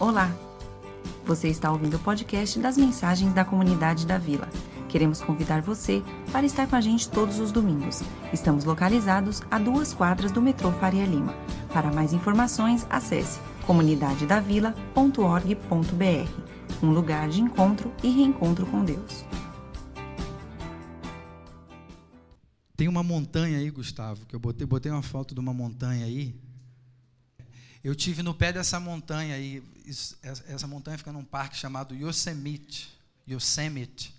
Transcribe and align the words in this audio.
Olá! 0.00 0.32
Você 1.24 1.48
está 1.48 1.72
ouvindo 1.72 1.96
o 1.96 1.98
podcast 1.98 2.56
das 2.60 2.78
mensagens 2.78 3.34
da 3.34 3.44
comunidade 3.44 4.06
da 4.06 4.16
Vila. 4.16 4.48
Queremos 4.88 5.20
convidar 5.20 5.60
você 5.60 6.04
para 6.30 6.46
estar 6.46 6.68
com 6.68 6.76
a 6.76 6.80
gente 6.80 7.10
todos 7.10 7.40
os 7.40 7.50
domingos. 7.50 8.00
Estamos 8.32 8.64
localizados 8.64 9.42
a 9.50 9.58
duas 9.58 9.92
quadras 9.92 10.30
do 10.30 10.40
metrô 10.40 10.70
Faria 10.70 11.04
Lima. 11.04 11.34
Para 11.72 11.92
mais 11.92 12.12
informações, 12.12 12.86
acesse 12.88 13.40
comunidadedavila.org.br 13.66 16.48
um 16.80 16.92
lugar 16.92 17.28
de 17.28 17.40
encontro 17.40 17.92
e 18.00 18.08
reencontro 18.08 18.66
com 18.66 18.84
Deus. 18.84 19.24
Tem 22.76 22.86
uma 22.86 23.02
montanha 23.02 23.58
aí, 23.58 23.68
Gustavo, 23.68 24.24
que 24.26 24.36
eu 24.36 24.38
botei, 24.38 24.64
botei 24.64 24.92
uma 24.92 25.02
foto 25.02 25.34
de 25.34 25.40
uma 25.40 25.52
montanha 25.52 26.06
aí. 26.06 26.36
Eu 27.82 27.94
tive 27.94 28.22
no 28.22 28.34
pé 28.34 28.52
dessa 28.52 28.80
montanha 28.80 29.36
aí, 29.36 29.62
essa 30.22 30.66
montanha 30.66 30.98
fica 30.98 31.12
num 31.12 31.24
parque 31.24 31.56
chamado 31.56 31.94
Yosemite, 31.94 32.92
Yosemite, 33.28 34.12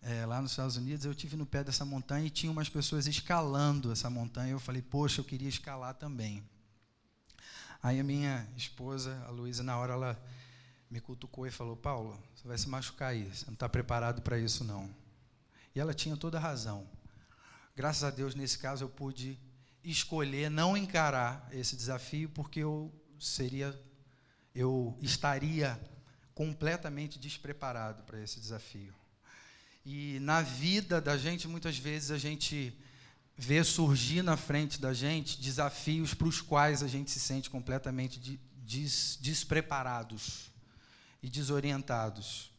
é, 0.00 0.24
lá 0.24 0.40
nos 0.40 0.52
Estados 0.52 0.76
Unidos. 0.76 1.04
Eu 1.04 1.14
tive 1.14 1.36
no 1.36 1.44
pé 1.44 1.62
dessa 1.62 1.84
montanha 1.84 2.26
e 2.26 2.30
tinha 2.30 2.50
umas 2.50 2.68
pessoas 2.68 3.06
escalando 3.06 3.92
essa 3.92 4.08
montanha. 4.08 4.52
Eu 4.52 4.60
falei, 4.60 4.80
poxa, 4.80 5.20
eu 5.20 5.24
queria 5.24 5.48
escalar 5.48 5.94
também. 5.94 6.42
Aí 7.82 8.00
a 8.00 8.04
minha 8.04 8.48
esposa, 8.56 9.22
a 9.26 9.30
Luísa, 9.30 9.62
na 9.62 9.76
hora 9.76 9.92
ela 9.92 10.22
me 10.90 11.00
cutucou 11.00 11.46
e 11.46 11.50
falou, 11.50 11.76
Paulo, 11.76 12.18
você 12.34 12.48
vai 12.48 12.56
se 12.56 12.68
machucar 12.68 13.10
aí, 13.10 13.24
você 13.24 13.44
não 13.46 13.54
está 13.54 13.68
preparado 13.68 14.22
para 14.22 14.38
isso 14.38 14.64
não. 14.64 14.88
E 15.74 15.80
ela 15.80 15.92
tinha 15.92 16.16
toda 16.16 16.38
a 16.38 16.40
razão. 16.40 16.88
Graças 17.76 18.02
a 18.04 18.10
Deus, 18.10 18.34
nesse 18.34 18.58
caso, 18.58 18.84
eu 18.84 18.88
pude 18.88 19.38
escolher 19.90 20.50
não 20.50 20.76
encarar 20.76 21.48
esse 21.52 21.76
desafio, 21.76 22.28
porque 22.28 22.60
eu 22.60 22.92
seria, 23.18 23.78
eu 24.54 24.96
estaria 25.00 25.80
completamente 26.34 27.18
despreparado 27.18 28.02
para 28.04 28.20
esse 28.22 28.38
desafio. 28.38 28.94
E 29.84 30.18
na 30.20 30.42
vida 30.42 31.00
da 31.00 31.16
gente, 31.16 31.48
muitas 31.48 31.78
vezes 31.78 32.10
a 32.10 32.18
gente 32.18 32.76
vê 33.36 33.64
surgir 33.64 34.22
na 34.22 34.36
frente 34.36 34.80
da 34.80 34.92
gente 34.92 35.40
desafios 35.40 36.12
para 36.12 36.28
os 36.28 36.40
quais 36.40 36.82
a 36.82 36.88
gente 36.88 37.10
se 37.10 37.20
sente 37.20 37.48
completamente 37.48 38.38
des 38.64 39.18
despreparados 39.20 40.50
e 41.22 41.30
desorientados. 41.30 42.50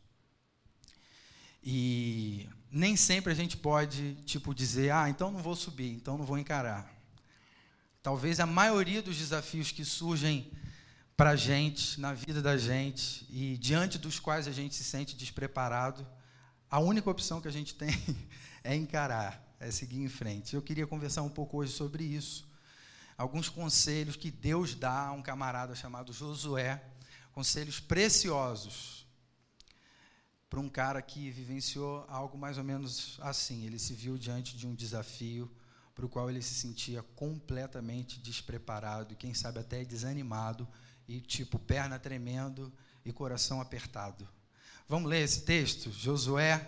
E 1.64 2.50
nem 2.72 2.96
sempre 2.96 3.32
a 3.32 3.36
gente 3.36 3.58
pode, 3.58 4.16
tipo, 4.26 4.56
dizer, 4.56 4.92
ah, 4.92 5.10
então 5.10 5.30
não 5.30 5.42
vou 5.42 5.56
subir, 5.56 5.92
então 5.92 6.18
não 6.18 6.26
vou 6.26 6.38
encarar. 6.38 6.99
Talvez 8.02 8.40
a 8.40 8.46
maioria 8.46 9.02
dos 9.02 9.18
desafios 9.18 9.72
que 9.72 9.84
surgem 9.84 10.50
para 11.18 11.32
a 11.32 11.36
gente, 11.36 12.00
na 12.00 12.14
vida 12.14 12.42
da 12.42 12.58
gente, 12.58 13.28
e 13.30 13.58
diante 13.58 13.98
dos 13.98 14.20
quais 14.20 14.48
a 14.48 14.54
gente 14.54 14.74
se 14.74 14.86
sente 14.86 15.18
despreparado, 15.18 16.08
a 16.72 16.80
única 16.80 17.10
opção 17.10 17.42
que 17.42 17.48
a 17.48 17.52
gente 17.52 17.76
tem 17.76 17.94
é 18.64 18.74
encarar, 18.74 19.44
é 19.60 19.70
seguir 19.70 20.00
em 20.00 20.08
frente. 20.08 20.56
Eu 20.56 20.62
queria 20.62 20.88
conversar 20.88 21.24
um 21.24 21.30
pouco 21.30 21.58
hoje 21.58 21.74
sobre 21.74 22.06
isso. 22.06 22.48
Alguns 23.18 23.50
conselhos 23.50 24.16
que 24.16 24.32
Deus 24.32 24.74
dá 24.76 25.08
a 25.08 25.12
um 25.12 25.22
camarada 25.22 25.76
chamado 25.76 26.14
Josué, 26.14 26.82
conselhos 27.34 27.82
preciosos 27.82 29.06
para 30.50 30.62
um 30.62 30.70
cara 30.70 31.02
que 31.02 31.30
vivenciou 31.30 32.06
algo 32.08 32.38
mais 32.38 32.58
ou 32.58 32.64
menos 32.64 33.20
assim. 33.20 33.66
Ele 33.66 33.78
se 33.78 33.94
viu 33.94 34.18
diante 34.18 34.56
de 34.56 34.66
um 34.66 34.74
desafio 34.74 35.52
para 36.00 36.06
o 36.06 36.10
qual 36.10 36.30
ele 36.30 36.42
se 36.42 36.54
sentia 36.54 37.04
completamente 37.14 38.22
despreparado 38.22 39.18
quem 39.18 39.34
sabe, 39.34 39.60
até 39.60 39.84
desanimado 39.84 40.66
e, 41.06 41.20
tipo, 41.20 41.60
perna 41.60 42.00
tremendo 42.00 42.72
e 43.04 43.12
coração 43.12 43.60
apertado. 43.60 44.26
Vamos 44.88 45.10
ler 45.10 45.26
esse 45.26 45.42
texto? 45.42 45.92
Josué 45.92 46.66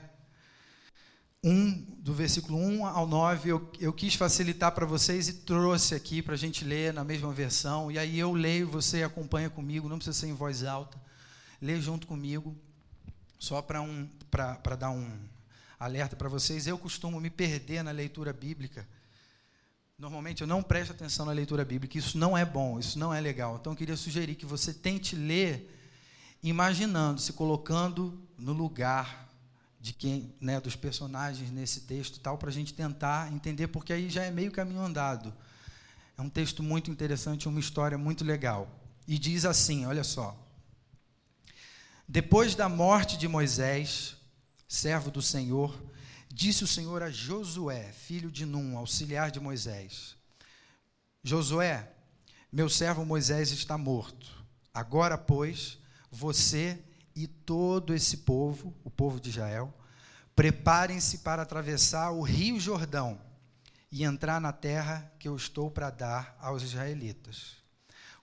1, 1.41 1.99
do 1.99 2.13
versículo 2.13 2.57
1 2.57 2.85
ao 2.85 3.07
9. 3.07 3.49
Eu, 3.49 3.71
eu 3.79 3.93
quis 3.93 4.15
facilitar 4.15 4.73
para 4.73 4.85
vocês 4.85 5.29
e 5.29 5.33
trouxe 5.33 5.95
aqui 5.95 6.21
para 6.21 6.33
a 6.33 6.37
gente 6.37 6.65
ler 6.65 6.93
na 6.93 7.05
mesma 7.05 7.31
versão. 7.31 7.89
E 7.89 7.97
aí 7.97 8.19
eu 8.19 8.33
leio, 8.33 8.67
você 8.67 9.01
acompanha 9.01 9.49
comigo, 9.49 9.87
não 9.87 9.95
precisa 9.95 10.19
ser 10.19 10.27
em 10.27 10.33
voz 10.33 10.65
alta. 10.65 11.01
Lê 11.61 11.79
junto 11.79 12.05
comigo. 12.05 12.53
Só 13.39 13.61
para 13.61 13.81
um, 13.81 14.09
dar 14.77 14.91
um 14.91 15.09
alerta 15.79 16.17
para 16.17 16.27
vocês, 16.27 16.67
eu 16.67 16.77
costumo 16.77 17.21
me 17.21 17.29
perder 17.29 17.81
na 17.81 17.91
leitura 17.91 18.33
bíblica. 18.33 18.85
Normalmente 20.01 20.41
eu 20.41 20.47
não 20.47 20.63
presto 20.63 20.93
atenção 20.93 21.27
na 21.27 21.31
leitura 21.31 21.63
bíblica, 21.63 21.95
isso 21.95 22.17
não 22.17 22.35
é 22.35 22.43
bom, 22.43 22.79
isso 22.79 22.97
não 22.97 23.13
é 23.13 23.21
legal. 23.21 23.57
Então 23.61 23.73
eu 23.73 23.77
queria 23.77 23.95
sugerir 23.95 24.33
que 24.33 24.47
você 24.47 24.73
tente 24.73 25.15
ler 25.15 25.79
imaginando, 26.41 27.21
se 27.21 27.31
colocando 27.33 28.19
no 28.35 28.51
lugar 28.51 29.29
de 29.79 29.93
quem, 29.93 30.33
né, 30.41 30.59
dos 30.59 30.75
personagens 30.75 31.51
nesse 31.51 31.81
texto, 31.81 32.19
tal, 32.19 32.35
para 32.35 32.49
a 32.49 32.51
gente 32.51 32.73
tentar 32.73 33.31
entender, 33.31 33.67
porque 33.67 33.93
aí 33.93 34.09
já 34.09 34.23
é 34.23 34.31
meio 34.31 34.51
caminho 34.51 34.81
andado. 34.81 35.31
É 36.17 36.21
um 36.23 36.29
texto 36.31 36.63
muito 36.63 36.89
interessante, 36.89 37.47
uma 37.47 37.59
história 37.59 37.95
muito 37.95 38.25
legal. 38.25 38.81
E 39.07 39.19
diz 39.19 39.45
assim, 39.45 39.85
olha 39.85 40.03
só: 40.03 40.35
depois 42.07 42.55
da 42.55 42.67
morte 42.67 43.19
de 43.19 43.27
Moisés, 43.27 44.17
servo 44.67 45.11
do 45.11 45.21
Senhor, 45.21 45.79
disse 46.33 46.63
o 46.63 46.67
Senhor 46.67 47.03
a 47.03 47.09
Josué, 47.09 47.91
filho 47.91 48.31
de 48.31 48.45
Num, 48.45 48.77
auxiliar 48.77 49.31
de 49.31 49.39
Moisés: 49.39 50.15
Josué, 51.23 51.91
meu 52.51 52.69
servo 52.69 53.05
Moisés 53.05 53.51
está 53.51 53.77
morto. 53.77 54.43
Agora, 54.73 55.17
pois, 55.17 55.77
você 56.09 56.79
e 57.15 57.27
todo 57.27 57.93
esse 57.93 58.17
povo, 58.17 58.73
o 58.83 58.89
povo 58.89 59.19
de 59.19 59.29
Israel, 59.29 59.73
preparem-se 60.35 61.19
para 61.19 61.41
atravessar 61.41 62.11
o 62.11 62.21
rio 62.21 62.59
Jordão 62.59 63.19
e 63.91 64.03
entrar 64.03 64.39
na 64.39 64.53
terra 64.53 65.11
que 65.19 65.27
eu 65.27 65.35
estou 65.35 65.69
para 65.69 65.89
dar 65.89 66.37
aos 66.39 66.63
israelitas. 66.63 67.57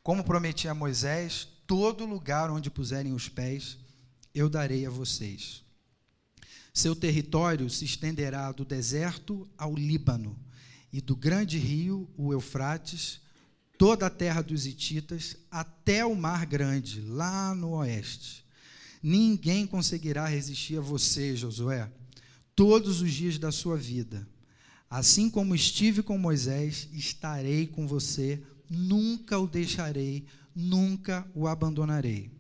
Como 0.02 0.25
prometi 0.25 0.66
a 0.69 0.75
Moisés, 0.75 1.46
todo 1.66 2.06
lugar 2.06 2.50
onde 2.50 2.70
puserem 2.70 3.12
os 3.12 3.28
pés, 3.28 3.76
eu 4.34 4.48
darei 4.48 4.86
a 4.86 4.90
vocês. 4.90 5.62
Seu 6.78 6.94
território 6.94 7.68
se 7.68 7.84
estenderá 7.84 8.52
do 8.52 8.64
deserto 8.64 9.48
ao 9.58 9.74
Líbano, 9.74 10.38
e 10.92 11.00
do 11.00 11.16
grande 11.16 11.58
rio, 11.58 12.08
o 12.16 12.32
Eufrates, 12.32 13.20
toda 13.76 14.06
a 14.06 14.10
terra 14.10 14.42
dos 14.42 14.64
Hititas, 14.64 15.36
até 15.50 16.06
o 16.06 16.14
Mar 16.14 16.46
Grande, 16.46 17.00
lá 17.00 17.52
no 17.52 17.70
oeste. 17.70 18.44
Ninguém 19.02 19.66
conseguirá 19.66 20.28
resistir 20.28 20.78
a 20.78 20.80
você, 20.80 21.34
Josué, 21.34 21.90
todos 22.54 23.00
os 23.02 23.12
dias 23.12 23.40
da 23.40 23.50
sua 23.50 23.76
vida. 23.76 24.24
Assim 24.88 25.28
como 25.28 25.56
estive 25.56 26.00
com 26.00 26.16
Moisés, 26.16 26.88
estarei 26.92 27.66
com 27.66 27.88
você, 27.88 28.40
nunca 28.70 29.36
o 29.36 29.48
deixarei, 29.48 30.26
nunca 30.54 31.28
o 31.34 31.48
abandonarei. 31.48 32.30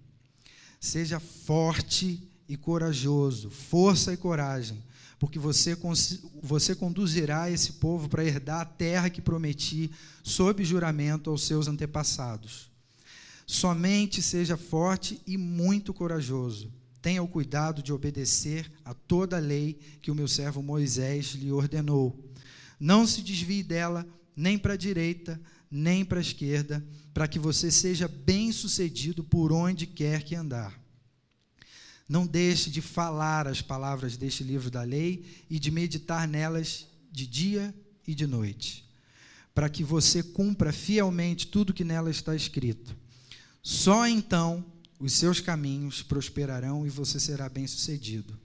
Seja 0.78 1.18
forte 1.18 2.27
e 2.48 2.56
corajoso, 2.56 3.50
força 3.50 4.12
e 4.12 4.16
coragem, 4.16 4.82
porque 5.18 5.38
você, 5.38 5.76
você 6.42 6.74
conduzirá 6.74 7.50
esse 7.50 7.74
povo 7.74 8.08
para 8.08 8.24
herdar 8.24 8.60
a 8.60 8.64
terra 8.64 9.10
que 9.10 9.20
prometi 9.20 9.90
sob 10.22 10.64
juramento 10.64 11.28
aos 11.28 11.44
seus 11.44 11.68
antepassados. 11.68 12.70
Somente 13.46 14.22
seja 14.22 14.56
forte 14.56 15.20
e 15.26 15.36
muito 15.36 15.92
corajoso. 15.92 16.72
Tenha 17.00 17.22
o 17.22 17.28
cuidado 17.28 17.82
de 17.82 17.92
obedecer 17.92 18.70
a 18.84 18.92
toda 18.92 19.36
a 19.36 19.40
lei 19.40 19.78
que 20.02 20.10
o 20.10 20.14
meu 20.14 20.28
servo 20.28 20.62
Moisés 20.62 21.28
lhe 21.28 21.50
ordenou. 21.50 22.16
Não 22.78 23.06
se 23.06 23.22
desvie 23.22 23.62
dela 23.62 24.06
nem 24.36 24.58
para 24.58 24.74
a 24.74 24.76
direita, 24.76 25.40
nem 25.70 26.04
para 26.04 26.18
a 26.18 26.20
esquerda, 26.20 26.84
para 27.12 27.26
que 27.26 27.38
você 27.38 27.70
seja 27.70 28.06
bem-sucedido 28.06 29.24
por 29.24 29.52
onde 29.52 29.86
quer 29.86 30.22
que 30.22 30.34
andar. 30.34 30.77
Não 32.08 32.26
deixe 32.26 32.70
de 32.70 32.80
falar 32.80 33.46
as 33.46 33.60
palavras 33.60 34.16
deste 34.16 34.42
livro 34.42 34.70
da 34.70 34.82
lei 34.82 35.24
e 35.50 35.58
de 35.58 35.70
meditar 35.70 36.26
nelas 36.26 36.86
de 37.12 37.26
dia 37.26 37.74
e 38.06 38.14
de 38.14 38.26
noite, 38.26 38.84
para 39.54 39.68
que 39.68 39.84
você 39.84 40.22
cumpra 40.22 40.72
fielmente 40.72 41.46
tudo 41.48 41.74
que 41.74 41.84
nela 41.84 42.10
está 42.10 42.34
escrito. 42.34 42.96
Só 43.62 44.06
então 44.06 44.64
os 44.98 45.12
seus 45.12 45.38
caminhos 45.40 46.02
prosperarão 46.02 46.86
e 46.86 46.88
você 46.88 47.20
será 47.20 47.48
bem-sucedido. 47.48 48.38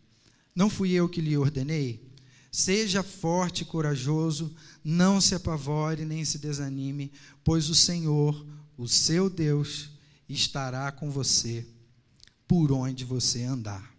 Não 0.53 0.69
fui 0.69 0.91
eu 0.91 1.07
que 1.07 1.21
lhe 1.21 1.37
ordenei? 1.37 2.11
Seja 2.51 3.01
forte 3.01 3.61
e 3.61 3.65
corajoso, 3.65 4.53
não 4.83 5.21
se 5.21 5.33
apavore 5.33 6.05
nem 6.05 6.25
se 6.25 6.37
desanime, 6.37 7.11
pois 7.43 7.69
o 7.69 7.75
Senhor, 7.75 8.45
o 8.77 8.87
seu 8.87 9.29
Deus, 9.29 9.89
estará 10.27 10.91
com 10.91 11.09
você 11.09 11.65
por 12.53 12.71
onde 12.71 13.03
você 13.03 13.45
andar. 13.45 13.91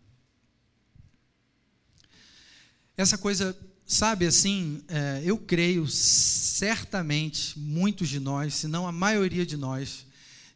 Essa 2.96 3.18
coisa, 3.18 3.58
sabe 3.84 4.26
assim, 4.26 4.80
é, 4.86 5.22
eu 5.24 5.36
creio 5.36 5.88
certamente 5.88 7.58
muitos 7.58 8.08
de 8.08 8.20
nós, 8.20 8.54
se 8.54 8.68
não 8.68 8.86
a 8.86 8.92
maioria 8.92 9.44
de 9.44 9.56
nós, 9.56 10.06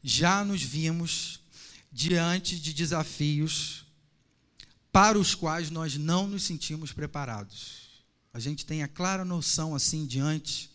já 0.00 0.44
nos 0.44 0.62
vimos 0.62 1.40
diante 1.90 2.60
de 2.60 2.72
desafios 2.72 3.84
para 4.92 5.18
os 5.18 5.34
quais 5.34 5.68
nós 5.68 5.96
não 5.96 6.28
nos 6.28 6.44
sentimos 6.44 6.92
preparados. 6.92 8.04
A 8.32 8.38
gente 8.38 8.64
tem 8.64 8.84
a 8.84 8.86
clara 8.86 9.24
noção 9.24 9.74
assim 9.74 10.06
diante 10.06 10.70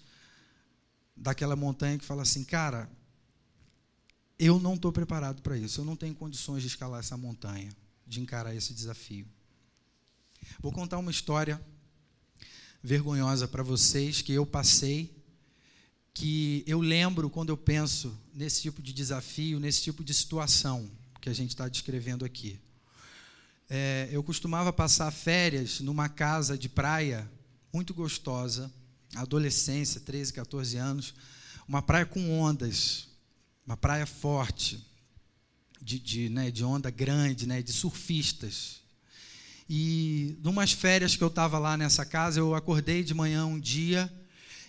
daquela 1.15 1.55
montanha 1.55 1.97
que 1.97 2.03
fala 2.03 2.23
assim, 2.23 2.43
cara, 2.43 2.91
eu 4.37 4.59
não 4.59 4.75
estou 4.75 4.91
preparado 4.91 5.41
para 5.41 5.57
isso, 5.57 5.81
eu 5.81 5.85
não 5.85 5.95
tenho 5.95 6.15
condições 6.15 6.61
de 6.61 6.67
escalar 6.67 6.99
essa 6.99 7.17
montanha, 7.17 7.71
de 8.05 8.19
encarar 8.21 8.55
esse 8.55 8.73
desafio. 8.73 9.27
Vou 10.59 10.71
contar 10.71 10.97
uma 10.97 11.11
história 11.11 11.61
vergonhosa 12.81 13.47
para 13.47 13.63
vocês 13.63 14.21
que 14.21 14.33
eu 14.33 14.45
passei, 14.45 15.15
que 16.13 16.63
eu 16.67 16.79
lembro 16.79 17.29
quando 17.29 17.49
eu 17.49 17.57
penso 17.57 18.17
nesse 18.33 18.61
tipo 18.61 18.81
de 18.81 18.93
desafio, 18.93 19.59
nesse 19.59 19.81
tipo 19.81 20.03
de 20.03 20.13
situação 20.13 20.89
que 21.21 21.29
a 21.29 21.33
gente 21.33 21.51
está 21.51 21.69
descrevendo 21.69 22.25
aqui. 22.25 22.59
É, 23.69 24.09
eu 24.11 24.21
costumava 24.21 24.73
passar 24.73 25.09
férias 25.09 25.79
numa 25.79 26.09
casa 26.09 26.57
de 26.57 26.67
praia 26.67 27.29
muito 27.71 27.93
gostosa, 27.93 28.71
adolescência, 29.15 30.01
13, 30.01 30.33
14 30.33 30.77
anos, 30.77 31.13
uma 31.67 31.81
praia 31.81 32.05
com 32.05 32.39
ondas, 32.39 33.07
uma 33.65 33.77
praia 33.77 34.05
forte, 34.05 34.85
de, 35.81 35.99
de, 35.99 36.29
né, 36.29 36.49
de 36.49 36.63
onda 36.63 36.89
grande, 36.89 37.47
né, 37.47 37.61
de 37.61 37.73
surfistas. 37.73 38.81
E 39.69 40.37
numas 40.41 40.71
férias 40.71 41.15
que 41.15 41.23
eu 41.23 41.27
estava 41.27 41.57
lá 41.59 41.77
nessa 41.77 42.05
casa, 42.05 42.39
eu 42.39 42.55
acordei 42.55 43.03
de 43.03 43.13
manhã 43.13 43.45
um 43.45 43.59
dia 43.59 44.11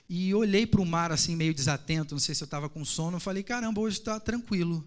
e 0.08 0.34
olhei 0.34 0.66
para 0.66 0.80
o 0.80 0.86
mar 0.86 1.10
assim 1.12 1.34
meio 1.34 1.54
desatento, 1.54 2.14
não 2.14 2.20
sei 2.20 2.34
se 2.34 2.42
eu 2.42 2.46
estava 2.46 2.68
com 2.68 2.84
sono, 2.84 3.18
falei, 3.18 3.42
caramba, 3.42 3.80
hoje 3.80 3.98
está 3.98 4.20
tranquilo, 4.20 4.86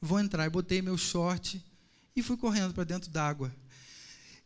vou 0.00 0.18
entrar. 0.18 0.46
E 0.46 0.50
botei 0.50 0.80
meu 0.80 0.96
short 0.96 1.62
e 2.14 2.22
fui 2.22 2.36
correndo 2.36 2.72
para 2.72 2.84
dentro 2.84 3.10
d'água. 3.10 3.54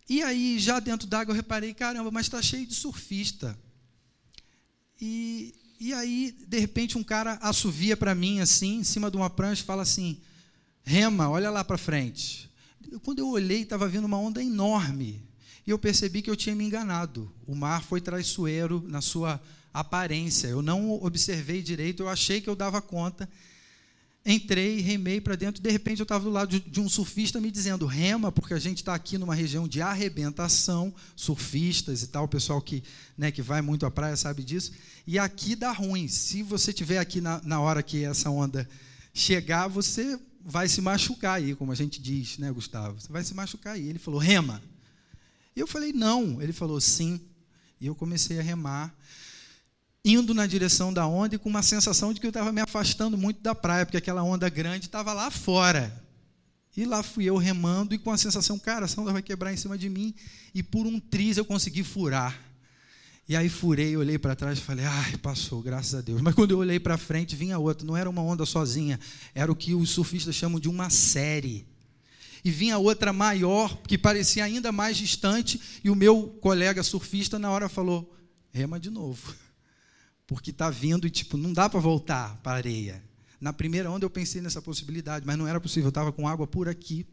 E 0.08 0.22
aí, 0.22 0.58
já 0.58 0.80
dentro 0.80 1.06
d'água, 1.06 1.32
eu 1.32 1.36
reparei, 1.36 1.72
caramba, 1.72 2.10
mas 2.10 2.26
está 2.26 2.42
cheio 2.42 2.66
de 2.66 2.74
surfista. 2.74 3.56
E, 5.00 5.54
e 5.80 5.94
aí, 5.94 6.36
de 6.46 6.58
repente, 6.58 6.98
um 6.98 7.02
cara 7.02 7.38
assovia 7.40 7.96
para 7.96 8.14
mim, 8.14 8.40
assim, 8.40 8.80
em 8.80 8.84
cima 8.84 9.10
de 9.10 9.16
uma 9.16 9.30
prancha, 9.30 9.62
e 9.62 9.64
fala 9.64 9.80
assim: 9.80 10.20
Rema, 10.82 11.30
olha 11.30 11.50
lá 11.50 11.64
para 11.64 11.78
frente. 11.78 12.50
Quando 13.02 13.20
eu 13.20 13.28
olhei, 13.28 13.62
estava 13.62 13.88
vindo 13.88 14.04
uma 14.04 14.18
onda 14.18 14.42
enorme. 14.42 15.22
E 15.66 15.70
eu 15.70 15.78
percebi 15.78 16.20
que 16.20 16.28
eu 16.28 16.36
tinha 16.36 16.54
me 16.54 16.64
enganado. 16.64 17.32
O 17.46 17.54
mar 17.54 17.82
foi 17.82 18.00
traiçoeiro 18.00 18.84
na 18.88 19.00
sua 19.00 19.40
aparência. 19.72 20.48
Eu 20.48 20.60
não 20.60 21.02
observei 21.02 21.62
direito, 21.62 22.02
eu 22.02 22.08
achei 22.08 22.42
que 22.42 22.50
eu 22.50 22.56
dava 22.56 22.82
conta. 22.82 23.26
Entrei, 24.24 24.80
remei 24.80 25.18
para 25.18 25.34
dentro, 25.34 25.62
de 25.62 25.70
repente 25.70 26.00
eu 26.00 26.04
estava 26.04 26.22
do 26.22 26.30
lado 26.30 26.60
de, 26.60 26.80
um 26.80 26.90
surfista 26.90 27.40
me 27.40 27.50
dizendo: 27.50 27.86
rema, 27.86 28.30
porque 28.30 28.52
a 28.52 28.58
gente 28.58 28.78
está 28.78 28.94
aqui 28.94 29.16
numa 29.16 29.34
região 29.34 29.66
de 29.66 29.80
arrebentação, 29.80 30.94
surfistas 31.16 32.02
e 32.02 32.08
tal, 32.08 32.24
o 32.24 32.28
pessoal 32.28 32.60
que, 32.60 32.82
né, 33.16 33.30
que 33.30 33.40
vai 33.40 33.62
muito 33.62 33.86
à 33.86 33.90
praia 33.90 34.14
sabe 34.16 34.42
disso. 34.44 34.72
E 35.06 35.18
aqui 35.18 35.56
dá 35.56 35.72
ruim. 35.72 36.06
Se 36.06 36.42
você 36.42 36.70
estiver 36.70 36.98
aqui 36.98 37.20
na, 37.20 37.40
na 37.42 37.60
hora 37.60 37.82
que 37.82 38.04
essa 38.04 38.28
onda 38.28 38.68
chegar, 39.14 39.68
você 39.68 40.20
vai 40.44 40.68
se 40.68 40.82
machucar 40.82 41.36
aí, 41.36 41.54
como 41.54 41.72
a 41.72 41.74
gente 41.74 42.00
diz, 42.00 42.36
né, 42.36 42.52
Gustavo? 42.52 43.00
Você 43.00 43.10
vai 43.10 43.24
se 43.24 43.34
machucar 43.34 43.74
aí. 43.74 43.88
Ele 43.88 43.98
falou: 43.98 44.20
rema. 44.20 44.62
E 45.56 45.60
eu 45.60 45.66
falei: 45.66 45.94
não. 45.94 46.42
Ele 46.42 46.52
falou: 46.52 46.78
sim. 46.78 47.18
E 47.80 47.86
eu 47.86 47.94
comecei 47.94 48.38
a 48.38 48.42
remar 48.42 48.94
indo 50.04 50.32
na 50.32 50.46
direção 50.46 50.92
da 50.92 51.06
onda 51.06 51.34
e 51.34 51.38
com 51.38 51.48
uma 51.48 51.62
sensação 51.62 52.12
de 52.12 52.20
que 52.20 52.26
eu 52.26 52.30
estava 52.30 52.52
me 52.52 52.60
afastando 52.60 53.18
muito 53.18 53.40
da 53.40 53.54
praia, 53.54 53.84
porque 53.84 53.98
aquela 53.98 54.22
onda 54.22 54.48
grande 54.48 54.86
estava 54.86 55.12
lá 55.12 55.30
fora. 55.30 55.92
E 56.76 56.84
lá 56.84 57.02
fui 57.02 57.24
eu 57.24 57.36
remando 57.36 57.94
e 57.94 57.98
com 57.98 58.10
a 58.10 58.16
sensação, 58.16 58.58
cara, 58.58 58.84
essa 58.84 59.00
onda 59.00 59.12
vai 59.12 59.22
quebrar 59.22 59.52
em 59.52 59.56
cima 59.56 59.76
de 59.76 59.88
mim. 59.88 60.14
E 60.54 60.62
por 60.62 60.86
um 60.86 60.98
triz 60.98 61.36
eu 61.36 61.44
consegui 61.44 61.82
furar. 61.82 62.38
E 63.28 63.36
aí 63.36 63.48
furei, 63.48 63.96
olhei 63.96 64.18
para 64.18 64.34
trás 64.34 64.58
e 64.58 64.62
falei, 64.62 64.84
ai, 64.84 65.16
passou, 65.18 65.60
graças 65.60 65.94
a 65.94 66.00
Deus. 66.00 66.20
Mas 66.20 66.34
quando 66.34 66.52
eu 66.52 66.58
olhei 66.58 66.80
para 66.80 66.96
frente, 66.96 67.36
vinha 67.36 67.58
outra. 67.58 67.86
Não 67.86 67.96
era 67.96 68.08
uma 68.08 68.22
onda 68.22 68.46
sozinha, 68.46 68.98
era 69.34 69.52
o 69.52 69.56
que 69.56 69.74
os 69.74 69.90
surfistas 69.90 70.34
chamam 70.34 70.58
de 70.58 70.68
uma 70.68 70.90
série. 70.90 71.66
E 72.42 72.50
vinha 72.50 72.78
outra 72.78 73.12
maior, 73.12 73.82
que 73.82 73.98
parecia 73.98 74.44
ainda 74.44 74.72
mais 74.72 74.96
distante, 74.96 75.60
e 75.84 75.90
o 75.90 75.94
meu 75.94 76.38
colega 76.40 76.82
surfista 76.82 77.38
na 77.38 77.50
hora 77.50 77.68
falou, 77.68 78.16
rema 78.50 78.80
de 78.80 78.88
novo 78.88 79.34
porque 80.30 80.50
está 80.50 80.70
vindo 80.70 81.08
e 81.08 81.10
tipo 81.10 81.36
não 81.36 81.52
dá 81.52 81.68
para 81.68 81.80
voltar 81.80 82.36
para 82.36 82.52
a 82.52 82.54
areia. 82.54 83.02
Na 83.40 83.52
primeira 83.52 83.90
onda 83.90 84.04
eu 84.04 84.10
pensei 84.10 84.40
nessa 84.40 84.62
possibilidade, 84.62 85.26
mas 85.26 85.36
não 85.36 85.48
era 85.48 85.60
possível, 85.60 85.86
eu 85.86 85.88
estava 85.88 86.12
com 86.12 86.28
água 86.28 86.46
por 86.46 86.68
aqui. 86.68 87.04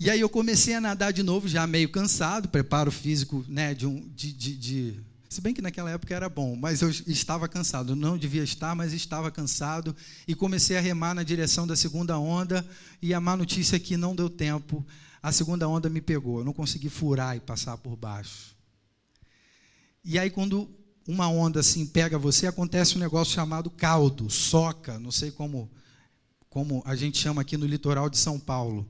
E 0.00 0.08
aí 0.08 0.18
eu 0.18 0.30
comecei 0.30 0.72
a 0.72 0.80
nadar 0.80 1.12
de 1.12 1.22
novo, 1.22 1.46
já 1.46 1.66
meio 1.66 1.90
cansado, 1.90 2.48
preparo 2.48 2.90
físico, 2.90 3.44
né, 3.46 3.74
de 3.74 3.86
um, 3.86 4.08
de, 4.16 4.32
de, 4.32 4.56
de, 4.56 5.00
se 5.28 5.42
bem 5.42 5.52
que 5.52 5.60
naquela 5.60 5.90
época 5.90 6.14
era 6.14 6.26
bom, 6.26 6.56
mas 6.56 6.80
eu 6.80 6.88
estava 6.88 7.46
cansado, 7.46 7.94
não 7.94 8.16
devia 8.16 8.42
estar, 8.42 8.74
mas 8.74 8.94
estava 8.94 9.30
cansado 9.30 9.94
e 10.26 10.34
comecei 10.34 10.78
a 10.78 10.80
remar 10.80 11.12
na 11.12 11.22
direção 11.22 11.66
da 11.66 11.76
segunda 11.76 12.18
onda 12.18 12.66
e 13.02 13.12
a 13.12 13.20
má 13.20 13.36
notícia 13.36 13.76
é 13.76 13.78
que 13.78 13.98
não 13.98 14.16
deu 14.16 14.30
tempo, 14.30 14.82
a 15.22 15.30
segunda 15.30 15.68
onda 15.68 15.90
me 15.90 16.00
pegou, 16.00 16.38
eu 16.38 16.44
não 16.46 16.54
consegui 16.54 16.88
furar 16.88 17.36
e 17.36 17.40
passar 17.40 17.76
por 17.76 17.94
baixo. 17.94 18.56
E 20.02 20.18
aí 20.18 20.30
quando 20.30 20.81
uma 21.06 21.28
onda 21.28 21.60
assim 21.60 21.86
pega 21.86 22.18
você, 22.18 22.46
acontece 22.46 22.96
um 22.96 23.00
negócio 23.00 23.34
chamado 23.34 23.70
caldo, 23.70 24.30
soca, 24.30 24.98
não 24.98 25.10
sei 25.10 25.30
como, 25.30 25.70
como 26.48 26.82
a 26.86 26.94
gente 26.94 27.18
chama 27.18 27.42
aqui 27.42 27.56
no 27.56 27.66
litoral 27.66 28.08
de 28.08 28.18
São 28.18 28.38
Paulo. 28.38 28.88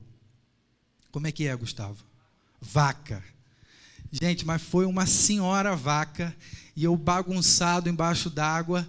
Como 1.11 1.27
é 1.27 1.31
que 1.31 1.47
é, 1.47 1.55
Gustavo? 1.55 2.03
Vaca. 2.59 3.23
Gente, 4.11 4.45
mas 4.45 4.61
foi 4.61 4.85
uma 4.85 5.05
senhora 5.05 5.75
vaca 5.75 6.35
e 6.75 6.83
eu 6.83 6.95
bagunçado 6.95 7.89
embaixo 7.89 8.29
d'água. 8.29 8.87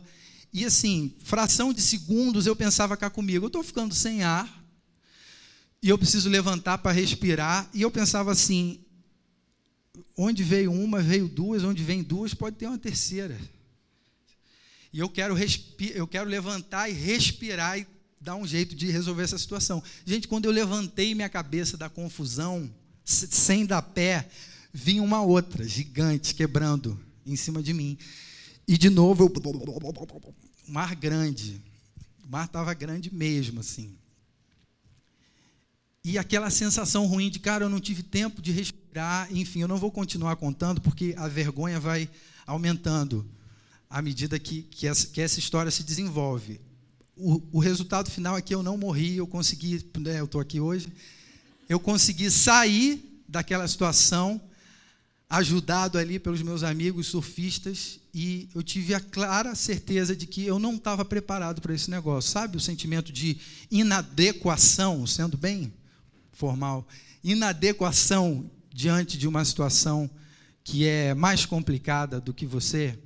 E 0.53 0.65
assim, 0.65 1.15
fração 1.21 1.73
de 1.73 1.81
segundos 1.81 2.47
eu 2.47 2.55
pensava 2.55 2.97
cá 2.97 3.09
comigo, 3.09 3.45
eu 3.45 3.49
estou 3.49 3.63
ficando 3.63 3.95
sem 3.95 4.23
ar 4.23 4.63
e 5.83 5.89
eu 5.89 5.99
preciso 5.99 6.29
levantar 6.29 6.79
para 6.79 6.93
respirar. 6.93 7.69
E 7.75 7.83
eu 7.83 7.91
pensava 7.91 8.33
assim, 8.33 8.84
onde 10.17 10.43
veio 10.43 10.73
uma, 10.73 11.01
veio 11.01 11.29
duas, 11.29 11.65
onde 11.65 11.83
vem 11.83 12.03
duas, 12.03 12.35
pode 12.35 12.57
ter 12.57 12.67
uma 12.67 12.79
terceira. 12.79 13.39
E 14.93 14.99
eu 14.99 15.09
quero, 15.09 15.35
eu 15.95 16.07
quero 16.07 16.29
levantar 16.29 16.89
e 16.89 16.93
respirar 16.93 17.79
e 17.79 17.87
dar 18.21 18.37
um 18.37 18.47
jeito 18.47 18.75
de 18.75 18.91
resolver 18.91 19.25
essa 19.25 19.39
situação. 19.39 19.83
Gente, 20.07 20.29
quando 20.29 20.47
eu 20.47 20.53
levantei 20.53 21.15
minha 21.15 21.29
cabeça 21.29 21.77
da 21.77 21.91
confusão, 21.91 22.73
sem 23.05 23.67
dar 23.67 23.83
pé, 23.83 24.29
vinha 24.73 25.03
uma 25.03 25.21
outra, 25.21 25.67
gigante, 25.67 26.35
quebrando 26.35 26.99
em 27.27 27.37
cima 27.37 27.63
de 27.63 27.73
mim. 27.73 27.99
E 28.67 28.79
de 28.79 28.89
novo, 28.89 29.25
eu... 29.25 30.35
mar 30.67 30.95
grande. 30.95 31.61
O 32.25 32.31
mar 32.31 32.47
estava 32.47 32.73
grande 32.73 33.13
mesmo, 33.13 33.61
assim. 33.61 33.95
E 36.05 36.19
aquela 36.19 36.51
sensação 36.51 37.07
ruim 37.07 37.31
de, 37.31 37.39
cara, 37.39 37.65
eu 37.65 37.71
não 37.71 37.81
tive 37.81 38.03
tempo 38.03 38.43
de 38.43 38.53
respirar, 38.53 39.27
enfim, 39.35 39.63
eu 39.63 39.69
não 39.69 39.79
vou 39.79 39.91
continuar 39.91 40.37
contando 40.37 40.79
porque 40.79 41.15
a 41.17 41.27
vergonha 41.27 41.81
vai 41.81 42.11
aumentando 42.47 43.27
à 43.89 44.03
medida 44.03 44.39
que, 44.39 44.63
que, 44.65 44.87
essa, 44.87 45.07
que 45.07 45.23
essa 45.23 45.39
história 45.39 45.71
se 45.71 45.83
desenvolve. 45.83 46.61
O, 47.17 47.43
o, 47.53 47.59
resultado 47.59 48.11
final 48.11 48.37
é 48.37 48.43
que 48.43 48.55
eu 48.55 48.63
não 48.63 48.77
morri, 48.77 49.17
eu 49.17 49.27
consegui, 49.27 49.83
né, 49.99 50.21
eu 50.21 50.27
estou 50.27 50.43
aqui 50.43 50.61
hoje, 50.61 50.89
eu 51.71 51.81
consegui 51.81 52.31
sair 52.31 53.23
daquela 53.27 53.67
situação, 53.67 54.39
ajudado 55.31 55.97
ali 55.97 56.19
pelos 56.19 56.43
meus 56.43 56.63
amigos 56.63 57.07
surfistas, 57.07 57.99
e 58.13 58.51
eu 58.55 58.63
tive 58.63 58.93
a 58.95 59.01
clara 59.01 59.55
certeza 59.55 60.15
de 60.15 60.27
que 60.27 60.45
eu 60.45 60.59
não 60.59 60.75
estava 60.75 61.03
preparado 61.03 61.63
para 61.63 61.73
esse 61.73 61.91
negócio. 61.91 62.31
Sabe 62.31 62.59
o 62.59 62.61
sentimento 62.61 63.11
de 63.11 63.39
inadequação, 63.71 65.07
sendo 65.07 65.39
bem 65.39 65.73
formal, 66.35 66.87
inadequação 67.23 68.51
diante 68.73 69.17
de 69.17 69.29
uma 69.29 69.45
situação 69.45 70.11
que 70.63 70.87
é 70.87 71.15
mais 71.15 71.47
complicada 71.47 72.21
do 72.21 72.35
que 72.35 72.47
você. 72.47 72.99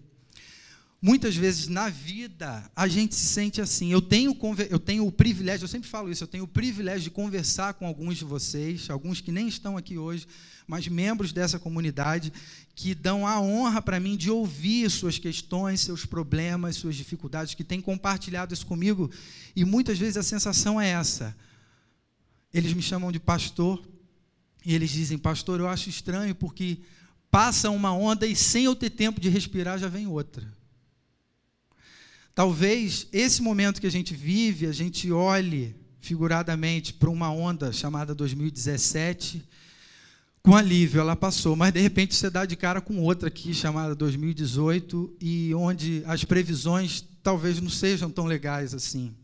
Muitas 1.01 1.37
vezes 1.37 1.69
na 1.69 1.89
vida 1.89 2.69
a 2.75 2.89
gente 2.89 3.15
se 3.15 3.27
sente 3.27 3.61
assim. 3.61 3.93
Eu 3.93 4.03
tenho, 4.03 4.37
eu 4.69 4.81
tenho 4.81 5.07
o 5.07 5.13
privilégio, 5.13 5.65
eu 5.65 5.69
sempre 5.69 5.89
falo 5.89 6.11
isso, 6.11 6.25
eu 6.25 6.29
tenho 6.29 6.43
o 6.43 6.49
privilégio 6.49 7.03
de 7.03 7.11
conversar 7.11 7.75
com 7.75 7.87
alguns 7.87 8.19
de 8.19 8.25
vocês, 8.25 8.91
alguns 8.91 9.21
que 9.21 9.31
nem 9.31 9.47
estão 9.47 9.77
aqui 9.77 9.97
hoje, 9.97 10.27
mas 10.67 10.89
membros 10.89 11.33
dessa 11.33 11.57
comunidade, 11.57 12.33
que 12.75 12.97
dão 12.97 13.25
a 13.25 13.41
honra 13.41 13.81
para 13.81 14.01
mim 14.01 14.17
de 14.17 14.29
ouvir 14.29 14.91
suas 14.91 15.19
questões, 15.19 15.81
seus 15.81 16.05
problemas, 16.05 16.77
suas 16.77 16.97
dificuldades, 16.97 17.55
que 17.55 17.63
têm 17.63 17.81
compartilhado 17.81 18.53
isso 18.53 18.67
comigo. 18.67 19.09
E 19.55 19.65
muitas 19.65 19.99
vezes 19.99 20.17
a 20.17 20.23
sensação 20.25 20.81
é 20.81 20.89
essa: 20.89 21.37
eles 22.59 22.75
me 22.75 22.83
chamam 22.83 23.11
de 23.11 23.19
pastor 23.19 23.83
e 24.65 24.75
eles 24.75 24.91
dizem: 24.91 25.17
Pastor, 25.17 25.61
eu 25.61 25.69
acho 25.69 25.89
estranho 25.89 26.35
porque 26.35 26.79
passa 27.31 27.71
uma 27.71 27.93
onda 27.93 28.27
e 28.27 28.37
sem 28.37 28.65
eu 28.65 28.75
ter 28.75 28.91
tempo 28.91 29.21
de 29.21 29.29
respirar 29.29 29.79
já 29.79 29.89
vem 29.89 30.07
outra. 30.07 30.47
Talvez 32.35 33.07
esse 33.13 33.43
momento 33.43 33.81
que 33.81 33.87
a 33.87 33.91
gente 33.91 34.15
vive, 34.15 34.67
a 34.67 34.73
gente 34.73 35.11
olhe 35.11 35.75
figuradamente, 36.01 36.95
para 36.95 37.11
uma 37.11 37.31
onda 37.31 37.73
chamada 37.73 38.15
2017. 38.15 39.43
Com 40.43 40.55
alívio 40.55 41.01
ela 41.01 41.17
passou, 41.17 41.57
mas 41.57 41.73
de 41.73 41.81
repente 41.81 42.15
você 42.15 42.31
dá 42.31 42.47
de 42.47 42.57
cara 42.57 42.81
com 42.81 43.03
outra 43.03 43.29
aqui 43.29 43.53
chamada 43.53 43.95
2018 43.95 45.17
e 45.21 45.53
onde 45.55 46.03
as 46.07 46.25
previsões 46.25 47.05
talvez 47.23 47.61
não 47.61 47.69
sejam 47.69 48.11
tão 48.11 48.25
legais 48.25 48.73
assim. 48.73 49.15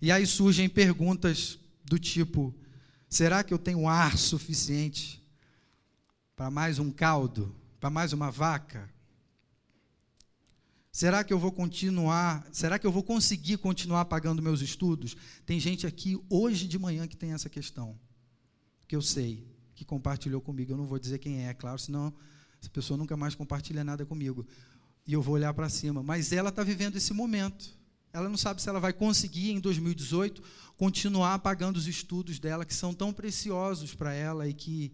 E 0.00 0.10
aí 0.12 0.26
surgem 0.26 0.68
perguntas 0.68 1.58
do 1.86 1.98
tipo: 1.98 2.54
será 3.08 3.42
que 3.42 3.54
eu 3.54 3.58
tenho 3.58 3.88
ar 3.88 4.18
suficiente 4.18 5.24
para 6.34 6.50
mais 6.50 6.78
um 6.78 6.90
caldo, 6.90 7.54
para 7.80 7.88
mais 7.88 8.12
uma 8.12 8.30
vaca? 8.30 8.90
Será 10.92 11.22
que 11.22 11.32
eu 11.32 11.38
vou 11.38 11.52
continuar? 11.52 12.46
Será 12.52 12.78
que 12.78 12.86
eu 12.86 12.92
vou 12.92 13.02
conseguir 13.02 13.58
continuar 13.58 14.06
pagando 14.06 14.42
meus 14.42 14.62
estudos? 14.62 15.14
Tem 15.44 15.60
gente 15.60 15.86
aqui 15.86 16.18
hoje 16.28 16.66
de 16.66 16.78
manhã 16.78 17.06
que 17.06 17.16
tem 17.16 17.32
essa 17.32 17.50
questão, 17.50 17.98
que 18.88 18.96
eu 18.96 19.02
sei, 19.02 19.46
que 19.74 19.84
compartilhou 19.84 20.40
comigo. 20.40 20.72
Eu 20.72 20.76
não 20.76 20.86
vou 20.86 20.98
dizer 20.98 21.18
quem 21.18 21.46
é, 21.46 21.52
claro, 21.52 21.78
senão 21.78 22.14
essa 22.58 22.70
pessoa 22.70 22.96
nunca 22.96 23.14
mais 23.16 23.34
compartilha 23.34 23.84
nada 23.84 24.06
comigo. 24.06 24.46
E 25.06 25.12
eu 25.12 25.20
vou 25.20 25.34
olhar 25.34 25.52
para 25.52 25.68
cima. 25.68 26.02
Mas 26.02 26.32
ela 26.32 26.48
está 26.48 26.64
vivendo 26.64 26.96
esse 26.96 27.12
momento. 27.12 27.76
Ela 28.16 28.30
não 28.30 28.36
sabe 28.38 28.62
se 28.62 28.68
ela 28.70 28.80
vai 28.80 28.94
conseguir 28.94 29.50
em 29.50 29.60
2018 29.60 30.42
continuar 30.74 31.38
pagando 31.40 31.76
os 31.76 31.86
estudos 31.86 32.38
dela, 32.38 32.64
que 32.64 32.72
são 32.72 32.94
tão 32.94 33.12
preciosos 33.12 33.92
para 33.92 34.14
ela 34.14 34.48
e 34.48 34.54
que 34.54 34.90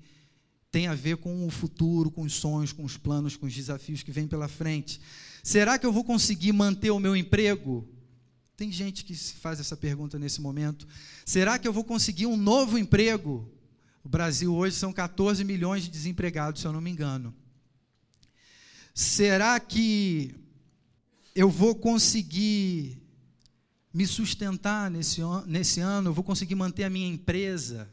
tem 0.73 0.89
a 0.89 0.95
ver 0.97 1.19
com 1.19 1.47
o 1.47 1.51
futuro, 1.51 2.11
com 2.11 2.23
os 2.23 2.33
sonhos, 2.33 2.73
com 2.73 2.83
os 2.83 2.97
planos, 2.97 3.37
com 3.37 3.47
os 3.47 3.55
desafios 3.55 4.03
que 4.03 4.11
vêm 4.11 4.27
pela 4.27 4.49
frente. 4.49 5.01
Será 5.41 5.79
que 5.79 5.87
eu 5.87 5.93
vou 5.93 6.03
conseguir 6.03 6.53
manter 6.53 6.91
o 6.91 6.99
meu 6.99 7.15
emprego? 7.15 7.89
Tem 8.57 8.73
gente 8.73 9.05
que 9.05 9.15
se 9.15 9.35
faz 9.35 9.61
essa 9.61 9.77
pergunta 9.77 10.19
nesse 10.19 10.41
momento. 10.41 10.85
Será 11.25 11.61
que 11.61 11.69
eu 11.69 11.73
vou 11.73 11.85
conseguir 11.85 12.27
um 12.27 12.37
novo 12.37 12.77
emprego? 12.77 13.49
O 14.03 14.09
Brasil 14.09 14.53
hoje 14.53 14.75
são 14.75 14.93
14 14.93 15.45
milhões 15.45 15.85
de 15.85 15.91
desempregados, 15.91 16.61
se 16.61 16.67
eu 16.67 16.73
não 16.73 16.81
me 16.81 16.91
engano. 16.91 17.33
Será 18.93 19.61
que 19.61 20.35
eu 21.37 21.49
vou 21.49 21.77
conseguir 21.77 23.02
me 23.93 24.07
sustentar 24.07 24.91
nesse, 24.91 25.21
nesse 25.47 25.81
ano? 25.81 26.11
Eu 26.11 26.15
vou 26.15 26.25
conseguir 26.25 26.55
manter 26.55 26.85
a 26.85 26.91
minha 26.91 27.09
empresa? 27.09 27.89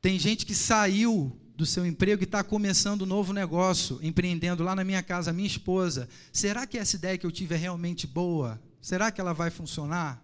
Tem 0.00 0.18
gente 0.18 0.44
que 0.44 0.54
saiu 0.54 1.40
do 1.56 1.64
seu 1.64 1.86
emprego 1.86 2.22
e 2.22 2.24
está 2.24 2.44
começando 2.44 3.02
um 3.02 3.06
novo 3.06 3.32
negócio, 3.32 3.98
empreendendo 4.02 4.62
lá 4.62 4.74
na 4.74 4.84
minha 4.84 5.02
casa, 5.02 5.32
minha 5.32 5.46
esposa. 5.46 6.08
Será 6.30 6.66
que 6.66 6.76
essa 6.76 6.96
ideia 6.96 7.16
que 7.16 7.24
eu 7.24 7.32
tive 7.32 7.54
é 7.54 7.58
realmente 7.58 8.06
boa? 8.06 8.60
Será 8.80 9.10
que 9.10 9.20
ela 9.20 9.32
vai 9.32 9.50
funcionar? 9.50 10.22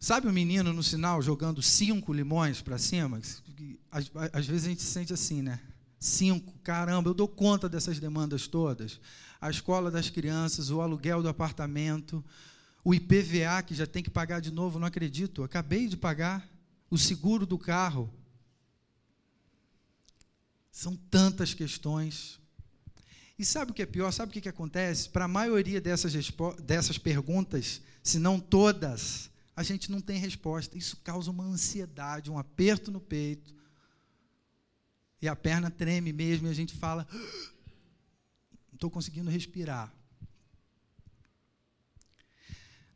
Sabe 0.00 0.26
o 0.26 0.32
menino 0.32 0.72
no 0.72 0.82
sinal 0.82 1.22
jogando 1.22 1.62
cinco 1.62 2.12
limões 2.12 2.60
para 2.60 2.78
cima? 2.78 3.20
Às, 3.88 4.10
às, 4.32 4.46
vezes 4.46 4.66
a 4.66 4.70
gente 4.70 4.82
se 4.82 4.90
sente 4.90 5.12
assim, 5.12 5.42
né? 5.42 5.60
Cinco, 6.00 6.58
caramba, 6.64 7.10
eu 7.10 7.14
dou 7.14 7.28
conta 7.28 7.68
dessas 7.68 8.00
demandas 8.00 8.48
todas. 8.48 8.98
A 9.42 9.50
escola 9.50 9.90
das 9.90 10.08
crianças, 10.08 10.70
o 10.70 10.80
aluguel 10.80 11.20
do 11.20 11.28
apartamento, 11.28 12.24
o 12.84 12.94
IPVA 12.94 13.60
que 13.66 13.74
já 13.74 13.88
tem 13.88 14.00
que 14.00 14.08
pagar 14.08 14.40
de 14.40 14.52
novo, 14.52 14.78
não 14.78 14.86
acredito, 14.86 15.42
acabei 15.42 15.88
de 15.88 15.96
pagar 15.96 16.48
o 16.88 16.96
seguro 16.96 17.44
do 17.44 17.58
carro. 17.58 18.08
São 20.70 20.94
tantas 20.94 21.52
questões. 21.52 22.40
E 23.36 23.44
sabe 23.44 23.72
o 23.72 23.74
que 23.74 23.82
é 23.82 23.86
pior? 23.86 24.12
Sabe 24.12 24.30
o 24.30 24.32
que, 24.32 24.40
que 24.40 24.48
acontece? 24.48 25.08
Para 25.08 25.24
a 25.24 25.28
maioria 25.28 25.80
dessas, 25.80 26.14
dessas 26.62 26.96
perguntas, 26.96 27.82
se 28.00 28.20
não 28.20 28.38
todas, 28.38 29.28
a 29.56 29.64
gente 29.64 29.90
não 29.90 30.00
tem 30.00 30.20
resposta. 30.20 30.78
Isso 30.78 30.98
causa 30.98 31.32
uma 31.32 31.42
ansiedade, 31.42 32.30
um 32.30 32.38
aperto 32.38 32.92
no 32.92 33.00
peito. 33.00 33.52
E 35.20 35.26
a 35.26 35.34
perna 35.34 35.68
treme 35.68 36.12
mesmo 36.12 36.46
e 36.46 36.50
a 36.50 36.54
gente 36.54 36.74
fala: 36.74 37.06
estou 38.82 38.90
conseguindo 38.90 39.30
respirar. 39.30 39.94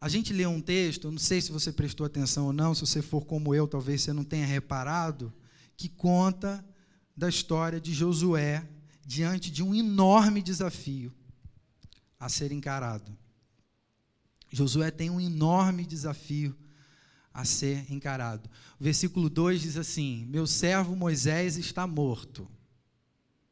A 0.00 0.08
gente 0.08 0.32
lê 0.32 0.44
um 0.44 0.60
texto, 0.60 1.12
não 1.12 1.18
sei 1.18 1.40
se 1.40 1.52
você 1.52 1.72
prestou 1.72 2.04
atenção 2.04 2.46
ou 2.46 2.52
não, 2.52 2.74
se 2.74 2.80
você 2.80 3.00
for 3.00 3.24
como 3.24 3.54
eu, 3.54 3.68
talvez 3.68 4.02
você 4.02 4.12
não 4.12 4.24
tenha 4.24 4.44
reparado, 4.44 5.32
que 5.76 5.88
conta 5.88 6.64
da 7.16 7.28
história 7.28 7.80
de 7.80 7.94
Josué 7.94 8.68
diante 9.06 9.48
de 9.48 9.62
um 9.62 9.72
enorme 9.72 10.42
desafio 10.42 11.14
a 12.18 12.28
ser 12.28 12.50
encarado. 12.50 13.16
Josué 14.50 14.90
tem 14.90 15.08
um 15.08 15.20
enorme 15.20 15.86
desafio 15.86 16.56
a 17.32 17.44
ser 17.44 17.90
encarado. 17.92 18.50
O 18.80 18.82
versículo 18.84 19.30
2 19.30 19.62
diz 19.62 19.76
assim: 19.76 20.24
Meu 20.26 20.46
servo 20.46 20.96
Moisés 20.96 21.56
está 21.56 21.86
morto. 21.86 22.48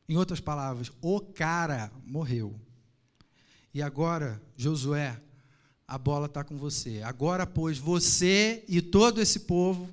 Em 0.08 0.16
outras 0.16 0.40
palavras, 0.40 0.92
o 1.00 1.20
cara 1.20 1.90
morreu. 2.06 2.54
E 3.73 3.82
agora, 3.82 4.40
Josué, 4.56 5.20
a 5.87 5.99
bola 5.99 6.26
está 6.26 6.44
com 6.44 6.56
você. 6.56 7.02
Agora, 7.02 7.46
pois, 7.46 7.78
você 7.78 8.64
e 8.68 8.80
todo 8.82 9.20
esse 9.20 9.40
povo, 9.40 9.88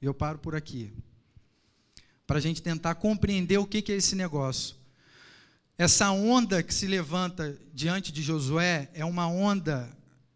eu 0.00 0.12
paro 0.14 0.38
por 0.38 0.54
aqui, 0.54 0.92
para 2.26 2.38
a 2.38 2.40
gente 2.40 2.62
tentar 2.62 2.94
compreender 2.96 3.58
o 3.58 3.66
que 3.66 3.92
é 3.92 3.96
esse 3.96 4.16
negócio. 4.16 4.76
Essa 5.76 6.10
onda 6.10 6.62
que 6.62 6.72
se 6.72 6.86
levanta 6.86 7.58
diante 7.72 8.12
de 8.12 8.22
Josué 8.22 8.90
é 8.94 9.04
uma 9.04 9.26
onda 9.26 9.90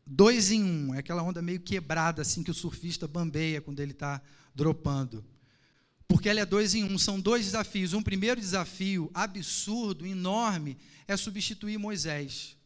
dois 0.07 0.51
em 0.51 0.63
um, 0.63 0.95
é 0.95 0.99
aquela 0.99 1.23
onda 1.23 1.43
meio 1.43 1.61
quebrada, 1.61 2.23
assim, 2.23 2.43
que 2.43 2.51
o 2.51 2.55
surfista 2.55 3.09
bambeia 3.09 3.61
quando 3.61 3.81
ele 3.81 3.93
está 3.93 4.23
dropando. 4.55 5.25
Porque 6.09 6.29
ela 6.29 6.41
é 6.41 6.47
dois 6.47 6.75
em 6.75 6.85
um, 6.85 6.99
são 6.99 7.21
dois 7.21 7.45
desafios. 7.45 7.93
Um 7.93 8.03
primeiro 8.03 8.41
desafio 8.41 9.11
absurdo, 9.13 10.07
enorme, 10.07 10.77
é 11.07 11.17
substituir 11.17 11.79
Moisés. 11.79 12.57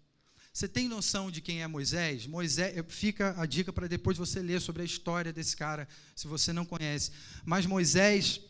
Você 0.53 0.67
tem 0.67 0.89
noção 0.89 1.31
de 1.31 1.41
quem 1.41 1.63
é 1.63 1.67
Moisés? 1.67 2.27
Moisés, 2.27 2.75
fica 2.89 3.35
a 3.41 3.47
dica 3.47 3.73
para 3.73 3.87
depois 3.87 4.19
você 4.19 4.41
ler 4.41 4.61
sobre 4.61 4.83
a 4.83 4.85
história 4.85 5.33
desse 5.33 5.57
cara, 5.57 5.87
se 6.15 6.27
você 6.27 6.53
não 6.53 6.67
conhece. 6.67 7.13
Mas 7.45 7.67
Moisés, 7.67 8.41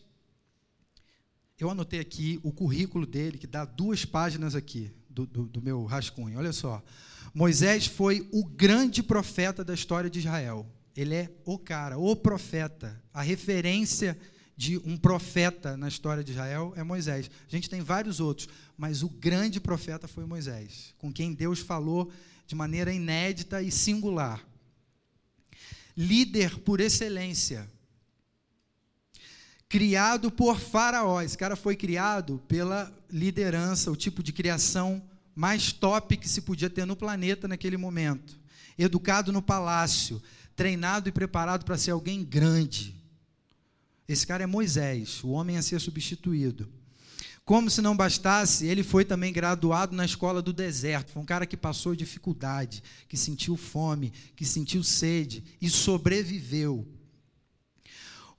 eu 1.59 1.69
anotei 1.69 1.99
aqui 1.99 2.39
o 2.41 2.51
currículo 2.51 3.05
dele, 3.05 3.37
que 3.37 3.45
dá 3.45 3.63
duas 3.63 4.03
páginas 4.03 4.55
aqui 4.55 4.91
do, 5.07 5.27
do, 5.27 5.43
do 5.45 5.61
meu 5.61 5.85
rascunho. 5.85 6.39
Olha 6.39 6.51
só. 6.51 6.83
Moisés 7.33 7.85
foi 7.85 8.27
o 8.31 8.43
grande 8.43 9.03
profeta 9.03 9.63
da 9.63 9.73
história 9.73 10.09
de 10.09 10.19
Israel. 10.19 10.67
Ele 10.95 11.15
é 11.15 11.31
o 11.45 11.57
cara, 11.57 11.97
o 11.97 12.15
profeta, 12.15 13.01
a 13.13 13.21
referência 13.21 14.19
de 14.61 14.77
um 14.85 14.95
profeta 14.95 15.75
na 15.75 15.87
história 15.87 16.23
de 16.23 16.33
Israel 16.33 16.71
é 16.77 16.83
Moisés. 16.83 17.31
A 17.47 17.51
gente 17.51 17.67
tem 17.67 17.81
vários 17.81 18.19
outros, 18.19 18.47
mas 18.77 19.01
o 19.01 19.09
grande 19.09 19.59
profeta 19.59 20.07
foi 20.07 20.23
Moisés, 20.23 20.93
com 20.99 21.11
quem 21.11 21.33
Deus 21.33 21.57
falou 21.57 22.11
de 22.45 22.53
maneira 22.53 22.93
inédita 22.93 23.59
e 23.63 23.71
singular. 23.71 24.39
Líder 25.97 26.59
por 26.59 26.79
excelência. 26.79 27.67
Criado 29.67 30.29
por 30.29 30.59
Faraó. 30.59 31.23
Esse 31.23 31.35
cara 31.35 31.55
foi 31.55 31.75
criado 31.75 32.39
pela 32.47 32.95
liderança, 33.09 33.89
o 33.89 33.95
tipo 33.95 34.21
de 34.21 34.31
criação 34.31 35.01
mais 35.33 35.71
top 35.71 36.15
que 36.17 36.29
se 36.29 36.41
podia 36.43 36.69
ter 36.69 36.85
no 36.85 36.95
planeta 36.95 37.47
naquele 37.47 37.77
momento. 37.77 38.39
Educado 38.77 39.31
no 39.31 39.41
palácio, 39.41 40.21
treinado 40.55 41.09
e 41.09 41.11
preparado 41.11 41.65
para 41.65 41.79
ser 41.79 41.89
alguém 41.89 42.23
grande 42.23 43.00
esse 44.07 44.25
cara 44.25 44.43
é 44.43 44.47
Moisés, 44.47 45.23
o 45.23 45.29
homem 45.29 45.57
a 45.57 45.61
ser 45.61 45.79
substituído. 45.79 46.69
Como 47.43 47.69
se 47.69 47.81
não 47.81 47.97
bastasse, 47.97 48.65
ele 48.65 48.83
foi 48.83 49.03
também 49.03 49.33
graduado 49.33 49.95
na 49.95 50.05
escola 50.05 50.41
do 50.41 50.53
deserto. 50.53 51.11
Foi 51.11 51.21
um 51.21 51.25
cara 51.25 51.45
que 51.45 51.57
passou 51.57 51.95
dificuldade, 51.95 52.83
que 53.07 53.17
sentiu 53.17 53.57
fome, 53.57 54.13
que 54.35 54.45
sentiu 54.45 54.83
sede 54.83 55.43
e 55.59 55.69
sobreviveu. 55.69 56.87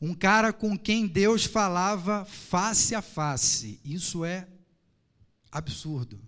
Um 0.01 0.15
cara 0.15 0.53
com 0.53 0.79
quem 0.79 1.07
Deus 1.07 1.45
falava 1.45 2.25
face 2.25 2.95
a 2.95 3.03
face. 3.03 3.81
Isso 3.85 4.25
é 4.25 4.49
absurdo. 5.51 6.21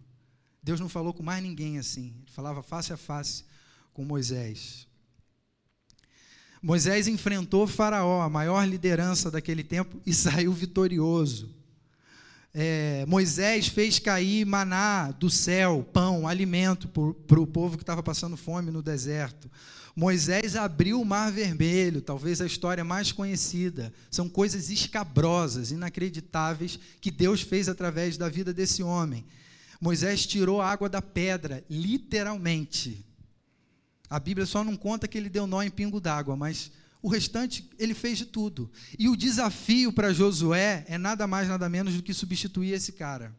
Deus 0.62 0.78
não 0.78 0.88
falou 0.88 1.12
com 1.12 1.22
mais 1.22 1.42
ninguém 1.42 1.78
assim. 1.78 2.14
Ele 2.22 2.30
falava 2.30 2.62
face 2.62 2.92
a 2.92 2.96
face 2.96 3.44
com 3.92 4.04
Moisés. 4.04 4.86
Moisés 6.64 7.06
enfrentou 7.06 7.66
Faraó, 7.66 8.22
a 8.22 8.30
maior 8.30 8.66
liderança 8.66 9.30
daquele 9.30 9.62
tempo, 9.62 10.00
e 10.06 10.14
saiu 10.16 10.50
vitorioso. 10.50 11.50
É, 12.54 13.04
Moisés 13.06 13.68
fez 13.68 13.98
cair 13.98 14.46
maná 14.46 15.10
do 15.10 15.28
céu, 15.28 15.86
pão, 15.92 16.26
alimento 16.26 16.88
para 16.88 17.38
o 17.38 17.46
povo 17.46 17.76
que 17.76 17.82
estava 17.82 18.02
passando 18.02 18.34
fome 18.34 18.70
no 18.70 18.80
deserto. 18.80 19.50
Moisés 19.94 20.56
abriu 20.56 20.98
o 21.02 21.04
mar 21.04 21.30
vermelho, 21.30 22.00
talvez 22.00 22.40
a 22.40 22.46
história 22.46 22.82
mais 22.82 23.12
conhecida. 23.12 23.92
São 24.10 24.26
coisas 24.26 24.70
escabrosas, 24.70 25.70
inacreditáveis, 25.70 26.78
que 26.98 27.10
Deus 27.10 27.42
fez 27.42 27.68
através 27.68 28.16
da 28.16 28.30
vida 28.30 28.54
desse 28.54 28.82
homem. 28.82 29.22
Moisés 29.78 30.24
tirou 30.24 30.62
a 30.62 30.70
água 30.70 30.88
da 30.88 31.02
pedra, 31.02 31.62
literalmente. 31.68 33.04
A 34.14 34.20
Bíblia 34.20 34.46
só 34.46 34.62
não 34.62 34.76
conta 34.76 35.08
que 35.08 35.18
ele 35.18 35.28
deu 35.28 35.44
nó 35.44 35.60
em 35.60 35.68
pingo 35.68 36.00
d'água, 36.00 36.36
mas 36.36 36.70
o 37.02 37.08
restante 37.08 37.68
ele 37.76 37.94
fez 37.94 38.16
de 38.16 38.26
tudo. 38.26 38.70
E 38.96 39.08
o 39.08 39.16
desafio 39.16 39.92
para 39.92 40.12
Josué 40.12 40.84
é 40.86 40.96
nada 40.96 41.26
mais, 41.26 41.48
nada 41.48 41.68
menos 41.68 41.94
do 41.94 42.02
que 42.02 42.14
substituir 42.14 42.70
esse 42.70 42.92
cara. 42.92 43.36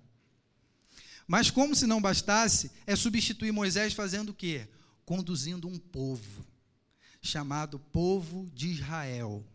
Mas 1.26 1.50
como 1.50 1.74
se 1.74 1.88
não 1.88 2.02
bastasse, 2.02 2.70
é 2.86 2.94
substituir 2.94 3.54
Moisés 3.54 3.94
fazendo 3.94 4.32
o 4.32 4.34
quê? 4.34 4.68
Conduzindo 5.06 5.66
um 5.66 5.80
povo, 5.80 6.46
chamado 7.22 7.80
povo 7.80 8.52
de 8.54 8.68
Israel. 8.68 9.46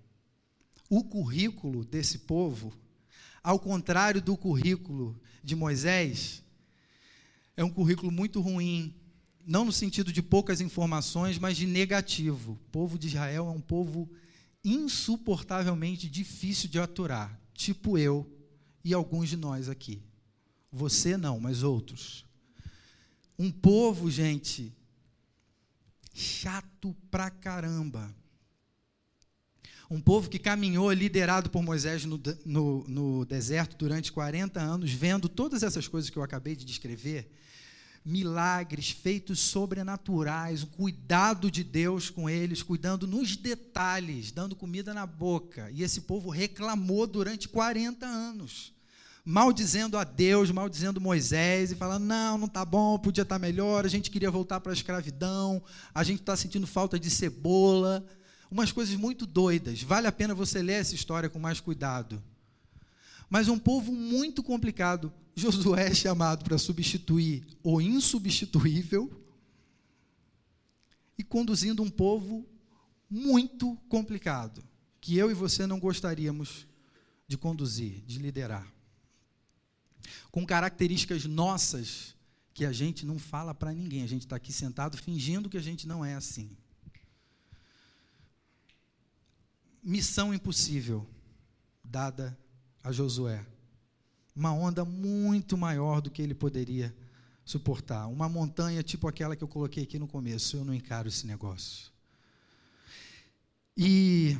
O 0.88 1.04
currículo 1.04 1.84
desse 1.84 2.20
povo, 2.20 2.72
ao 3.44 3.60
contrário 3.60 4.22
do 4.22 4.38
currículo 4.38 5.20
de 5.44 5.54
Moisés, 5.54 6.42
é 7.58 7.62
um 7.62 7.70
currículo 7.70 8.10
muito 8.10 8.40
ruim, 8.40 8.98
não 9.50 9.64
no 9.64 9.72
sentido 9.72 10.12
de 10.12 10.22
poucas 10.22 10.60
informações, 10.60 11.36
mas 11.36 11.56
de 11.56 11.66
negativo. 11.66 12.52
O 12.52 12.70
povo 12.70 12.96
de 12.96 13.08
Israel 13.08 13.48
é 13.48 13.50
um 13.50 13.60
povo 13.60 14.08
insuportavelmente 14.64 16.08
difícil 16.08 16.68
de 16.68 16.78
aturar, 16.78 17.36
tipo 17.52 17.98
eu 17.98 18.24
e 18.84 18.94
alguns 18.94 19.28
de 19.28 19.36
nós 19.36 19.68
aqui. 19.68 20.00
Você 20.70 21.16
não, 21.16 21.40
mas 21.40 21.64
outros. 21.64 22.24
Um 23.36 23.50
povo, 23.50 24.08
gente, 24.08 24.72
chato 26.14 26.94
pra 27.10 27.28
caramba. 27.28 28.14
Um 29.90 30.00
povo 30.00 30.30
que 30.30 30.38
caminhou 30.38 30.92
liderado 30.92 31.50
por 31.50 31.60
Moisés 31.60 32.04
no, 32.04 32.22
no, 32.46 32.84
no, 32.86 33.24
deserto 33.24 33.76
durante 33.76 34.12
40 34.12 34.60
anos, 34.60 34.92
vendo 34.92 35.28
todas 35.28 35.64
essas 35.64 35.88
coisas 35.88 36.08
que 36.08 36.16
eu 36.16 36.22
acabei 36.22 36.54
de 36.54 36.64
descrever, 36.64 37.28
milagres, 38.04 38.90
feitos 38.90 39.38
sobrenaturais, 39.40 40.62
o 40.62 40.66
cuidado 40.68 41.50
de 41.50 41.62
Deus 41.62 42.10
com 42.10 42.28
eles, 42.28 42.62
cuidando 42.62 43.06
nos 43.06 43.36
detalhes, 43.36 44.32
dando 44.32 44.56
comida 44.56 44.94
na 44.94 45.06
boca. 45.06 45.70
E 45.70 45.82
esse 45.82 46.02
povo 46.02 46.30
reclamou 46.30 47.06
durante 47.06 47.48
40 47.48 48.06
anos 48.06 48.72
maldizendo 49.24 49.98
a 49.98 50.04
Deus, 50.04 50.50
maldizendo 50.50 51.00
Moisés 51.00 51.70
e 51.70 51.76
falando: 51.76 52.04
não, 52.04 52.38
não 52.38 52.46
está 52.46 52.64
bom, 52.64 52.98
podia 52.98 53.22
estar 53.22 53.36
tá 53.36 53.38
melhor, 53.38 53.84
a 53.84 53.88
gente 53.88 54.10
queria 54.10 54.30
voltar 54.30 54.60
para 54.60 54.72
a 54.72 54.74
escravidão, 54.74 55.62
a 55.94 56.02
gente 56.02 56.20
está 56.20 56.36
sentindo 56.36 56.66
falta 56.66 56.98
de 56.98 57.10
cebola. 57.10 58.04
Umas 58.50 58.72
coisas 58.72 58.96
muito 58.96 59.26
doidas. 59.26 59.80
Vale 59.80 60.08
a 60.08 60.12
pena 60.12 60.34
você 60.34 60.60
ler 60.60 60.80
essa 60.80 60.92
história 60.92 61.28
com 61.28 61.38
mais 61.38 61.60
cuidado. 61.60 62.20
Mas 63.28 63.46
um 63.46 63.56
povo 63.56 63.92
muito 63.92 64.42
complicado. 64.42 65.12
Josué 65.40 65.88
é 65.88 65.94
chamado 65.94 66.44
para 66.44 66.58
substituir 66.58 67.46
o 67.62 67.80
insubstituível 67.80 69.10
e 71.16 71.24
conduzindo 71.24 71.82
um 71.82 71.90
povo 71.90 72.46
muito 73.08 73.76
complicado, 73.88 74.62
que 75.00 75.16
eu 75.16 75.30
e 75.30 75.34
você 75.34 75.66
não 75.66 75.80
gostaríamos 75.80 76.66
de 77.26 77.36
conduzir, 77.36 78.02
de 78.06 78.18
liderar 78.18 78.70
com 80.30 80.46
características 80.46 81.24
nossas 81.24 82.14
que 82.54 82.64
a 82.64 82.72
gente 82.72 83.06
não 83.06 83.18
fala 83.18 83.54
para 83.54 83.72
ninguém. 83.72 84.02
A 84.02 84.08
gente 84.08 84.22
está 84.22 84.36
aqui 84.36 84.52
sentado 84.52 84.96
fingindo 84.96 85.48
que 85.48 85.56
a 85.56 85.62
gente 85.62 85.86
não 85.86 86.04
é 86.04 86.14
assim. 86.14 86.56
Missão 89.82 90.32
impossível 90.32 91.08
dada 91.82 92.38
a 92.82 92.92
Josué. 92.92 93.44
Uma 94.34 94.52
onda 94.52 94.84
muito 94.84 95.56
maior 95.56 96.00
do 96.00 96.10
que 96.10 96.22
ele 96.22 96.34
poderia 96.34 96.94
suportar. 97.44 98.06
Uma 98.06 98.28
montanha 98.28 98.82
tipo 98.82 99.08
aquela 99.08 99.34
que 99.34 99.42
eu 99.42 99.48
coloquei 99.48 99.82
aqui 99.82 99.98
no 99.98 100.06
começo. 100.06 100.56
Eu 100.56 100.64
não 100.64 100.74
encaro 100.74 101.08
esse 101.08 101.26
negócio. 101.26 101.90
E 103.76 104.36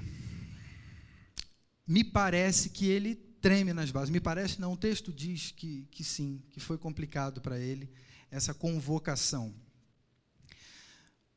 me 1.87 2.05
parece 2.05 2.71
que 2.71 2.87
ele 2.87 3.15
treme 3.41 3.73
nas 3.73 3.91
bases. 3.91 4.11
Me 4.11 4.21
parece, 4.21 4.61
não, 4.61 4.75
o 4.75 4.77
texto 4.77 5.13
diz 5.13 5.51
que, 5.51 5.87
que 5.91 6.05
sim, 6.05 6.43
que 6.51 6.61
foi 6.61 6.79
complicado 6.79 7.41
para 7.41 7.59
ele 7.59 7.91
essa 8.31 8.55
convocação. 8.55 9.53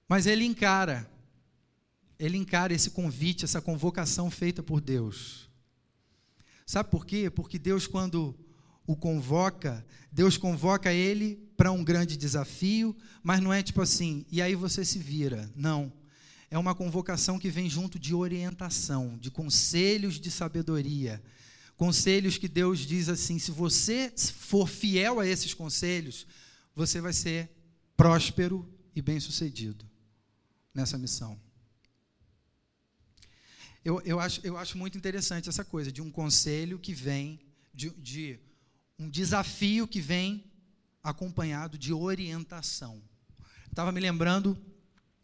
Mas 0.08 0.26
ele 0.26 0.44
encara, 0.44 1.10
ele 2.20 2.38
encara 2.38 2.74
esse 2.74 2.92
convite, 2.92 3.46
essa 3.46 3.62
convocação 3.62 4.30
feita 4.30 4.62
por 4.62 4.80
Deus. 4.80 5.50
Sabe 6.66 6.90
por 6.90 7.06
quê? 7.06 7.30
Porque 7.30 7.58
Deus, 7.58 7.88
quando 7.88 8.36
o 8.86 8.96
convoca, 8.96 9.86
Deus 10.12 10.38
convoca 10.38 10.92
ele 10.92 11.36
para 11.56 11.72
um 11.72 11.84
grande 11.84 12.18
desafio, 12.18 12.96
mas 13.22 13.40
não 13.40 13.54
é 13.54 13.64
tipo 13.64 13.82
assim, 13.82 14.26
e 14.32 14.42
aí 14.42 14.56
você 14.56 14.84
se 14.84 15.00
vira. 15.00 15.52
Não. 15.56 15.92
É 16.52 16.58
uma 16.58 16.76
convocação 16.76 17.40
que 17.40 17.50
vem 17.50 17.70
junto 17.70 17.98
de 17.98 18.14
orientação, 18.14 19.18
de 19.18 19.32
conselhos 19.32 20.20
de 20.20 20.30
sabedoria, 20.30 21.22
Conselhos 21.76 22.38
que 22.38 22.48
Deus 22.48 22.80
diz 22.80 23.10
assim: 23.10 23.40
se 23.40 23.52
você 23.52 24.14
for 24.16 24.68
fiel 24.68 25.20
a 25.20 25.28
esses 25.28 25.54
conselhos, 25.54 26.28
você 26.76 27.02
vai 27.02 27.14
ser 27.14 27.50
próspero 27.98 28.68
e 28.96 29.02
bem-sucedido 29.02 29.86
nessa 30.74 30.98
missão. 30.98 31.40
Eu, 33.84 34.02
eu, 34.06 34.20
acho, 34.20 34.40
eu 34.46 34.58
acho 34.58 34.78
muito 34.78 34.98
interessante 34.98 35.50
essa 35.50 35.66
coisa 35.66 35.92
de 35.92 36.02
um 36.02 36.10
conselho 36.10 36.80
que 36.80 36.94
vem, 36.94 37.40
de, 37.74 37.90
de 37.90 38.40
um 38.98 39.10
desafio 39.10 39.88
que 39.88 40.00
vem 40.00 40.44
acompanhado 41.04 41.78
de 41.78 41.94
orientação. 41.94 43.02
Estava 43.70 43.92
me 43.92 44.00
lembrando 44.00 44.58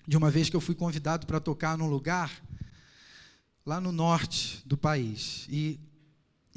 de 0.07 0.17
uma 0.17 0.31
vez 0.31 0.49
que 0.49 0.55
eu 0.55 0.61
fui 0.61 0.75
convidado 0.75 1.27
para 1.27 1.39
tocar 1.39 1.77
num 1.77 1.87
lugar 1.87 2.43
lá 3.65 3.79
no 3.79 3.91
norte 3.91 4.61
do 4.65 4.77
país. 4.77 5.45
E 5.49 5.79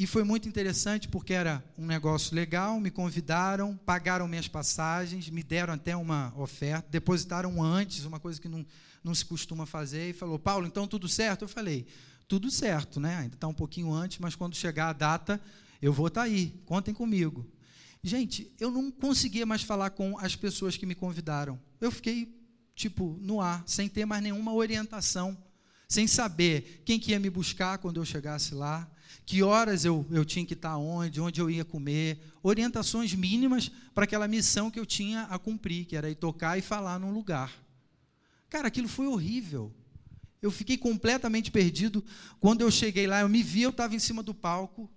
e 0.03 0.07
foi 0.07 0.25
muito 0.25 0.49
interessante 0.49 1.07
porque 1.07 1.35
era 1.35 1.63
um 1.77 1.87
negócio 1.87 2.35
legal, 2.35 2.81
me 2.81 2.91
convidaram, 2.91 3.77
pagaram 3.85 4.27
minhas 4.27 4.49
passagens, 4.49 5.29
me 5.29 5.43
deram 5.43 5.75
até 5.75 5.95
uma 5.95 6.33
oferta, 6.37 6.89
depositaram 6.91 7.63
antes, 7.63 8.05
uma 8.05 8.19
coisa 8.19 8.41
que 8.41 8.49
não, 8.49 8.65
não 9.05 9.15
se 9.15 9.25
costuma 9.25 9.67
fazer, 9.67 10.11
e 10.11 10.13
falou, 10.13 10.39
Paulo, 10.39 10.67
então 10.67 10.89
tudo 10.89 11.09
certo? 11.09 11.43
Eu 11.43 11.49
falei, 11.49 11.87
tudo 12.27 12.51
certo, 12.51 12.99
né? 12.99 13.17
Ainda 13.17 13.35
está 13.35 13.47
um 13.47 13.55
pouquinho 13.55 13.93
antes, 13.93 14.19
mas 14.19 14.35
quando 14.35 14.57
chegar 14.57 14.89
a 14.89 14.93
data, 14.95 15.41
eu 15.83 15.93
vou 15.93 16.07
estar 16.07 16.21
tá 16.21 16.27
aí, 16.27 16.55
contem 16.65 16.95
comigo. 16.95 17.45
Gente, 18.05 18.51
eu 18.61 18.71
não 18.71 18.91
conseguia 18.91 19.45
mais 19.45 19.63
falar 19.63 19.91
com 19.91 20.17
as 20.19 20.37
pessoas 20.37 20.77
que 20.77 20.87
me 20.87 20.95
convidaram. 20.95 21.61
Eu 21.81 21.91
fiquei, 21.91 22.33
tipo, 22.75 23.19
no 23.21 23.41
ar, 23.41 23.65
sem 23.67 23.89
ter 23.89 24.07
mais 24.07 24.23
nenhuma 24.23 24.55
orientação, 24.55 25.37
sem 25.89 26.07
saber 26.07 26.83
quem 26.85 26.99
que 26.99 27.11
ia 27.11 27.21
me 27.21 27.29
buscar 27.29 27.79
quando 27.79 28.01
eu 28.01 28.05
chegasse 28.05 28.55
lá, 28.55 28.89
que 29.27 29.43
horas 29.43 29.85
eu, 29.85 30.07
eu 30.11 30.25
tinha 30.25 30.47
que 30.47 30.55
estar 30.55 30.77
onde, 30.77 31.21
onde 31.21 31.41
eu 31.41 31.51
ia 31.51 31.65
comer, 31.65 32.21
orientações 32.43 33.13
mínimas 33.15 33.71
para 33.93 34.05
aquela 34.05 34.27
missão 34.27 34.71
que 34.71 34.81
eu 34.81 34.87
tinha 34.87 35.23
a 35.25 35.39
cumprir, 35.39 35.85
que 35.85 35.97
era 35.97 36.09
ir 36.09 36.15
tocar 36.15 36.57
e 36.57 36.63
falar 36.63 36.99
num 36.99 37.13
lugar. 37.13 37.53
Cara, 38.49 38.69
aquilo 38.69 38.89
foi 38.89 39.07
horrível. 39.07 39.73
Eu 40.41 40.51
fiquei 40.51 40.77
completamente 40.77 41.51
perdido. 41.51 42.05
Quando 42.41 42.63
eu 42.63 42.71
cheguei 42.71 43.07
lá, 43.07 43.21
eu 43.21 43.29
me 43.29 43.43
vi, 43.43 43.63
eu 43.63 43.71
estava 43.71 43.95
em 43.95 44.01
cima 44.01 44.23
do 44.23 44.35
palco, 44.35 44.91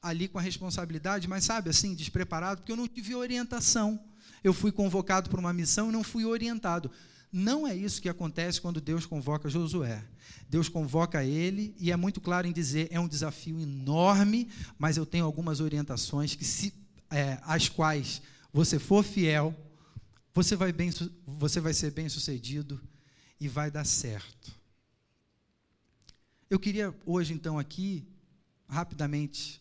ali 0.00 0.28
com 0.28 0.38
a 0.38 0.42
responsabilidade, 0.42 1.28
mas 1.28 1.44
sabe, 1.44 1.70
assim, 1.70 1.94
despreparado, 1.94 2.60
porque 2.60 2.72
eu 2.72 2.76
não 2.76 2.88
tive 2.88 3.14
orientação. 3.14 4.00
Eu 4.42 4.54
fui 4.54 4.70
convocado 4.70 5.28
para 5.28 5.40
uma 5.40 5.52
missão 5.52 5.88
e 5.88 5.92
não 5.92 6.04
fui 6.04 6.24
orientado. 6.24 6.90
Não 7.30 7.66
é 7.66 7.74
isso 7.76 8.00
que 8.00 8.08
acontece 8.08 8.60
quando 8.60 8.80
Deus 8.80 9.04
convoca 9.04 9.50
Josué. 9.50 10.02
Deus 10.48 10.68
convoca 10.68 11.24
ele 11.24 11.74
e 11.78 11.92
é 11.92 11.96
muito 11.96 12.20
claro 12.20 12.46
em 12.46 12.52
dizer 12.52 12.88
é 12.90 12.98
um 12.98 13.08
desafio 13.08 13.60
enorme, 13.60 14.48
mas 14.78 14.96
eu 14.96 15.04
tenho 15.04 15.26
algumas 15.26 15.60
orientações 15.60 16.34
que 16.34 16.44
se, 16.44 16.72
é, 17.10 17.38
as 17.42 17.68
quais 17.68 18.22
você 18.52 18.78
for 18.78 19.04
fiel, 19.04 19.54
você 20.32 20.56
vai, 20.56 20.72
bem, 20.72 20.90
você 21.26 21.60
vai 21.60 21.74
ser 21.74 21.90
bem 21.90 22.08
sucedido 22.08 22.80
e 23.38 23.46
vai 23.46 23.70
dar 23.70 23.84
certo. 23.84 24.56
Eu 26.48 26.58
queria 26.58 26.94
hoje 27.04 27.34
então 27.34 27.58
aqui 27.58 28.08
rapidamente 28.66 29.60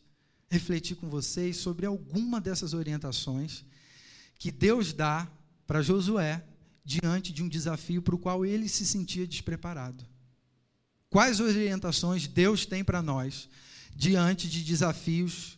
refletir 0.50 0.96
com 0.96 1.10
vocês 1.10 1.58
sobre 1.58 1.86
alguma 1.86 2.40
dessas 2.42 2.74
orientações 2.74 3.66
que 4.40 4.52
Deus 4.52 4.94
dá 4.94 5.28
para 5.66 5.82
Josué 5.82 6.44
diante 6.84 7.34
de 7.34 7.44
um 7.44 7.50
desafio 7.50 8.02
para 8.02 8.16
o 8.16 8.20
qual 8.20 8.46
ele 8.46 8.70
se 8.70 8.86
sentia 8.86 9.28
despreparado. 9.28 10.06
Quais 11.10 11.40
orientações 11.40 12.28
Deus 12.28 12.66
tem 12.66 12.84
para 12.84 13.02
nós 13.02 13.50
diante 13.96 14.50
de 14.50 14.64
desafios 14.64 15.58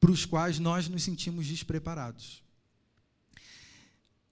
para 0.00 0.10
os 0.10 0.24
quais 0.24 0.58
nós 0.58 0.88
nos 0.88 1.02
sentimos 1.02 1.46
despreparados? 1.46 2.43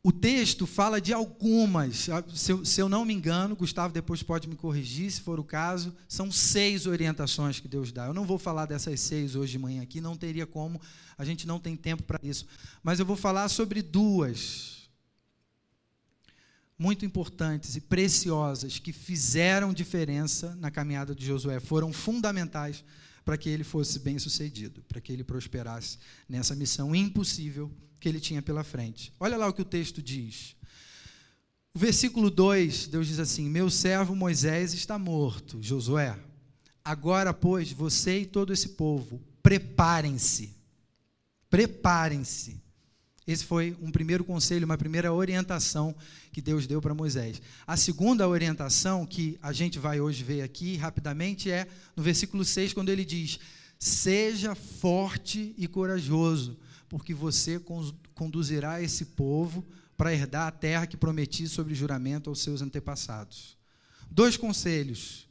O 0.05 0.11
texto 0.11 0.67
fala 0.67 1.01
de 1.01 1.12
algumas, 1.12 2.09
se 2.35 2.51
eu, 2.51 2.65
se 2.65 2.81
eu, 2.81 2.88
não 2.88 3.05
me 3.05 3.15
engano, 3.15 3.55
Gustavo 3.55 3.95
depois 3.95 4.21
pode 4.21 4.49
me 4.49 4.57
corrigir 4.57 5.09
se 5.09 5.21
for 5.21 5.38
o 5.38 5.45
caso, 5.45 5.95
são 6.09 6.33
seis 6.33 6.87
orientações 6.87 7.61
que 7.61 7.69
Deus 7.69 7.93
dá. 7.93 8.07
Eu 8.07 8.15
não 8.15 8.27
vou 8.27 8.37
falar 8.37 8.67
dessas 8.67 8.99
seis 8.99 9.37
hoje 9.37 9.53
de 9.53 9.59
manhã 9.61 9.81
aqui, 9.81 10.01
não 10.01 10.17
teria 10.17 10.45
como, 10.45 10.81
a 11.17 11.25
gente 11.25 11.47
não 11.47 11.61
tem 11.61 11.77
tempo 11.77 12.03
para 12.03 12.19
isso. 12.21 12.47
Mas 12.83 12.99
eu 12.99 13.07
vou 13.07 13.15
falar 13.15 13.49
sobre 13.49 13.81
duas 13.81 14.91
muito 16.77 17.07
importantes 17.07 17.77
e 17.77 17.81
preciosas 17.81 18.81
que 18.81 18.93
fizeram 18.93 19.73
diferença 19.73 20.57
na 20.57 20.69
caminhada 20.69 21.15
de 21.15 21.25
Josué, 21.25 21.61
foram 21.61 21.93
fundamentais 21.93 22.83
para 23.24 23.37
que 23.37 23.48
ele 23.48 23.64
fosse 23.64 23.98
bem 23.98 24.18
sucedido, 24.18 24.82
para 24.88 25.00
que 25.00 25.12
ele 25.12 25.24
prosperasse 25.24 25.98
nessa 26.28 26.54
missão 26.54 26.94
impossível 26.94 27.70
que 28.00 28.08
ele 28.08 28.20
tinha 28.20 28.42
pela 28.42 28.64
frente. 28.64 29.12
Olha 29.20 29.37
lá 29.37 29.46
o 29.48 29.52
que 29.52 29.62
o 29.62 29.64
texto 29.64 30.02
diz. 30.02 30.56
O 31.74 31.78
versículo 31.78 32.30
2, 32.30 32.88
Deus 32.88 33.06
diz 33.06 33.18
assim: 33.18 33.48
Meu 33.48 33.70
servo 33.70 34.14
Moisés 34.14 34.74
está 34.74 34.98
morto, 34.98 35.62
Josué. 35.62 36.18
Agora, 36.85 37.32
pois, 37.32 37.72
você 37.72 38.20
e 38.20 38.26
todo 38.26 38.52
esse 38.52 38.70
povo, 38.70 39.22
preparem-se. 39.42 40.54
Preparem-se. 41.48 42.61
Esse 43.26 43.44
foi 43.44 43.76
um 43.80 43.90
primeiro 43.90 44.24
conselho, 44.24 44.64
uma 44.64 44.76
primeira 44.76 45.12
orientação 45.12 45.94
que 46.32 46.42
Deus 46.42 46.66
deu 46.66 46.80
para 46.80 46.94
Moisés. 46.94 47.40
A 47.66 47.76
segunda 47.76 48.28
orientação 48.28 49.06
que 49.06 49.38
a 49.40 49.52
gente 49.52 49.78
vai 49.78 50.00
hoje 50.00 50.24
ver 50.24 50.42
aqui 50.42 50.76
rapidamente 50.76 51.50
é 51.50 51.68
no 51.94 52.02
versículo 52.02 52.44
6, 52.44 52.72
quando 52.72 52.88
ele 52.88 53.04
diz: 53.04 53.38
Seja 53.78 54.54
forte 54.54 55.54
e 55.56 55.68
corajoso, 55.68 56.58
porque 56.88 57.14
você 57.14 57.61
conduzirá 58.14 58.82
esse 58.82 59.04
povo 59.04 59.64
para 59.96 60.12
herdar 60.12 60.48
a 60.48 60.50
terra 60.50 60.87
que 60.87 60.96
prometi 60.96 61.46
sobre 61.46 61.74
juramento 61.74 62.28
aos 62.28 62.40
seus 62.40 62.61
antepassados. 62.61 63.56
Dois 64.11 64.37
conselhos. 64.37 65.28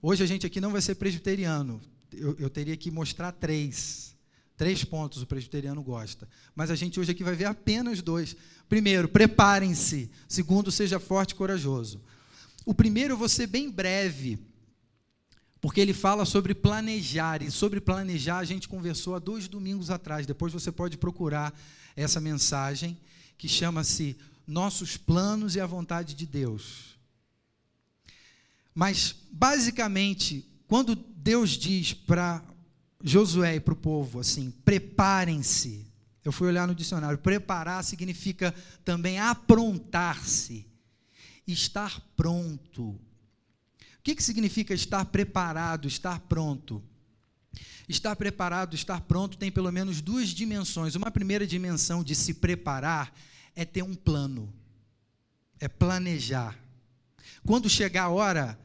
Hoje 0.00 0.24
a 0.24 0.26
gente 0.26 0.46
aqui 0.46 0.62
não 0.62 0.72
vai 0.72 0.80
ser 0.80 0.94
presbiteriano. 0.94 1.78
Eu, 2.10 2.34
eu 2.38 2.48
teria 2.48 2.76
que 2.76 2.90
mostrar 2.90 3.32
três. 3.32 4.16
Três 4.60 4.84
pontos 4.84 5.22
o 5.22 5.26
presbiteriano 5.26 5.82
gosta. 5.82 6.28
Mas 6.54 6.70
a 6.70 6.74
gente 6.74 7.00
hoje 7.00 7.12
aqui 7.12 7.24
vai 7.24 7.34
ver 7.34 7.46
apenas 7.46 8.02
dois. 8.02 8.36
Primeiro, 8.68 9.08
preparem-se. 9.08 10.10
Segundo, 10.28 10.70
seja 10.70 11.00
forte 11.00 11.30
e 11.30 11.34
corajoso. 11.34 11.98
O 12.66 12.74
primeiro 12.74 13.14
eu 13.14 13.16
vou 13.16 13.26
ser 13.26 13.46
bem 13.46 13.70
breve, 13.70 14.38
porque 15.62 15.80
ele 15.80 15.94
fala 15.94 16.26
sobre 16.26 16.54
planejar, 16.54 17.42
e 17.42 17.50
sobre 17.50 17.80
planejar 17.80 18.36
a 18.36 18.44
gente 18.44 18.68
conversou 18.68 19.14
há 19.14 19.18
dois 19.18 19.48
domingos 19.48 19.88
atrás. 19.88 20.26
Depois 20.26 20.52
você 20.52 20.70
pode 20.70 20.98
procurar 20.98 21.58
essa 21.96 22.20
mensagem, 22.20 22.98
que 23.38 23.48
chama-se 23.48 24.14
Nossos 24.46 24.94
Planos 24.94 25.56
e 25.56 25.60
a 25.60 25.66
Vontade 25.66 26.14
de 26.14 26.26
Deus. 26.26 26.98
Mas, 28.74 29.16
basicamente, 29.32 30.46
quando 30.68 30.94
Deus 30.94 31.52
diz 31.52 31.94
para 31.94 32.44
Josué 33.02 33.56
e 33.56 33.60
para 33.60 33.74
o 33.74 33.76
povo 33.76 34.20
assim: 34.20 34.50
preparem-se. 34.64 35.86
Eu 36.24 36.32
fui 36.32 36.48
olhar 36.48 36.66
no 36.66 36.74
dicionário. 36.74 37.18
Preparar 37.18 37.82
significa 37.82 38.54
também 38.84 39.18
aprontar-se, 39.18 40.66
estar 41.46 42.00
pronto, 42.14 43.00
o 44.00 44.02
que, 44.02 44.14
que 44.14 44.22
significa 44.22 44.72
estar 44.72 45.04
preparado, 45.04 45.86
estar 45.86 46.20
pronto? 46.20 46.82
Estar 47.86 48.16
preparado, 48.16 48.74
estar 48.74 49.02
pronto 49.02 49.36
tem 49.36 49.52
pelo 49.52 49.70
menos 49.70 50.00
duas 50.00 50.30
dimensões. 50.30 50.94
Uma 50.94 51.10
primeira 51.10 51.46
dimensão 51.46 52.02
de 52.02 52.14
se 52.14 52.32
preparar 52.32 53.12
é 53.54 53.62
ter 53.62 53.82
um 53.82 53.94
plano, 53.94 54.50
é 55.58 55.68
planejar. 55.68 56.58
Quando 57.44 57.68
chegar 57.68 58.04
a 58.04 58.08
hora, 58.08 58.58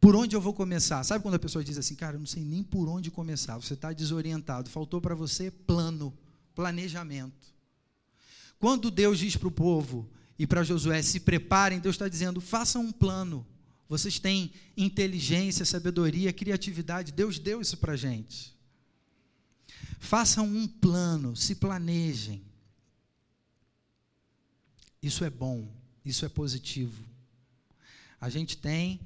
por 0.00 0.16
onde 0.16 0.34
eu 0.34 0.40
vou 0.40 0.54
começar? 0.54 1.02
Sabe 1.04 1.22
quando 1.22 1.34
a 1.34 1.38
pessoa 1.38 1.62
diz 1.62 1.76
assim, 1.76 1.94
cara, 1.94 2.16
eu 2.16 2.20
não 2.20 2.26
sei 2.26 2.42
nem 2.42 2.62
por 2.62 2.88
onde 2.88 3.10
começar, 3.10 3.56
você 3.56 3.74
está 3.74 3.92
desorientado, 3.92 4.70
faltou 4.70 5.00
para 5.00 5.14
você 5.14 5.50
plano, 5.50 6.12
planejamento. 6.54 7.50
Quando 8.58 8.90
Deus 8.90 9.18
diz 9.18 9.36
para 9.36 9.48
o 9.48 9.52
povo 9.52 10.08
e 10.38 10.46
para 10.46 10.62
Josué, 10.62 11.02
se 11.02 11.20
preparem, 11.20 11.80
Deus 11.80 11.94
está 11.94 12.08
dizendo, 12.08 12.40
façam 12.40 12.82
um 12.82 12.92
plano 12.92 13.46
vocês 13.90 14.20
têm 14.20 14.52
inteligência, 14.76 15.64
sabedoria, 15.64 16.32
criatividade. 16.32 17.10
Deus 17.10 17.40
deu 17.40 17.60
isso 17.60 17.76
para 17.76 17.94
a 17.94 17.96
gente. 17.96 18.56
Façam 19.98 20.46
um 20.46 20.68
plano, 20.68 21.34
se 21.34 21.56
planejem. 21.56 22.40
Isso 25.02 25.24
é 25.24 25.28
bom, 25.28 25.68
isso 26.04 26.24
é 26.24 26.28
positivo. 26.28 27.02
A 28.20 28.30
gente 28.30 28.56
tem 28.56 29.00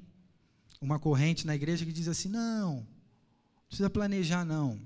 uma 0.85 0.99
corrente 0.99 1.47
na 1.47 1.55
igreja 1.55 1.85
que 1.85 1.91
diz 1.91 2.07
assim: 2.07 2.29
não, 2.29 2.75
não 2.75 2.87
precisa 3.67 3.89
planejar, 3.89 4.45
não. 4.45 4.79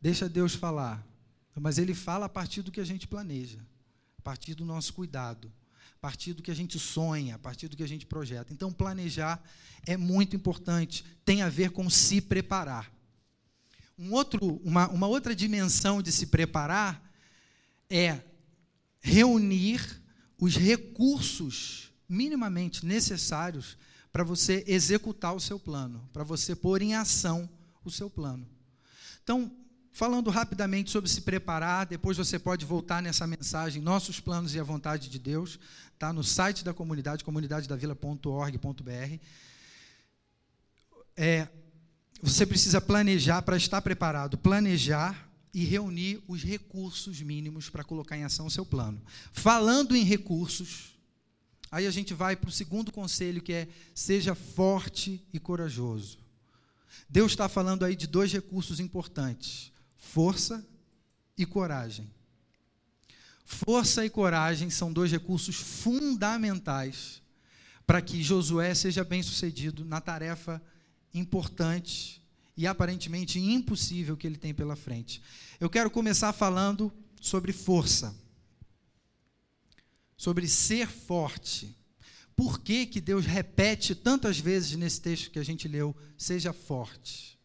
Deixa 0.00 0.28
Deus 0.28 0.54
falar. 0.54 1.04
Mas 1.54 1.78
Ele 1.78 1.94
fala 1.94 2.26
a 2.26 2.28
partir 2.28 2.62
do 2.62 2.70
que 2.70 2.80
a 2.80 2.84
gente 2.84 3.08
planeja, 3.08 3.58
a 4.18 4.22
partir 4.22 4.54
do 4.54 4.64
nosso 4.64 4.92
cuidado 4.92 5.50
a 5.98 6.00
partir 6.00 6.32
do 6.32 6.44
que 6.44 6.50
a 6.50 6.54
gente 6.54 6.78
sonha, 6.78 7.34
a 7.34 7.38
partir 7.40 7.66
do 7.66 7.76
que 7.76 7.82
a 7.82 7.88
gente 7.88 8.06
projeta. 8.06 8.52
Então, 8.52 8.72
planejar 8.72 9.42
é 9.84 9.96
muito 9.96 10.36
importante, 10.36 11.04
tem 11.24 11.42
a 11.42 11.48
ver 11.48 11.70
com 11.70 11.90
se 11.90 12.20
preparar. 12.20 12.88
Um 13.98 14.12
outro, 14.12 14.60
uma, 14.64 14.88
uma 14.90 15.08
outra 15.08 15.34
dimensão 15.34 16.00
de 16.00 16.12
se 16.12 16.26
preparar 16.26 17.02
é 17.90 18.20
reunir 19.00 20.00
os 20.38 20.54
recursos 20.54 21.92
minimamente 22.08 22.86
necessários 22.86 23.76
para 24.12 24.24
você 24.24 24.64
executar 24.66 25.34
o 25.34 25.40
seu 25.40 25.58
plano, 25.58 26.08
para 26.12 26.24
você 26.24 26.54
pôr 26.54 26.82
em 26.82 26.94
ação 26.94 27.48
o 27.84 27.90
seu 27.90 28.08
plano. 28.10 28.46
Então, 29.22 29.50
Falando 29.98 30.30
rapidamente 30.30 30.92
sobre 30.92 31.10
se 31.10 31.22
preparar, 31.22 31.84
depois 31.84 32.16
você 32.16 32.38
pode 32.38 32.64
voltar 32.64 33.02
nessa 33.02 33.26
mensagem, 33.26 33.82
nossos 33.82 34.20
planos 34.20 34.54
e 34.54 34.60
a 34.60 34.62
vontade 34.62 35.08
de 35.08 35.18
Deus, 35.18 35.58
está 35.92 36.12
no 36.12 36.22
site 36.22 36.64
da 36.64 36.72
comunidade, 36.72 37.24
comunidadedavila.org.br. 37.24 39.18
É, 41.16 41.48
você 42.22 42.46
precisa 42.46 42.80
planejar 42.80 43.42
para 43.42 43.56
estar 43.56 43.82
preparado, 43.82 44.38
planejar 44.38 45.28
e 45.52 45.64
reunir 45.64 46.22
os 46.28 46.44
recursos 46.44 47.20
mínimos 47.20 47.68
para 47.68 47.82
colocar 47.82 48.16
em 48.16 48.22
ação 48.22 48.46
o 48.46 48.50
seu 48.52 48.64
plano. 48.64 49.02
Falando 49.32 49.96
em 49.96 50.04
recursos, 50.04 50.96
aí 51.70 51.86
a 51.86 51.90
gente 51.90 52.14
vai 52.14 52.36
para 52.36 52.48
o 52.48 52.52
segundo 52.52 52.92
conselho 52.92 53.42
que 53.42 53.52
é 53.52 53.68
seja 53.94 54.34
forte 54.34 55.22
e 55.32 55.38
corajoso. 55.38 56.18
Deus 57.08 57.32
está 57.32 57.48
falando 57.48 57.84
aí 57.84 57.96
de 57.96 58.06
dois 58.06 58.32
recursos 58.32 58.80
importantes 58.80 59.72
força 59.96 60.66
e 61.36 61.44
coragem. 61.44 62.10
Força 63.44 64.04
e 64.04 64.10
coragem 64.10 64.70
são 64.70 64.92
dois 64.92 65.10
recursos 65.10 65.56
fundamentais 65.56 67.22
para 67.86 68.02
que 68.02 68.22
Josué 68.22 68.74
seja 68.74 69.04
bem-sucedido 69.04 69.84
na 69.84 70.00
tarefa 70.00 70.60
importante 71.14 72.22
e 72.56 72.66
aparentemente 72.66 73.38
impossível 73.38 74.16
que 74.16 74.26
ele 74.26 74.36
tem 74.36 74.52
pela 74.52 74.76
frente. 74.76 75.22
Eu 75.60 75.70
quero 75.70 75.90
começar 75.90 76.32
falando 76.32 76.92
sobre 77.20 77.52
força, 77.52 78.14
sobre 80.18 80.48
ser 80.48 80.88
forte. 80.88 81.74
Por 82.34 82.60
que, 82.60 82.84
que 82.84 83.00
Deus 83.00 83.24
repete 83.24 83.94
tantas 83.94 84.38
vezes 84.38 84.76
nesse 84.76 85.00
texto 85.00 85.30
que 85.30 85.38
a 85.38 85.44
gente 85.44 85.68
leu, 85.68 85.96
seja 86.16 86.52
forte? 86.52 87.38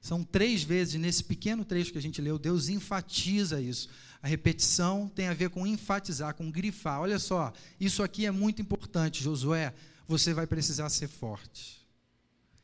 São 0.00 0.22
três 0.22 0.62
vezes 0.62 0.94
nesse 0.94 1.24
pequeno 1.24 1.64
trecho 1.64 1.92
que 1.92 1.98
a 1.98 2.02
gente 2.02 2.22
leu, 2.22 2.38
Deus 2.38 2.68
enfatiza 2.68 3.60
isso. 3.60 3.88
A 4.22 4.28
repetição 4.28 5.08
tem 5.08 5.28
a 5.28 5.34
ver 5.34 5.50
com 5.50 5.66
enfatizar, 5.66 6.34
com 6.34 6.50
grifar. 6.50 7.00
Olha 7.00 7.18
só, 7.18 7.52
isso 7.80 8.02
aqui 8.02 8.24
é 8.24 8.30
muito 8.30 8.62
importante, 8.62 9.22
Josué. 9.22 9.74
Você 10.06 10.32
vai 10.32 10.46
precisar 10.46 10.88
ser 10.90 11.08
forte. 11.08 11.84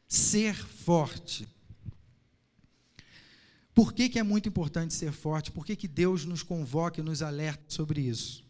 Ser 0.06 0.54
forte. 0.54 1.48
Por 3.74 3.92
que, 3.92 4.08
que 4.08 4.18
é 4.18 4.22
muito 4.22 4.48
importante 4.48 4.92
ser 4.94 5.12
forte? 5.12 5.50
Por 5.50 5.64
que, 5.64 5.74
que 5.74 5.88
Deus 5.88 6.24
nos 6.24 6.42
convoca 6.42 7.00
e 7.00 7.04
nos 7.04 7.22
alerta 7.22 7.64
sobre 7.68 8.02
isso? 8.02 8.49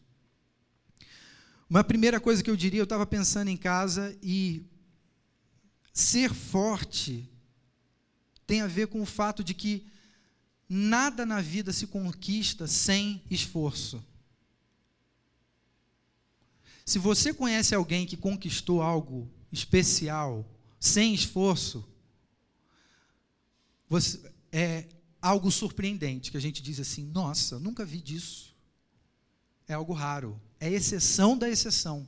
Uma 1.70 1.84
primeira 1.84 2.18
coisa 2.18 2.42
que 2.42 2.50
eu 2.50 2.56
diria, 2.56 2.80
eu 2.80 2.84
estava 2.84 3.06
pensando 3.06 3.46
em 3.46 3.56
casa 3.56 4.18
e 4.20 4.66
ser 5.92 6.34
forte 6.34 7.30
tem 8.44 8.60
a 8.60 8.66
ver 8.66 8.88
com 8.88 9.00
o 9.00 9.06
fato 9.06 9.44
de 9.44 9.54
que 9.54 9.86
nada 10.68 11.24
na 11.24 11.40
vida 11.40 11.72
se 11.72 11.86
conquista 11.86 12.66
sem 12.66 13.22
esforço. 13.30 14.04
Se 16.84 16.98
você 16.98 17.32
conhece 17.32 17.72
alguém 17.72 18.04
que 18.04 18.16
conquistou 18.16 18.82
algo 18.82 19.30
especial 19.52 20.44
sem 20.80 21.14
esforço, 21.14 21.88
você, 23.88 24.20
é 24.50 24.88
algo 25.22 25.52
surpreendente 25.52 26.32
que 26.32 26.36
a 26.36 26.40
gente 26.40 26.60
diz 26.60 26.80
assim: 26.80 27.04
nossa, 27.04 27.60
nunca 27.60 27.84
vi 27.84 28.00
disso. 28.00 28.56
É 29.68 29.74
algo 29.74 29.92
raro, 29.92 30.40
é 30.60 30.70
exceção 30.70 31.36
da 31.36 31.48
exceção. 31.48 32.06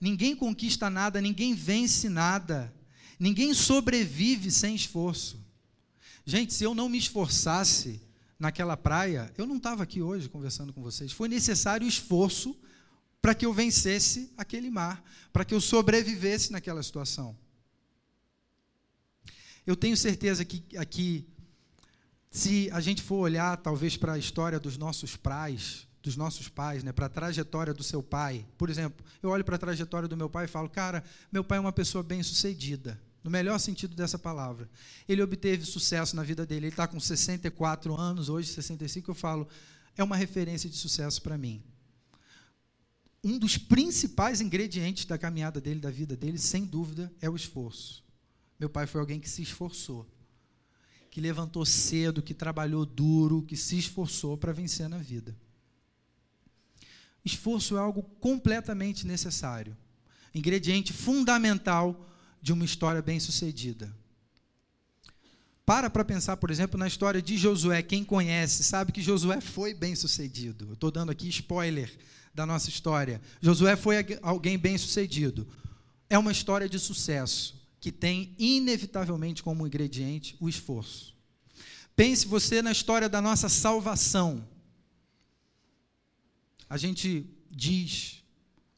Ninguém 0.00 0.36
conquista 0.36 0.88
nada, 0.90 1.20
ninguém 1.20 1.54
vence 1.54 2.08
nada 2.08 2.72
Ninguém 3.18 3.54
sobrevive 3.54 4.50
sem 4.50 4.74
esforço. 4.74 5.44
Gente, 6.24 6.52
se 6.52 6.64
eu 6.64 6.74
não 6.74 6.88
me 6.88 6.98
esforçasse 6.98 8.00
naquela 8.38 8.76
praia, 8.76 9.32
eu 9.38 9.46
não 9.46 9.56
estava 9.56 9.82
aqui 9.82 10.02
hoje 10.02 10.28
conversando 10.28 10.72
com 10.72 10.82
vocês. 10.82 11.12
Foi 11.12 11.28
necessário 11.28 11.86
esforço 11.86 12.56
para 13.22 13.34
que 13.34 13.46
eu 13.46 13.52
vencesse 13.52 14.32
aquele 14.36 14.70
mar, 14.70 15.02
para 15.32 15.44
que 15.44 15.54
eu 15.54 15.60
sobrevivesse 15.60 16.52
naquela 16.52 16.82
situação. 16.82 17.36
Eu 19.66 19.74
tenho 19.74 19.96
certeza 19.96 20.44
que 20.44 20.76
aqui, 20.76 21.26
se 22.30 22.70
a 22.70 22.80
gente 22.80 23.02
for 23.02 23.16
olhar 23.16 23.56
talvez 23.56 23.96
para 23.96 24.12
a 24.12 24.18
história 24.18 24.60
dos 24.60 24.76
nossos 24.76 25.16
pais, 25.16 25.88
dos 26.06 26.16
nossos 26.16 26.48
pais, 26.48 26.84
né, 26.84 26.92
para 26.92 27.06
a 27.06 27.08
trajetória 27.08 27.74
do 27.74 27.82
seu 27.82 28.00
pai, 28.00 28.46
por 28.56 28.70
exemplo, 28.70 29.04
eu 29.20 29.30
olho 29.30 29.44
para 29.44 29.56
a 29.56 29.58
trajetória 29.58 30.08
do 30.08 30.16
meu 30.16 30.30
pai 30.30 30.44
e 30.44 30.48
falo, 30.48 30.70
cara, 30.70 31.02
meu 31.32 31.42
pai 31.42 31.58
é 31.58 31.60
uma 31.60 31.72
pessoa 31.72 32.04
bem 32.04 32.22
sucedida 32.22 32.96
no 33.24 33.30
melhor 33.30 33.58
sentido 33.58 33.96
dessa 33.96 34.16
palavra. 34.16 34.70
Ele 35.08 35.20
obteve 35.20 35.64
sucesso 35.64 36.14
na 36.14 36.22
vida 36.22 36.46
dele. 36.46 36.66
Ele 36.66 36.72
está 36.72 36.86
com 36.86 37.00
64 37.00 38.00
anos, 38.00 38.28
hoje 38.28 38.48
65, 38.52 39.10
eu 39.10 39.16
falo, 39.16 39.48
é 39.96 40.04
uma 40.04 40.14
referência 40.14 40.70
de 40.70 40.76
sucesso 40.76 41.20
para 41.20 41.36
mim. 41.36 41.60
Um 43.24 43.36
dos 43.36 43.58
principais 43.58 44.40
ingredientes 44.40 45.06
da 45.06 45.18
caminhada 45.18 45.60
dele, 45.60 45.80
da 45.80 45.90
vida 45.90 46.16
dele, 46.16 46.38
sem 46.38 46.64
dúvida, 46.64 47.12
é 47.20 47.28
o 47.28 47.34
esforço. 47.34 48.04
Meu 48.60 48.70
pai 48.70 48.86
foi 48.86 49.00
alguém 49.00 49.18
que 49.18 49.28
se 49.28 49.42
esforçou, 49.42 50.06
que 51.10 51.20
levantou 51.20 51.66
cedo, 51.66 52.22
que 52.22 52.32
trabalhou 52.32 52.86
duro, 52.86 53.42
que 53.42 53.56
se 53.56 53.76
esforçou 53.76 54.36
para 54.38 54.52
vencer 54.52 54.88
na 54.88 54.98
vida. 54.98 55.36
Esforço 57.26 57.76
é 57.76 57.80
algo 57.80 58.04
completamente 58.20 59.04
necessário, 59.04 59.76
ingrediente 60.32 60.92
fundamental 60.92 62.08
de 62.40 62.52
uma 62.52 62.64
história 62.64 63.02
bem-sucedida. 63.02 63.92
Para 65.64 65.90
para 65.90 66.04
pensar, 66.04 66.36
por 66.36 66.52
exemplo, 66.52 66.78
na 66.78 66.86
história 66.86 67.20
de 67.20 67.36
Josué. 67.36 67.82
Quem 67.82 68.04
conhece 68.04 68.62
sabe 68.62 68.92
que 68.92 69.02
Josué 69.02 69.40
foi 69.40 69.74
bem-sucedido. 69.74 70.72
Estou 70.72 70.92
dando 70.92 71.10
aqui 71.10 71.28
spoiler 71.28 71.92
da 72.32 72.46
nossa 72.46 72.68
história. 72.68 73.20
Josué 73.40 73.74
foi 73.74 73.96
alguém 74.22 74.56
bem-sucedido. 74.56 75.48
É 76.08 76.16
uma 76.16 76.30
história 76.30 76.68
de 76.68 76.78
sucesso 76.78 77.60
que 77.80 77.90
tem 77.90 78.36
inevitavelmente 78.38 79.42
como 79.42 79.66
ingrediente 79.66 80.36
o 80.38 80.48
esforço. 80.48 81.12
Pense 81.96 82.24
você 82.28 82.62
na 82.62 82.70
história 82.70 83.08
da 83.08 83.20
nossa 83.20 83.48
salvação. 83.48 84.46
A 86.68 86.76
gente 86.76 87.28
diz 87.50 88.22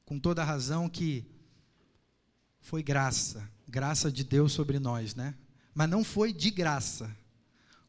com 0.05 0.18
toda 0.18 0.44
razão 0.44 0.88
que 0.88 1.24
foi 2.61 2.83
graça, 2.83 3.51
graça 3.66 4.12
de 4.12 4.24
Deus 4.24 4.53
sobre 4.53 4.79
nós, 4.79 5.14
né? 5.14 5.35
Mas 5.74 5.88
não 5.88 6.05
foi 6.05 6.33
de 6.33 6.51
graça. 6.51 7.14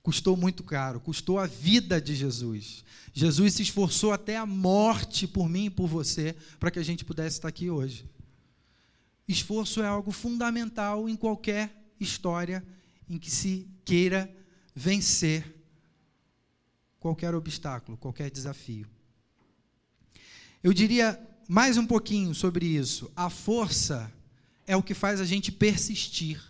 Custou 0.02 0.38
muito 0.38 0.64
caro, 0.64 1.00
custou 1.00 1.38
a 1.38 1.46
vida 1.46 2.02
de 2.02 2.16
Jesus. 2.16 2.86
Jesus 3.14 3.56
se 3.56 3.64
esforçou 3.64 4.14
até 4.14 4.38
a 4.38 4.46
morte 4.46 5.28
por 5.28 5.50
mim 5.50 5.66
e 5.66 5.70
por 5.70 5.88
você, 5.88 6.36
para 6.60 6.72
que 6.72 6.80
a 6.80 6.84
gente 6.84 7.04
pudesse 7.04 7.38
estar 7.38 7.50
aqui 7.50 7.70
hoje. 7.70 8.10
Esforço 9.28 9.82
é 9.82 9.88
algo 9.88 10.12
fundamental 10.12 11.10
em 11.10 11.16
qualquer 11.16 11.94
história 12.00 12.66
em 13.10 13.18
que 13.18 13.30
se 13.30 13.68
queira 13.84 14.34
vencer 14.74 15.56
qualquer 17.00 17.36
obstáculo, 17.36 17.98
qualquer 17.98 18.32
desafio. 18.32 18.88
Eu 20.62 20.74
diria 20.74 21.20
mais 21.48 21.78
um 21.78 21.86
pouquinho 21.86 22.36
sobre 22.36 22.66
isso. 22.66 23.12
A 23.16 23.30
força 23.30 24.12
é 24.68 24.76
o 24.76 24.84
que 24.84 24.94
faz 24.94 25.22
a 25.22 25.26
gente 25.26 25.52
persistir. 25.52 26.42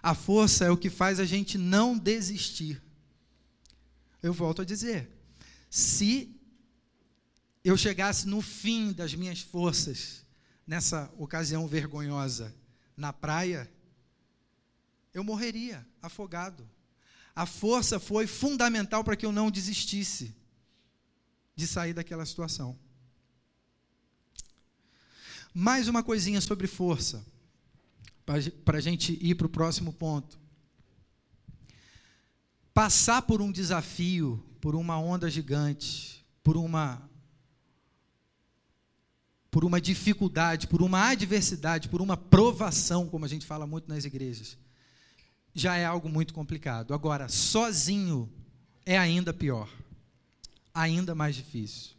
A 0.00 0.14
força 0.14 0.64
é 0.64 0.70
o 0.70 0.76
que 0.76 0.88
faz 0.88 1.18
a 1.18 1.24
gente 1.24 1.58
não 1.58 1.98
desistir. 1.98 2.80
Eu 4.22 4.32
volto 4.32 4.62
a 4.62 4.64
dizer: 4.64 5.10
se 5.68 6.34
eu 7.64 7.76
chegasse 7.76 8.26
no 8.26 8.40
fim 8.40 8.92
das 8.92 9.14
minhas 9.14 9.40
forças, 9.40 10.24
nessa 10.66 11.12
ocasião 11.18 11.66
vergonhosa, 11.66 12.54
na 12.96 13.12
praia, 13.12 13.70
eu 15.12 15.24
morreria 15.24 15.86
afogado. 16.00 16.68
A 17.34 17.46
força 17.46 17.98
foi 17.98 18.26
fundamental 18.26 19.02
para 19.02 19.16
que 19.16 19.26
eu 19.26 19.32
não 19.32 19.50
desistisse 19.50 20.34
de 21.56 21.66
sair 21.66 21.92
daquela 21.92 22.24
situação. 22.24 22.78
Mais 25.60 25.88
uma 25.88 26.04
coisinha 26.04 26.40
sobre 26.40 26.68
força, 26.68 27.26
para 28.64 28.78
a 28.78 28.80
gente 28.80 29.18
ir 29.20 29.34
para 29.34 29.48
o 29.48 29.50
próximo 29.50 29.92
ponto. 29.92 30.38
Passar 32.72 33.22
por 33.22 33.42
um 33.42 33.50
desafio, 33.50 34.40
por 34.60 34.76
uma 34.76 35.00
onda 35.00 35.28
gigante, 35.28 36.24
por 36.44 36.56
uma 36.56 37.02
por 39.50 39.64
uma 39.64 39.80
dificuldade, 39.80 40.68
por 40.68 40.80
uma 40.80 41.08
adversidade, 41.08 41.88
por 41.88 42.00
uma 42.00 42.16
provação, 42.16 43.08
como 43.08 43.24
a 43.24 43.28
gente 43.28 43.44
fala 43.44 43.66
muito 43.66 43.88
nas 43.88 44.04
igrejas, 44.04 44.56
já 45.52 45.74
é 45.76 45.84
algo 45.84 46.08
muito 46.08 46.32
complicado. 46.32 46.94
Agora, 46.94 47.28
sozinho 47.28 48.32
é 48.86 48.96
ainda 48.96 49.34
pior, 49.34 49.68
ainda 50.72 51.16
mais 51.16 51.34
difícil. 51.34 51.97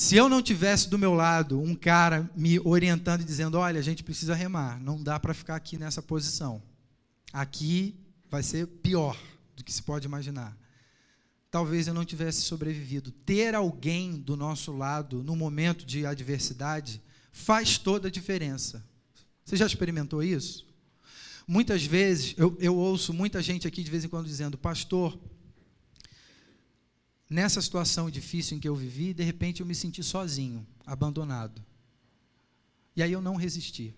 Se 0.00 0.16
eu 0.16 0.30
não 0.30 0.40
tivesse 0.40 0.88
do 0.88 0.98
meu 0.98 1.12
lado 1.12 1.60
um 1.60 1.74
cara 1.74 2.30
me 2.34 2.58
orientando 2.60 3.20
e 3.20 3.24
dizendo: 3.24 3.58
olha, 3.58 3.78
a 3.78 3.82
gente 3.82 4.02
precisa 4.02 4.34
remar, 4.34 4.80
não 4.80 5.00
dá 5.02 5.20
para 5.20 5.34
ficar 5.34 5.56
aqui 5.56 5.76
nessa 5.76 6.00
posição. 6.00 6.62
Aqui 7.34 7.94
vai 8.30 8.42
ser 8.42 8.66
pior 8.66 9.14
do 9.54 9.62
que 9.62 9.70
se 9.70 9.82
pode 9.82 10.06
imaginar. 10.06 10.56
Talvez 11.50 11.86
eu 11.86 11.92
não 11.92 12.02
tivesse 12.02 12.40
sobrevivido. 12.40 13.10
Ter 13.10 13.54
alguém 13.54 14.12
do 14.16 14.38
nosso 14.38 14.72
lado 14.72 15.22
no 15.22 15.36
momento 15.36 15.84
de 15.84 16.06
adversidade 16.06 17.02
faz 17.30 17.76
toda 17.76 18.08
a 18.08 18.10
diferença. 18.10 18.82
Você 19.44 19.54
já 19.54 19.66
experimentou 19.66 20.22
isso? 20.22 20.66
Muitas 21.46 21.84
vezes, 21.84 22.34
eu, 22.38 22.56
eu 22.58 22.74
ouço 22.74 23.12
muita 23.12 23.42
gente 23.42 23.68
aqui 23.68 23.84
de 23.84 23.90
vez 23.90 24.02
em 24.02 24.08
quando 24.08 24.26
dizendo: 24.26 24.56
Pastor, 24.56 25.20
nessa 27.30 27.62
situação 27.62 28.10
difícil 28.10 28.56
em 28.56 28.60
que 28.60 28.68
eu 28.68 28.74
vivi, 28.74 29.14
de 29.14 29.22
repente 29.22 29.60
eu 29.60 29.66
me 29.66 29.74
senti 29.74 30.02
sozinho, 30.02 30.66
abandonado. 30.84 31.64
E 32.96 33.02
aí 33.02 33.12
eu 33.12 33.22
não 33.22 33.36
resisti. 33.36 33.94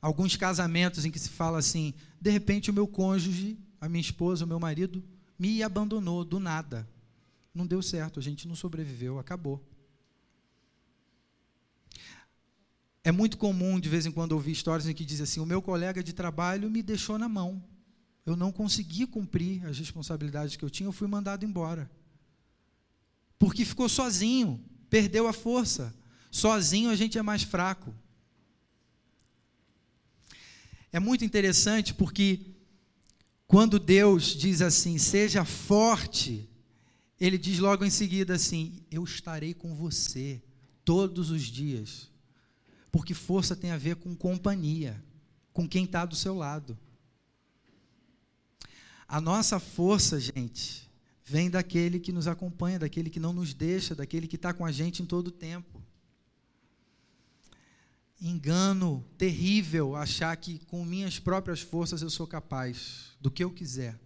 Alguns 0.00 0.36
casamentos 0.36 1.04
em 1.04 1.10
que 1.10 1.18
se 1.18 1.28
fala 1.28 1.58
assim, 1.58 1.92
de 2.20 2.30
repente 2.30 2.70
o 2.70 2.74
meu 2.74 2.86
cônjuge, 2.86 3.58
a 3.80 3.88
minha 3.88 4.00
esposa, 4.00 4.44
o 4.44 4.48
meu 4.48 4.60
marido, 4.60 5.02
me 5.36 5.64
abandonou 5.64 6.24
do 6.24 6.38
nada. 6.38 6.88
Não 7.52 7.66
deu 7.66 7.82
certo, 7.82 8.20
a 8.20 8.22
gente 8.22 8.46
não 8.46 8.54
sobreviveu, 8.54 9.18
acabou. 9.18 9.60
É 13.02 13.10
muito 13.10 13.36
comum, 13.36 13.80
de 13.80 13.88
vez 13.88 14.06
em 14.06 14.12
quando, 14.12 14.32
ouvir 14.32 14.52
histórias 14.52 14.88
em 14.88 14.94
que 14.94 15.04
diz 15.04 15.20
assim: 15.20 15.40
o 15.40 15.46
meu 15.46 15.62
colega 15.62 16.02
de 16.02 16.12
trabalho 16.12 16.70
me 16.70 16.82
deixou 16.82 17.18
na 17.18 17.28
mão. 17.28 17.62
Eu 18.26 18.36
não 18.36 18.52
consegui 18.52 19.06
cumprir 19.06 19.64
as 19.64 19.78
responsabilidades 19.78 20.56
que 20.56 20.64
eu 20.64 20.70
tinha, 20.70 20.88
eu 20.88 20.92
fui 20.92 21.06
mandado 21.06 21.44
embora 21.44 21.88
porque 23.38 23.64
ficou 23.64 23.88
sozinho, 23.88 24.62
perdeu 24.88 25.28
a 25.28 25.32
força. 25.32 25.94
Sozinho 26.30 26.90
a 26.90 26.96
gente 26.96 27.18
é 27.18 27.22
mais 27.22 27.42
fraco. 27.42 27.94
É 30.92 30.98
muito 30.98 31.24
interessante 31.24 31.92
porque 31.92 32.40
quando 33.46 33.78
Deus 33.78 34.34
diz 34.34 34.62
assim, 34.62 34.98
seja 34.98 35.44
forte, 35.44 36.48
ele 37.20 37.36
diz 37.36 37.58
logo 37.58 37.84
em 37.84 37.90
seguida 37.90 38.34
assim: 38.34 38.80
Eu 38.90 39.04
estarei 39.04 39.52
com 39.52 39.74
você 39.74 40.42
todos 40.84 41.30
os 41.30 41.42
dias. 41.42 42.10
Porque 42.90 43.12
força 43.12 43.54
tem 43.54 43.70
a 43.72 43.76
ver 43.76 43.96
com 43.96 44.16
companhia, 44.16 45.02
com 45.52 45.68
quem 45.68 45.84
está 45.84 46.06
do 46.06 46.16
seu 46.16 46.34
lado. 46.34 46.78
A 49.08 49.20
nossa 49.20 49.60
força, 49.60 50.18
gente, 50.18 50.90
vem 51.24 51.48
daquele 51.48 52.00
que 52.00 52.12
nos 52.12 52.26
acompanha, 52.26 52.78
daquele 52.78 53.10
que 53.10 53.20
não 53.20 53.32
nos 53.32 53.54
deixa, 53.54 53.94
daquele 53.94 54.26
que 54.26 54.36
está 54.36 54.52
com 54.52 54.64
a 54.64 54.72
gente 54.72 55.02
em 55.02 55.06
todo 55.06 55.28
o 55.28 55.32
tempo. 55.32 55.82
Engano 58.20 59.04
terrível 59.18 59.94
achar 59.94 60.34
que 60.36 60.58
com 60.66 60.84
minhas 60.84 61.18
próprias 61.18 61.60
forças 61.60 62.00
eu 62.02 62.10
sou 62.10 62.26
capaz 62.26 63.16
do 63.20 63.30
que 63.30 63.44
eu 63.44 63.50
quiser. 63.50 63.98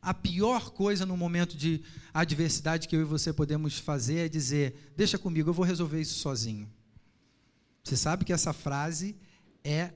A 0.00 0.12
pior 0.12 0.70
coisa 0.70 1.06
no 1.06 1.16
momento 1.16 1.56
de 1.56 1.82
adversidade 2.12 2.88
que 2.88 2.96
eu 2.96 3.00
e 3.00 3.04
você 3.04 3.32
podemos 3.32 3.78
fazer 3.78 4.26
é 4.26 4.28
dizer: 4.28 4.92
Deixa 4.96 5.18
comigo, 5.18 5.50
eu 5.50 5.54
vou 5.54 5.64
resolver 5.64 6.00
isso 6.00 6.18
sozinho. 6.18 6.70
Você 7.82 7.96
sabe 7.96 8.24
que 8.24 8.32
essa 8.32 8.52
frase 8.52 9.16
é 9.62 9.92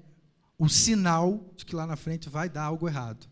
o 0.59 0.69
sinal 0.69 1.53
de 1.57 1.65
que 1.65 1.75
lá 1.75 1.87
na 1.87 1.97
frente 1.97 2.29
vai 2.29 2.49
dar 2.49 2.65
algo 2.65 2.89
errado. 2.89 3.29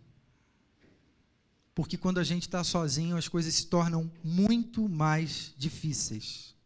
Porque 1.76 1.98
quando 1.98 2.18
a 2.18 2.24
gente 2.24 2.44
está 2.44 2.64
sozinho, 2.64 3.18
as 3.18 3.28
coisas 3.28 3.52
se 3.52 3.66
tornam 3.66 4.10
muito 4.24 4.88
mais 4.88 5.52
difíceis. 5.58 6.56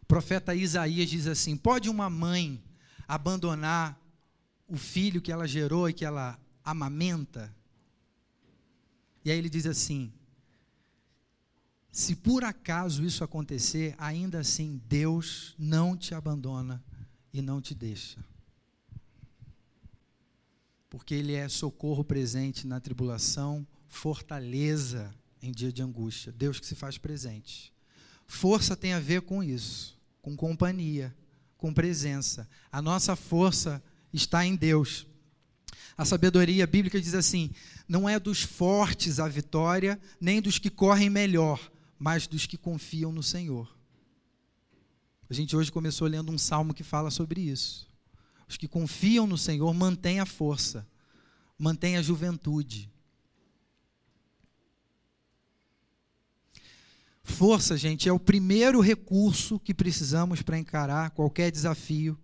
O 0.00 0.06
profeta 0.06 0.54
Isaías 0.54 1.10
diz 1.10 1.26
assim: 1.26 1.56
pode 1.56 1.90
uma 1.90 2.08
mãe 2.08 2.62
abandonar 3.08 4.00
o 4.68 4.76
filho 4.76 5.20
que 5.20 5.32
ela 5.32 5.48
gerou 5.48 5.88
e 5.88 5.92
que 5.92 6.04
ela 6.04 6.38
amamenta? 6.64 7.52
E 9.24 9.32
aí 9.32 9.36
ele 9.36 9.50
diz 9.50 9.66
assim: 9.66 10.12
Se 11.90 12.14
por 12.14 12.44
acaso 12.44 13.04
isso 13.04 13.24
acontecer, 13.24 13.96
ainda 13.98 14.38
assim 14.38 14.80
Deus 14.86 15.56
não 15.58 15.96
te 15.96 16.14
abandona 16.14 16.80
e 17.32 17.42
não 17.42 17.60
te 17.60 17.74
deixa. 17.74 18.29
Porque 20.90 21.14
Ele 21.14 21.32
é 21.34 21.48
socorro 21.48 22.04
presente 22.04 22.66
na 22.66 22.80
tribulação, 22.80 23.66
fortaleza 23.88 25.14
em 25.40 25.52
dia 25.52 25.72
de 25.72 25.82
angústia. 25.82 26.32
Deus 26.32 26.60
que 26.60 26.66
se 26.66 26.74
faz 26.74 26.98
presente. 26.98 27.72
Força 28.26 28.76
tem 28.76 28.92
a 28.92 29.00
ver 29.00 29.22
com 29.22 29.42
isso, 29.42 29.98
com 30.20 30.36
companhia, 30.36 31.16
com 31.56 31.72
presença. 31.72 32.48
A 32.70 32.82
nossa 32.82 33.16
força 33.16 33.82
está 34.12 34.44
em 34.44 34.54
Deus. 34.56 35.06
A 35.96 36.04
sabedoria 36.04 36.66
bíblica 36.66 37.00
diz 37.00 37.14
assim: 37.14 37.50
não 37.88 38.08
é 38.08 38.18
dos 38.18 38.42
fortes 38.42 39.18
a 39.20 39.28
vitória, 39.28 40.00
nem 40.20 40.40
dos 40.40 40.58
que 40.58 40.70
correm 40.70 41.10
melhor, 41.10 41.70
mas 41.98 42.26
dos 42.26 42.46
que 42.46 42.56
confiam 42.56 43.12
no 43.12 43.22
Senhor. 43.22 43.76
A 45.28 45.34
gente 45.34 45.56
hoje 45.56 45.70
começou 45.70 46.08
lendo 46.08 46.32
um 46.32 46.38
salmo 46.38 46.72
que 46.72 46.82
fala 46.82 47.10
sobre 47.10 47.40
isso. 47.40 47.89
Os 48.50 48.56
que 48.56 48.66
confiam 48.66 49.28
no 49.28 49.38
Senhor 49.38 49.72
mantêm 49.72 50.18
a 50.18 50.26
força, 50.26 50.84
mantêm 51.56 51.96
a 51.96 52.02
juventude. 52.02 52.90
Força, 57.22 57.78
gente, 57.78 58.08
é 58.08 58.12
o 58.12 58.18
primeiro 58.18 58.80
recurso 58.80 59.60
que 59.60 59.72
precisamos 59.72 60.42
para 60.42 60.58
encarar 60.58 61.10
qualquer 61.10 61.52
desafio. 61.52 62.18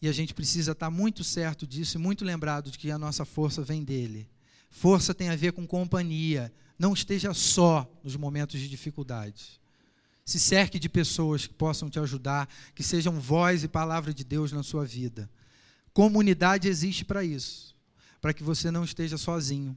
E 0.00 0.08
a 0.08 0.12
gente 0.12 0.32
precisa 0.32 0.72
estar 0.72 0.88
muito 0.88 1.22
certo 1.22 1.66
disso 1.66 1.98
e 1.98 2.00
muito 2.00 2.24
lembrado 2.24 2.70
de 2.70 2.78
que 2.78 2.90
a 2.90 2.98
nossa 2.98 3.26
força 3.26 3.60
vem 3.60 3.84
dele. 3.84 4.30
Força 4.70 5.12
tem 5.12 5.28
a 5.28 5.36
ver 5.36 5.52
com 5.52 5.66
companhia. 5.66 6.50
Não 6.78 6.94
esteja 6.94 7.34
só 7.34 7.86
nos 8.02 8.16
momentos 8.16 8.58
de 8.58 8.66
dificuldade. 8.66 9.60
Se 10.24 10.40
cerque 10.40 10.78
de 10.78 10.88
pessoas 10.88 11.46
que 11.46 11.52
possam 11.52 11.90
te 11.90 11.98
ajudar, 12.00 12.48
que 12.74 12.82
sejam 12.82 13.20
voz 13.20 13.62
e 13.62 13.68
palavra 13.68 14.14
de 14.14 14.24
Deus 14.24 14.52
na 14.52 14.62
sua 14.62 14.86
vida. 14.86 15.28
Comunidade 15.92 16.68
existe 16.68 17.04
para 17.04 17.24
isso, 17.24 17.74
para 18.20 18.32
que 18.32 18.42
você 18.42 18.70
não 18.70 18.84
esteja 18.84 19.18
sozinho 19.18 19.76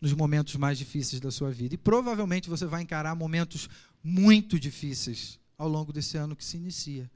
nos 0.00 0.12
momentos 0.12 0.56
mais 0.56 0.78
difíceis 0.78 1.20
da 1.20 1.30
sua 1.30 1.50
vida. 1.50 1.74
E 1.74 1.78
provavelmente 1.78 2.48
você 2.48 2.66
vai 2.66 2.82
encarar 2.82 3.14
momentos 3.14 3.68
muito 4.02 4.58
difíceis 4.58 5.38
ao 5.56 5.68
longo 5.68 5.92
desse 5.92 6.16
ano 6.16 6.36
que 6.36 6.44
se 6.44 6.56
inicia. 6.56 7.10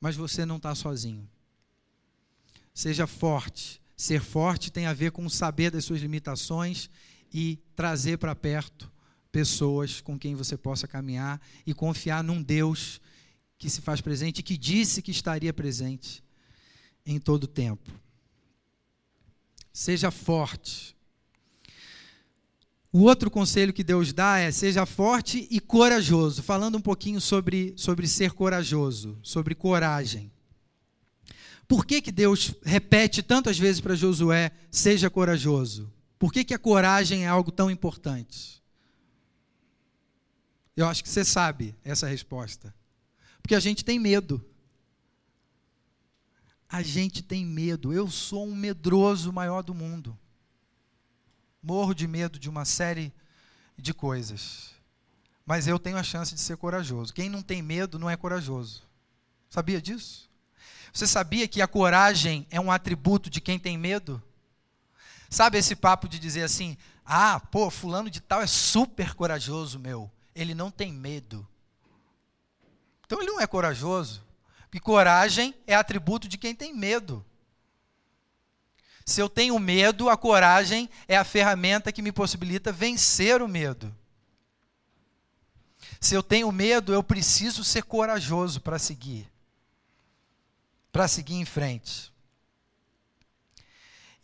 Mas 0.00 0.16
você 0.16 0.44
não 0.44 0.56
está 0.56 0.74
sozinho. 0.74 1.28
Seja 2.74 3.06
forte. 3.06 3.80
Ser 3.96 4.20
forte 4.20 4.70
tem 4.70 4.86
a 4.86 4.92
ver 4.92 5.10
com 5.10 5.28
saber 5.28 5.70
das 5.70 5.84
suas 5.84 6.00
limitações 6.00 6.90
e 7.32 7.58
trazer 7.74 8.18
para 8.18 8.34
perto 8.34 8.92
pessoas 9.32 10.00
com 10.00 10.18
quem 10.18 10.34
você 10.34 10.56
possa 10.56 10.86
caminhar 10.86 11.40
e 11.66 11.74
confiar 11.74 12.22
num 12.22 12.42
Deus 12.42 13.00
que 13.58 13.70
se 13.70 13.80
faz 13.80 14.00
presente 14.00 14.40
e 14.40 14.42
que 14.42 14.56
disse 14.56 15.02
que 15.02 15.10
estaria 15.10 15.52
presente 15.52 16.22
em 17.06 17.18
todo 17.18 17.46
tempo. 17.46 17.90
Seja 19.72 20.10
forte. 20.10 20.96
O 22.92 23.02
outro 23.02 23.30
conselho 23.30 23.72
que 23.72 23.84
Deus 23.84 24.12
dá 24.12 24.38
é: 24.38 24.50
seja 24.50 24.84
forte 24.84 25.46
e 25.50 25.60
corajoso. 25.60 26.42
Falando 26.42 26.78
um 26.78 26.80
pouquinho 26.80 27.20
sobre, 27.20 27.74
sobre 27.76 28.08
ser 28.08 28.32
corajoso, 28.32 29.18
sobre 29.22 29.54
coragem. 29.54 30.32
Por 31.68 31.84
que, 31.84 32.00
que 32.00 32.12
Deus 32.12 32.54
repete 32.64 33.22
tantas 33.22 33.58
vezes 33.58 33.80
para 33.80 33.94
Josué: 33.94 34.50
seja 34.70 35.10
corajoso? 35.10 35.92
Por 36.18 36.32
que, 36.32 36.44
que 36.44 36.54
a 36.54 36.58
coragem 36.58 37.24
é 37.24 37.28
algo 37.28 37.52
tão 37.52 37.70
importante? 37.70 38.62
Eu 40.76 40.86
acho 40.86 41.02
que 41.02 41.08
você 41.08 41.24
sabe 41.24 41.74
essa 41.84 42.06
resposta. 42.06 42.74
Porque 43.42 43.54
a 43.54 43.60
gente 43.60 43.84
tem 43.84 43.98
medo. 43.98 44.44
A 46.68 46.82
gente 46.82 47.22
tem 47.22 47.44
medo. 47.44 47.92
Eu 47.92 48.10
sou 48.10 48.46
um 48.46 48.54
medroso 48.54 49.32
maior 49.32 49.62
do 49.62 49.74
mundo. 49.74 50.18
Morro 51.62 51.94
de 51.94 52.06
medo 52.06 52.38
de 52.38 52.48
uma 52.48 52.64
série 52.64 53.12
de 53.76 53.92
coisas. 53.92 54.70
Mas 55.44 55.68
eu 55.68 55.78
tenho 55.78 55.96
a 55.96 56.02
chance 56.02 56.34
de 56.34 56.40
ser 56.40 56.56
corajoso. 56.56 57.14
Quem 57.14 57.28
não 57.28 57.42
tem 57.42 57.62
medo 57.62 57.98
não 57.98 58.10
é 58.10 58.16
corajoso. 58.16 58.82
Sabia 59.48 59.80
disso? 59.80 60.28
Você 60.92 61.06
sabia 61.06 61.46
que 61.46 61.62
a 61.62 61.68
coragem 61.68 62.46
é 62.50 62.60
um 62.60 62.72
atributo 62.72 63.30
de 63.30 63.40
quem 63.40 63.58
tem 63.58 63.78
medo? 63.78 64.22
Sabe 65.30 65.58
esse 65.58 65.76
papo 65.76 66.08
de 66.08 66.18
dizer 66.18 66.42
assim: 66.42 66.76
ah, 67.04 67.38
pô, 67.38 67.70
fulano 67.70 68.10
de 68.10 68.20
tal 68.20 68.42
é 68.42 68.46
super 68.46 69.14
corajoso, 69.14 69.78
meu. 69.78 70.10
Ele 70.34 70.54
não 70.54 70.70
tem 70.70 70.92
medo. 70.92 71.46
Então 73.04 73.20
ele 73.20 73.30
não 73.30 73.40
é 73.40 73.46
corajoso. 73.46 74.25
Porque 74.66 74.80
coragem 74.80 75.54
é 75.66 75.74
atributo 75.74 76.28
de 76.28 76.36
quem 76.36 76.54
tem 76.54 76.74
medo. 76.74 77.24
Se 79.04 79.20
eu 79.20 79.28
tenho 79.28 79.56
medo, 79.58 80.10
a 80.10 80.16
coragem 80.16 80.90
é 81.06 81.16
a 81.16 81.22
ferramenta 81.22 81.92
que 81.92 82.02
me 82.02 82.10
possibilita 82.10 82.72
vencer 82.72 83.40
o 83.40 83.46
medo. 83.46 83.94
Se 86.00 86.14
eu 86.14 86.22
tenho 86.22 86.50
medo, 86.50 86.92
eu 86.92 87.02
preciso 87.02 87.62
ser 87.62 87.84
corajoso 87.84 88.60
para 88.60 88.78
seguir. 88.78 89.30
Para 90.90 91.06
seguir 91.06 91.36
em 91.36 91.44
frente. 91.44 92.12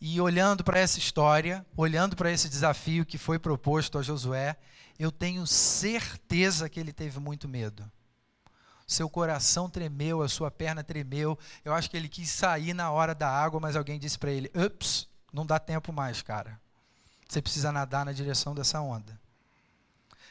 E 0.01 0.19
olhando 0.19 0.65
para 0.65 0.79
essa 0.79 0.99
história, 0.99 1.65
olhando 1.77 2.15
para 2.15 2.29
esse 2.29 2.49
desafio 2.49 3.05
que 3.05 3.17
foi 3.17 3.39
proposto 3.39 3.97
a 3.97 4.01
Josué, 4.01 4.57
eu 4.99 5.11
tenho 5.11 5.47
certeza 5.47 6.67
que 6.67 6.77
ele 6.77 6.91
teve 6.91 7.21
muito 7.21 7.47
medo. 7.47 7.89
Seu 8.93 9.09
coração 9.09 9.69
tremeu, 9.69 10.21
a 10.21 10.29
sua 10.29 10.51
perna 10.51 10.83
tremeu. 10.83 11.37
Eu 11.65 11.73
acho 11.73 11.89
que 11.89 11.97
ele 11.97 12.07
quis 12.07 12.29
sair 12.29 12.73
na 12.73 12.91
hora 12.91 13.15
da 13.15 13.27
água, 13.27 13.59
mas 13.59 13.75
alguém 13.75 13.99
disse 13.99 14.19
para 14.19 14.31
ele: 14.31 14.51
"Ups, 14.55 15.07
não 15.31 15.45
dá 15.45 15.57
tempo 15.59 15.91
mais, 15.91 16.21
cara. 16.21 16.61
Você 17.27 17.41
precisa 17.41 17.71
nadar 17.71 18.05
na 18.05 18.11
direção 18.11 18.53
dessa 18.53 18.79
onda. 18.81 19.19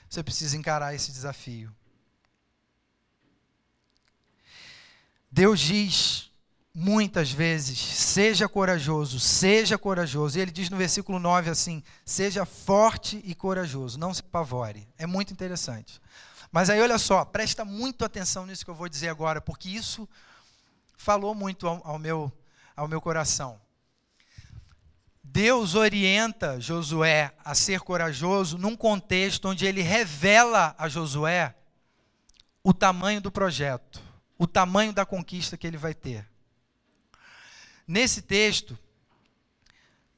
Você 0.09 0.23
precisa 0.23 0.57
encarar 0.57 0.95
esse 0.95 1.11
desafio." 1.11 1.75
Deus 5.31 5.59
diz 5.59 6.31
muitas 6.75 7.33
vezes, 7.33 7.79
seja 7.79 8.49
corajoso, 8.49 9.19
seja 9.19 9.77
corajoso. 9.77 10.39
E 10.39 10.41
ele 10.41 10.51
diz 10.51 10.71
no 10.71 10.77
versículo 10.77 11.19
9 11.19 11.51
assim: 11.51 11.83
seja 12.05 12.45
forte 12.45 13.21
e 13.25 13.35
corajoso, 13.35 13.99
não 13.99 14.15
se 14.15 14.21
apavore. 14.21 14.87
É 14.97 15.07
muito 15.07 15.33
interessante. 15.33 16.01
Mas 16.53 16.69
aí 16.69 16.83
olha 16.83 16.99
só, 16.99 17.25
presta 17.25 17.65
muito 17.65 18.05
atenção 18.05 18.45
nisso 18.45 18.63
que 18.63 18.71
eu 18.71 18.75
vou 18.75 18.87
dizer 18.87 19.09
agora, 19.09 19.41
porque 19.41 19.71
isso 19.71 20.07
falou 20.99 21.35
muito 21.35 21.67
ao, 21.67 21.81
ao 21.83 21.99
meu, 21.99 22.31
ao 22.77 22.87
meu 22.87 23.01
coração. 23.01 23.59
Deus 25.25 25.75
orienta 25.75 26.61
Josué 26.61 27.33
a 27.43 27.55
ser 27.55 27.81
corajoso 27.81 28.59
num 28.59 28.77
contexto 28.77 29.49
onde 29.49 29.65
ele 29.65 29.81
revela 29.81 30.75
a 30.77 30.91
Josué 30.91 31.55
o 32.63 32.75
tamanho 32.75 33.21
do 33.21 33.33
projeto, 33.33 34.03
o 34.37 34.47
tamanho 34.47 34.93
da 34.93 35.07
conquista 35.07 35.57
que 35.57 35.67
ele 35.67 35.79
vai 35.79 35.95
ter. 35.95 36.29
Nesse 37.89 38.21
texto, 38.21 38.79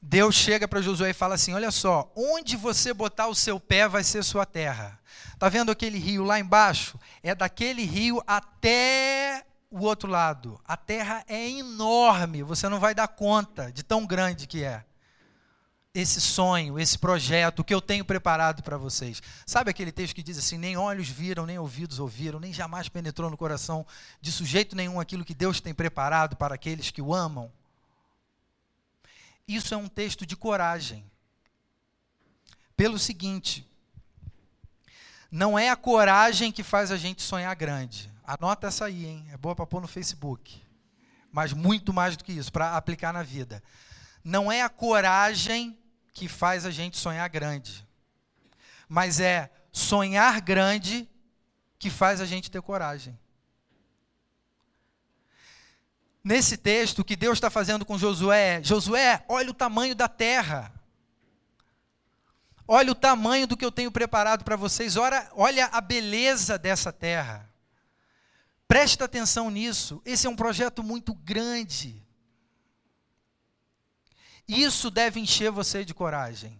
Deus 0.07 0.35
chega 0.35 0.67
para 0.67 0.83
Josué 0.83 1.09
e 1.09 1.13
fala 1.13 1.33
assim: 1.33 1.53
Olha 1.53 1.71
só, 1.71 2.11
onde 2.15 2.55
você 2.55 2.93
botar 2.93 3.27
o 3.27 3.33
seu 3.33 3.59
pé 3.59 3.87
vai 3.87 4.03
ser 4.03 4.23
sua 4.23 4.45
terra. 4.45 4.99
Está 5.33 5.49
vendo 5.49 5.71
aquele 5.71 5.97
rio 5.97 6.23
lá 6.23 6.39
embaixo? 6.39 6.99
É 7.23 7.33
daquele 7.33 7.83
rio 7.83 8.21
até 8.27 9.43
o 9.71 9.79
outro 9.79 10.07
lado. 10.07 10.61
A 10.63 10.77
terra 10.77 11.23
é 11.27 11.49
enorme, 11.49 12.43
você 12.43 12.69
não 12.69 12.79
vai 12.79 12.93
dar 12.93 13.07
conta 13.07 13.71
de 13.71 13.81
tão 13.81 14.05
grande 14.05 14.45
que 14.45 14.63
é. 14.63 14.85
Esse 15.91 16.21
sonho, 16.21 16.77
esse 16.77 16.99
projeto, 16.99 17.63
que 17.63 17.73
eu 17.73 17.81
tenho 17.81 18.05
preparado 18.05 18.61
para 18.61 18.77
vocês. 18.77 19.23
Sabe 19.43 19.71
aquele 19.71 19.91
texto 19.91 20.13
que 20.13 20.21
diz 20.21 20.37
assim: 20.37 20.59
nem 20.59 20.77
olhos 20.77 21.09
viram, 21.09 21.47
nem 21.47 21.57
ouvidos 21.57 21.97
ouviram, 21.97 22.39
nem 22.39 22.53
jamais 22.53 22.87
penetrou 22.87 23.31
no 23.31 23.37
coração 23.37 23.83
de 24.21 24.31
sujeito 24.31 24.75
nenhum 24.75 24.99
aquilo 24.99 25.25
que 25.25 25.33
Deus 25.33 25.59
tem 25.59 25.73
preparado 25.73 26.35
para 26.35 26.53
aqueles 26.53 26.91
que 26.91 27.01
o 27.01 27.11
amam? 27.11 27.51
Isso 29.47 29.73
é 29.73 29.77
um 29.77 29.87
texto 29.87 30.25
de 30.25 30.35
coragem. 30.35 31.09
Pelo 32.75 32.99
seguinte, 32.99 33.65
não 35.31 35.57
é 35.57 35.69
a 35.69 35.75
coragem 35.75 36.51
que 36.51 36.63
faz 36.63 36.91
a 36.91 36.97
gente 36.97 37.21
sonhar 37.21 37.55
grande. 37.55 38.11
Anota 38.23 38.67
essa 38.67 38.85
aí, 38.85 39.05
hein? 39.05 39.27
É 39.31 39.37
boa 39.37 39.55
para 39.55 39.65
pôr 39.65 39.81
no 39.81 39.87
Facebook. 39.87 40.61
Mas 41.31 41.53
muito 41.53 41.93
mais 41.93 42.17
do 42.17 42.23
que 42.23 42.31
isso, 42.31 42.51
para 42.51 42.75
aplicar 42.75 43.13
na 43.13 43.21
vida. 43.21 43.61
Não 44.23 44.51
é 44.51 44.61
a 44.61 44.69
coragem 44.69 45.77
que 46.13 46.27
faz 46.27 46.65
a 46.65 46.71
gente 46.71 46.97
sonhar 46.97 47.29
grande. 47.29 47.85
Mas 48.87 49.19
é 49.19 49.51
sonhar 49.71 50.41
grande 50.41 51.07
que 51.77 51.89
faz 51.89 52.21
a 52.21 52.25
gente 52.25 52.49
ter 52.49 52.61
coragem. 52.61 53.19
Nesse 56.25 56.57
texto, 56.57 56.99
o 56.99 57.05
que 57.05 57.15
Deus 57.15 57.37
está 57.37 57.51
fazendo 57.51 57.85
com 57.85 57.99
Josué 57.99 58.55
é: 58.55 58.63
Josué, 58.63 59.23
olha 59.29 59.51
o 59.51 59.53
tamanho 59.53 59.93
da 59.93 60.07
terra. 60.07 60.73
Olha 62.67 62.91
o 62.91 62.95
tamanho 62.95 63.45
do 63.45 63.55
que 63.55 63.63
eu 63.63 63.71
tenho 63.71 63.91
preparado 63.91 64.43
para 64.43 64.55
vocês. 64.55 64.97
Olha, 64.97 65.29
olha 65.35 65.67
a 65.67 65.79
beleza 65.79 66.57
dessa 66.57 66.91
terra. 66.91 67.47
Presta 68.67 69.05
atenção 69.05 69.51
nisso. 69.51 70.01
Esse 70.03 70.25
é 70.25 70.29
um 70.29 70.35
projeto 70.35 70.81
muito 70.81 71.13
grande. 71.13 72.03
Isso 74.47 74.89
deve 74.89 75.19
encher 75.19 75.51
você 75.51 75.85
de 75.85 75.93
coragem. 75.93 76.59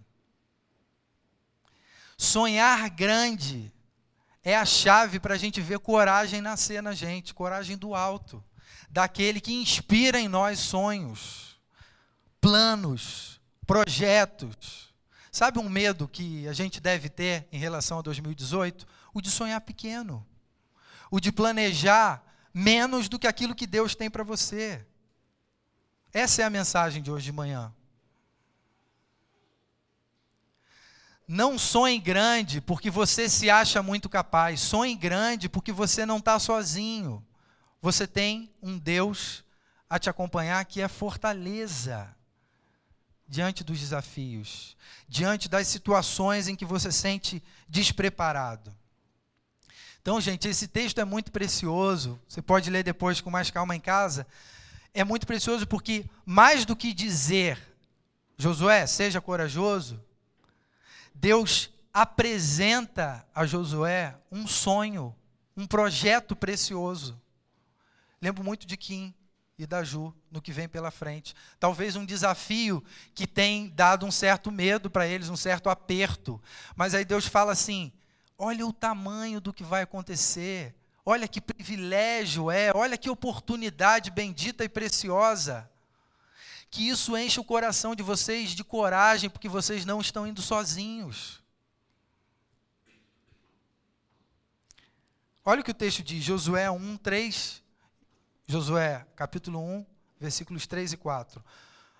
Sonhar 2.15 2.87
grande 2.91 3.73
é 4.43 4.55
a 4.55 4.63
chave 4.63 5.19
para 5.19 5.33
a 5.33 5.37
gente 5.39 5.59
ver 5.59 5.79
coragem 5.79 6.39
nascer 6.39 6.83
na 6.83 6.93
gente 6.93 7.33
coragem 7.33 7.75
do 7.75 7.95
alto 7.95 8.43
daquele 8.95 9.41
que 9.41 9.53
inspira 9.53 10.21
em 10.21 10.29
nós 10.29 10.57
sonhos, 10.57 11.59
planos, 12.39 13.41
projetos. 13.67 14.93
Sabe 15.29 15.59
um 15.59 15.67
medo 15.67 16.07
que 16.07 16.47
a 16.47 16.53
gente 16.53 16.79
deve 16.79 17.09
ter 17.09 17.45
em 17.51 17.57
relação 17.57 17.99
a 17.99 18.01
2018? 18.01 18.87
O 19.13 19.19
de 19.19 19.29
sonhar 19.29 19.59
pequeno. 19.59 20.25
O 21.11 21.19
de 21.19 21.29
planejar 21.29 22.23
menos 22.53 23.09
do 23.09 23.19
que 23.19 23.27
aquilo 23.27 23.53
que 23.53 23.67
Deus 23.67 23.95
tem 23.95 24.09
para 24.09 24.23
você. 24.23 24.87
Essa 26.13 26.43
é 26.43 26.45
a 26.45 26.49
mensagem 26.49 27.03
de 27.03 27.11
hoje 27.11 27.25
de 27.25 27.33
manhã. 27.33 27.73
Não 31.27 31.59
sonhe 31.59 31.99
grande 31.99 32.61
porque 32.61 32.89
você 32.89 33.27
se 33.27 33.49
acha 33.49 33.83
muito 33.83 34.07
capaz. 34.07 34.61
Sonhe 34.61 34.95
grande 34.95 35.49
porque 35.49 35.73
você 35.73 36.05
não 36.05 36.19
está 36.19 36.39
sozinho. 36.39 37.21
Você 37.81 38.07
tem 38.07 38.51
um 38.61 38.77
Deus 38.77 39.43
a 39.89 39.99
te 39.99 40.09
acompanhar 40.09 40.63
que 40.65 40.81
é 40.81 40.87
fortaleza 40.87 42.15
diante 43.27 43.63
dos 43.63 43.79
desafios, 43.79 44.75
diante 45.07 45.49
das 45.49 45.67
situações 45.67 46.47
em 46.47 46.55
que 46.55 46.65
você 46.65 46.91
sente 46.91 47.41
despreparado. 47.67 48.75
Então, 50.01 50.21
gente, 50.21 50.47
esse 50.47 50.67
texto 50.67 51.01
é 51.01 51.05
muito 51.05 51.31
precioso. 51.31 52.19
Você 52.27 52.41
pode 52.41 52.69
ler 52.69 52.83
depois 52.83 53.19
com 53.19 53.31
mais 53.31 53.49
calma 53.49 53.75
em 53.75 53.79
casa. 53.79 54.27
É 54.93 55.03
muito 55.03 55.25
precioso 55.25 55.65
porque, 55.65 56.05
mais 56.23 56.63
do 56.63 56.75
que 56.75 56.93
dizer, 56.93 57.59
Josué, 58.37 58.85
seja 58.85 59.19
corajoso, 59.19 59.99
Deus 61.13 61.71
apresenta 61.91 63.25
a 63.33 63.45
Josué 63.45 64.15
um 64.31 64.45
sonho, 64.45 65.15
um 65.57 65.65
projeto 65.65 66.35
precioso. 66.35 67.19
Lembro 68.21 68.43
muito 68.43 68.65
de 68.65 68.77
Kim 68.77 69.13
e 69.57 69.65
da 69.65 69.83
Ju 69.83 70.13
no 70.29 70.41
que 70.41 70.51
vem 70.51 70.67
pela 70.67 70.91
frente. 70.91 71.33
Talvez 71.59 71.95
um 71.95 72.05
desafio 72.05 72.83
que 73.13 73.25
tem 73.25 73.69
dado 73.69 74.05
um 74.05 74.11
certo 74.11 74.51
medo 74.51 74.89
para 74.89 75.07
eles, 75.07 75.29
um 75.29 75.35
certo 75.35 75.69
aperto. 75.69 76.41
Mas 76.75 76.93
aí 76.93 77.05
Deus 77.05 77.25
fala 77.25 77.51
assim: 77.51 77.91
olha 78.37 78.65
o 78.65 78.73
tamanho 78.73 79.39
do 79.39 79.53
que 79.53 79.63
vai 79.63 79.83
acontecer. 79.83 80.75
Olha 81.05 81.27
que 81.27 81.39
privilégio 81.39 82.49
é, 82.49 82.71
olha 82.73 82.97
que 82.97 83.09
oportunidade 83.09 84.09
bendita 84.09 84.63
e 84.63 84.69
preciosa. 84.69 85.69
Que 86.69 86.89
isso 86.89 87.15
enche 87.15 87.39
o 87.39 87.43
coração 87.43 87.95
de 87.95 88.01
vocês 88.01 88.49
de 88.49 88.63
coragem, 88.63 89.29
porque 89.29 89.47
vocês 89.47 89.85
não 89.85 90.01
estão 90.01 90.25
indo 90.25 90.41
sozinhos. 90.41 91.43
Olha 95.45 95.61
o 95.61 95.63
que 95.63 95.69
o 95.69 95.75
texto 95.75 96.01
diz, 96.01 96.23
Josué 96.23 96.71
1, 96.71 96.97
3 96.97 97.63
Josué, 98.47 99.03
capítulo 99.15 99.59
1, 99.59 99.85
versículos 100.19 100.67
3 100.67 100.93
e 100.93 100.97
4. 100.97 101.43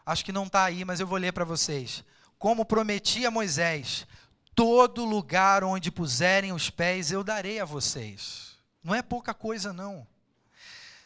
Acho 0.06 0.24
que 0.24 0.32
não 0.32 0.46
está 0.46 0.64
aí, 0.64 0.86
mas 0.86 1.00
eu 1.00 1.08
vou 1.08 1.18
ler 1.18 1.34
para 1.34 1.44
vocês. 1.44 2.04
Como 2.38 2.64
prometi 2.64 3.26
a 3.26 3.32
Moisés, 3.32 4.06
todo 4.54 5.04
lugar 5.04 5.64
onde 5.64 5.90
puserem 5.90 6.54
os 6.54 6.70
pés 6.70 7.12
eu 7.12 7.24
darei 7.24 7.60
a 7.60 7.66
vocês. 7.66 8.58
Não 8.84 8.94
é 8.94 9.02
pouca 9.02 9.34
coisa, 9.34 9.74
não. 9.74 10.06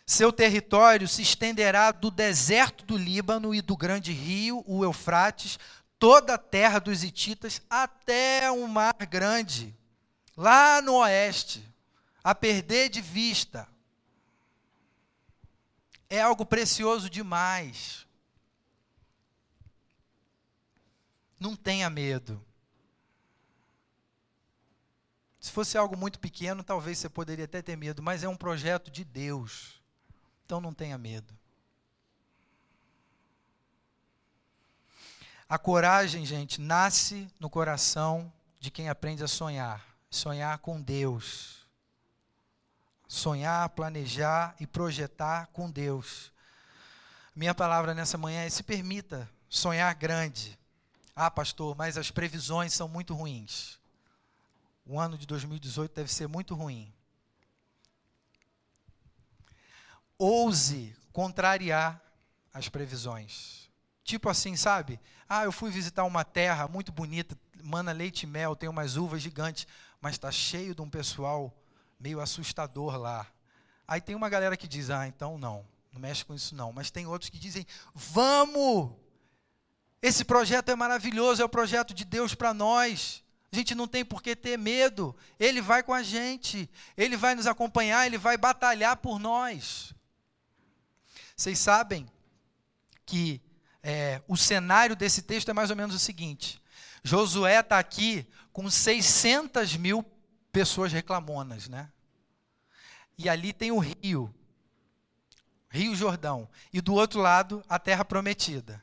Seu 0.06 0.34
território 0.34 1.08
se 1.08 1.22
estenderá 1.22 1.92
do 1.92 2.12
deserto 2.12 2.84
do 2.84 2.98
Líbano 2.98 3.56
e 3.56 3.62
do 3.62 3.78
grande 3.78 4.12
rio, 4.12 4.62
o 4.68 4.84
Eufrates, 4.84 5.58
toda 5.98 6.34
a 6.34 6.38
terra 6.38 6.80
dos 6.80 7.02
Hititas, 7.02 7.62
até 7.70 8.52
o 8.52 8.68
mar 8.68 8.96
grande, 9.10 9.74
lá 10.36 10.82
no 10.82 10.96
oeste, 10.96 11.64
a 12.22 12.36
perder 12.36 12.90
de 12.90 13.00
vista 13.00 13.66
é 16.10 16.22
algo 16.22 16.46
precioso 16.46 17.10
demais. 17.10 18.08
Não 21.40 21.56
tenha 21.56 21.90
medo. 21.90 22.44
Se 25.40 25.52
fosse 25.52 25.78
algo 25.78 25.96
muito 25.96 26.20
pequeno, 26.20 26.64
talvez 26.64 26.98
você 26.98 27.08
poderia 27.08 27.46
até 27.46 27.62
ter 27.62 27.78
medo, 27.78 28.02
mas 28.02 28.24
é 28.24 28.28
um 28.28 28.36
projeto 28.36 28.92
de 28.92 29.06
Deus. 29.06 29.82
Então 30.46 30.60
não 30.60 30.74
tenha 30.74 30.98
medo. 30.98 31.38
A 35.48 35.58
coragem, 35.58 36.26
gente, 36.26 36.60
nasce 36.60 37.28
no 37.40 37.50
coração 37.50 38.32
de 38.60 38.70
quem 38.70 38.90
aprende 38.90 39.24
a 39.24 39.28
sonhar. 39.28 39.86
Sonhar 40.10 40.58
com 40.60 40.82
Deus 40.82 41.59
sonhar, 43.10 43.68
planejar 43.70 44.56
e 44.60 44.68
projetar 44.68 45.48
com 45.48 45.70
Deus. 45.70 46.32
Minha 47.36 47.56
palavra 47.56 47.94
nessa 47.96 48.18
manhã 48.18 48.44
é: 48.44 48.50
se 48.50 48.62
permita 48.62 49.28
sonhar 49.50 49.94
grande. 49.96 50.58
Ah, 51.16 51.32
pastor, 51.32 51.76
mas 51.76 51.98
as 51.98 52.12
previsões 52.12 52.72
são 52.72 52.88
muito 52.88 53.14
ruins. 53.14 53.80
O 54.86 55.00
ano 55.00 55.18
de 55.18 55.26
2018 55.26 55.94
deve 55.94 56.14
ser 56.14 56.28
muito 56.28 56.54
ruim. 56.54 56.94
Ouse 60.18 60.96
contrariar 61.12 62.02
as 62.54 62.70
previsões. 62.70 63.70
Tipo 64.04 64.30
assim, 64.30 64.56
sabe? 64.56 65.00
Ah, 65.28 65.44
eu 65.44 65.52
fui 65.52 65.72
visitar 65.72 66.04
uma 66.04 66.24
terra 66.24 66.68
muito 66.68 66.92
bonita, 66.92 67.38
mana 67.64 67.92
leite 67.92 68.24
e 68.24 68.28
mel, 68.28 68.56
tem 68.56 68.70
umas 68.70 68.98
uvas 68.98 69.22
gigantes, 69.22 69.68
mas 70.02 70.14
está 70.14 70.32
cheio 70.32 70.74
de 70.74 70.82
um 70.82 70.90
pessoal 70.90 71.54
meio 72.00 72.22
assustador 72.22 72.96
lá. 72.96 73.28
Aí 73.88 74.00
tem 74.00 74.16
uma 74.16 74.30
galera 74.30 74.56
que 74.56 74.68
diz: 74.68 74.90
ah, 74.90 75.08
então 75.08 75.38
não, 75.38 75.66
não 75.92 76.00
mexe 76.00 76.24
com 76.24 76.34
isso 76.34 76.56
não. 76.56 76.72
Mas 76.72 76.90
tem 76.90 77.06
outros 77.06 77.30
que 77.30 77.40
dizem: 77.40 77.66
vamos! 77.94 78.92
Esse 80.02 80.24
projeto 80.24 80.70
é 80.70 80.76
maravilhoso, 80.76 81.42
é 81.42 81.46
o 81.46 81.50
projeto 81.50 81.94
de 81.94 82.06
Deus 82.06 82.34
para 82.34 82.54
nós. 82.54 83.24
A 83.52 83.56
gente 83.56 83.74
não 83.76 83.88
tem 83.88 84.06
por 84.06 84.22
que 84.22 84.36
ter 84.36 84.58
medo. 84.58 85.16
Ele 85.40 85.60
vai 85.60 85.84
com 85.84 85.94
a 85.94 86.04
gente, 86.04 86.70
ele 86.96 87.18
vai 87.18 87.36
nos 87.36 87.48
acompanhar, 87.48 88.06
ele 88.06 88.18
vai 88.18 88.38
batalhar 88.38 88.96
por 88.98 89.20
nós. 89.20 89.94
Vocês 91.36 91.58
sabem 91.60 92.08
que 93.06 93.42
é, 93.82 94.22
o 94.28 94.38
cenário 94.38 94.96
desse 94.96 95.22
texto 95.22 95.50
é 95.50 95.54
mais 95.54 95.70
ou 95.70 95.76
menos 95.76 95.96
o 95.96 96.00
seguinte: 96.00 96.62
Josué 97.04 97.60
está 97.60 97.80
aqui 97.80 98.26
com 98.54 98.70
600 98.70 99.76
mil 99.76 100.06
pessoas 100.52 100.92
reclamonas, 100.92 101.68
né? 101.68 101.90
E 103.18 103.28
ali 103.28 103.52
tem 103.52 103.72
o 103.72 103.80
rio, 103.80 104.34
Rio 105.70 105.96
Jordão, 105.96 106.48
e 106.72 106.82
do 106.82 106.94
outro 106.94 107.20
lado 107.20 107.64
a 107.68 107.78
terra 107.78 108.06
prometida. 108.06 108.82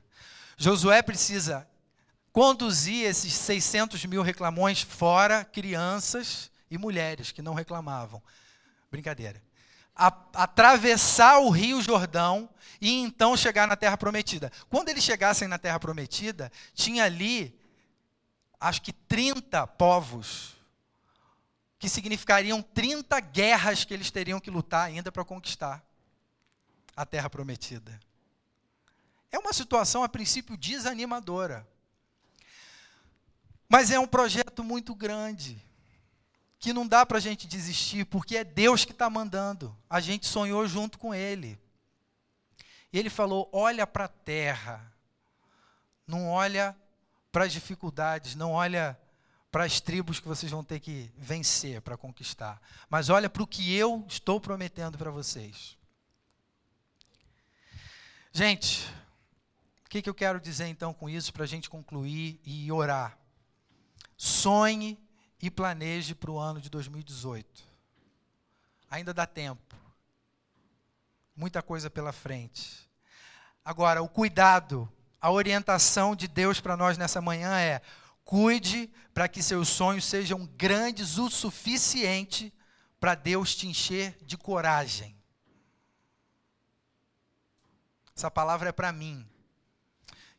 Josué 0.56 1.02
precisa 1.02 1.66
conduzir 2.32 3.06
esses 3.06 3.32
600 3.32 4.04
mil 4.04 4.22
reclamões 4.22 4.82
fora 4.82 5.44
crianças 5.44 6.50
e 6.70 6.76
mulheres 6.76 7.32
que 7.32 7.40
não 7.40 7.54
reclamavam. 7.54 8.22
Brincadeira. 8.90 9.42
A, 9.94 10.08
atravessar 10.34 11.38
o 11.38 11.48
Rio 11.48 11.80
Jordão 11.80 12.48
e 12.80 12.92
então 12.92 13.36
chegar 13.36 13.66
na 13.66 13.74
Terra 13.74 13.96
Prometida. 13.96 14.52
Quando 14.68 14.90
eles 14.90 15.02
chegassem 15.02 15.48
na 15.48 15.56
Terra 15.56 15.80
Prometida, 15.80 16.52
tinha 16.74 17.04
ali, 17.04 17.58
acho 18.60 18.82
que 18.82 18.92
30 18.92 19.66
povos 19.66 20.55
que 21.78 21.88
significariam 21.88 22.62
30 22.62 23.20
guerras 23.20 23.84
que 23.84 23.92
eles 23.92 24.10
teriam 24.10 24.40
que 24.40 24.50
lutar 24.50 24.86
ainda 24.86 25.12
para 25.12 25.24
conquistar 25.24 25.84
a 26.96 27.04
terra 27.04 27.28
prometida. 27.28 28.00
É 29.30 29.38
uma 29.38 29.52
situação, 29.52 30.02
a 30.02 30.08
princípio, 30.08 30.56
desanimadora. 30.56 31.66
Mas 33.68 33.90
é 33.90 33.98
um 33.98 34.06
projeto 34.06 34.62
muito 34.62 34.94
grande, 34.94 35.62
que 36.58 36.72
não 36.72 36.86
dá 36.86 37.04
para 37.04 37.18
a 37.18 37.20
gente 37.20 37.46
desistir, 37.46 38.06
porque 38.06 38.38
é 38.38 38.44
Deus 38.44 38.84
que 38.84 38.92
está 38.92 39.10
mandando. 39.10 39.76
A 39.90 40.00
gente 40.00 40.26
sonhou 40.26 40.66
junto 40.66 40.98
com 40.98 41.14
Ele. 41.14 41.60
Ele 42.92 43.10
falou: 43.10 43.50
olha 43.52 43.86
para 43.86 44.04
a 44.04 44.08
terra, 44.08 44.92
não 46.06 46.28
olha 46.30 46.74
para 47.30 47.44
as 47.44 47.52
dificuldades, 47.52 48.34
não 48.34 48.52
olha 48.52 48.98
para 49.50 49.64
as 49.64 49.80
tribos 49.80 50.20
que 50.20 50.28
vocês 50.28 50.50
vão 50.50 50.64
ter 50.64 50.80
que 50.80 51.10
vencer 51.16 51.80
para 51.80 51.96
conquistar. 51.96 52.60
Mas 52.88 53.08
olha 53.08 53.30
para 53.30 53.42
o 53.42 53.46
que 53.46 53.74
eu 53.74 54.04
estou 54.08 54.40
prometendo 54.40 54.98
para 54.98 55.10
vocês. 55.10 55.76
Gente, 58.32 58.86
o 59.84 59.88
que, 59.88 60.02
que 60.02 60.10
eu 60.10 60.14
quero 60.14 60.40
dizer 60.40 60.66
então 60.66 60.92
com 60.92 61.08
isso 61.08 61.32
para 61.32 61.44
a 61.44 61.46
gente 61.46 61.70
concluir 61.70 62.40
e 62.44 62.70
orar? 62.70 63.18
sonhe 64.16 64.98
e 65.40 65.50
planeje 65.50 66.14
para 66.14 66.30
o 66.30 66.38
ano 66.38 66.60
de 66.60 66.70
2018. 66.70 67.64
Ainda 68.90 69.12
dá 69.12 69.26
tempo. 69.26 69.76
Muita 71.34 71.62
coisa 71.62 71.90
pela 71.90 72.12
frente. 72.12 72.88
Agora, 73.64 74.02
o 74.02 74.08
cuidado, 74.08 74.90
a 75.20 75.30
orientação 75.30 76.16
de 76.16 76.26
Deus 76.26 76.60
para 76.60 76.76
nós 76.76 76.96
nessa 76.96 77.20
manhã 77.20 77.58
é: 77.58 77.82
cuide 78.26 78.90
para 79.14 79.28
que 79.28 79.42
seus 79.42 79.68
sonhos 79.68 80.04
sejam 80.04 80.44
grandes 80.58 81.16
o 81.16 81.30
suficiente 81.30 82.52
para 83.00 83.14
Deus 83.14 83.54
te 83.54 83.68
encher 83.68 84.18
de 84.22 84.36
coragem. 84.36 85.16
Essa 88.14 88.30
palavra 88.30 88.70
é 88.70 88.72
para 88.72 88.92
mim. 88.92 89.26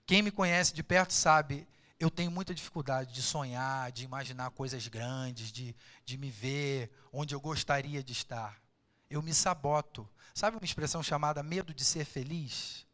Quem 0.06 0.22
me 0.22 0.32
conhece 0.32 0.74
de 0.74 0.84
perto 0.84 1.14
sabe, 1.14 1.66
eu 2.00 2.12
tenho 2.12 2.30
muita 2.30 2.54
dificuldade 2.54 3.14
de 3.14 3.22
sonhar, 3.22 3.92
de 3.92 4.04
imaginar 4.04 4.52
coisas 4.52 4.88
grandes, 4.88 5.52
de, 5.52 5.76
de 6.06 6.18
me 6.18 6.30
ver 6.30 6.92
onde 7.12 7.34
eu 7.34 7.40
gostaria 7.40 8.04
de 8.04 8.12
estar. 8.12 8.62
Eu 9.10 9.22
me 9.22 9.34
saboto. 9.34 10.08
Sabe 10.34 10.58
uma 10.58 10.66
expressão 10.66 11.02
chamada 11.02 11.42
medo 11.42 11.74
de 11.74 11.86
ser 11.86 12.04
feliz? 12.04 12.86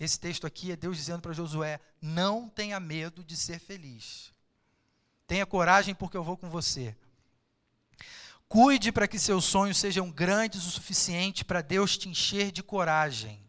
Esse 0.00 0.18
texto 0.18 0.46
aqui 0.48 0.72
é 0.72 0.76
Deus 0.76 0.96
dizendo 0.96 1.22
para 1.22 1.32
Josué: 1.32 1.78
não 2.00 2.48
tenha 2.48 2.80
medo 2.80 3.22
de 3.22 3.36
ser 3.36 3.60
feliz. 3.60 4.31
Tenha 5.32 5.46
coragem, 5.46 5.94
porque 5.94 6.14
eu 6.14 6.22
vou 6.22 6.36
com 6.36 6.50
você. 6.50 6.94
Cuide 8.46 8.92
para 8.92 9.08
que 9.08 9.18
seus 9.18 9.46
sonhos 9.46 9.78
sejam 9.78 10.10
grandes 10.10 10.66
o 10.66 10.70
suficiente 10.70 11.42
para 11.42 11.62
Deus 11.62 11.96
te 11.96 12.06
encher 12.06 12.52
de 12.52 12.62
coragem. 12.62 13.42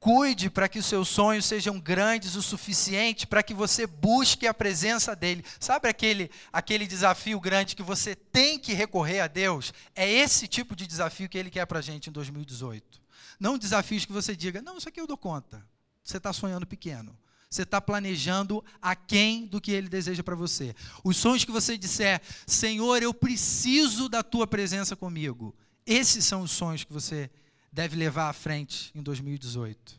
Cuide 0.00 0.50
para 0.50 0.68
que 0.68 0.80
os 0.80 0.86
seus 0.86 1.06
sonhos 1.06 1.46
sejam 1.46 1.78
grandes 1.78 2.34
o 2.34 2.42
suficiente 2.42 3.24
para 3.24 3.40
que 3.40 3.54
você 3.54 3.86
busque 3.86 4.48
a 4.48 4.52
presença 4.52 5.14
dele. 5.14 5.44
Sabe 5.60 5.88
aquele, 5.88 6.28
aquele 6.52 6.88
desafio 6.88 7.38
grande 7.38 7.76
que 7.76 7.82
você 7.84 8.16
tem 8.16 8.58
que 8.58 8.72
recorrer 8.72 9.20
a 9.20 9.28
Deus? 9.28 9.72
É 9.94 10.10
esse 10.10 10.48
tipo 10.48 10.74
de 10.74 10.88
desafio 10.88 11.28
que 11.28 11.38
ele 11.38 11.50
quer 11.50 11.66
para 11.66 11.78
a 11.78 11.82
gente 11.82 12.10
em 12.10 12.12
2018. 12.12 13.00
Não 13.38 13.56
desafios 13.56 14.04
que 14.04 14.12
você 14.12 14.34
diga, 14.34 14.60
não, 14.60 14.76
isso 14.76 14.88
aqui 14.88 15.00
eu 15.00 15.06
dou 15.06 15.16
conta. 15.16 15.64
Você 16.02 16.16
está 16.16 16.32
sonhando 16.32 16.66
pequeno. 16.66 17.16
Você 17.50 17.62
está 17.62 17.80
planejando 17.80 18.62
aquém 18.80 19.46
do 19.46 19.60
que 19.60 19.72
ele 19.72 19.88
deseja 19.88 20.22
para 20.22 20.34
você. 20.34 20.74
Os 21.02 21.16
sonhos 21.16 21.44
que 21.44 21.50
você 21.50 21.78
disser, 21.78 22.20
Senhor, 22.46 23.02
eu 23.02 23.14
preciso 23.14 24.08
da 24.08 24.22
tua 24.22 24.46
presença 24.46 24.94
comigo. 24.94 25.56
Esses 25.86 26.24
são 26.26 26.42
os 26.42 26.50
sonhos 26.50 26.84
que 26.84 26.92
você 26.92 27.30
deve 27.72 27.96
levar 27.96 28.28
à 28.28 28.32
frente 28.34 28.90
em 28.94 29.02
2018. 29.02 29.98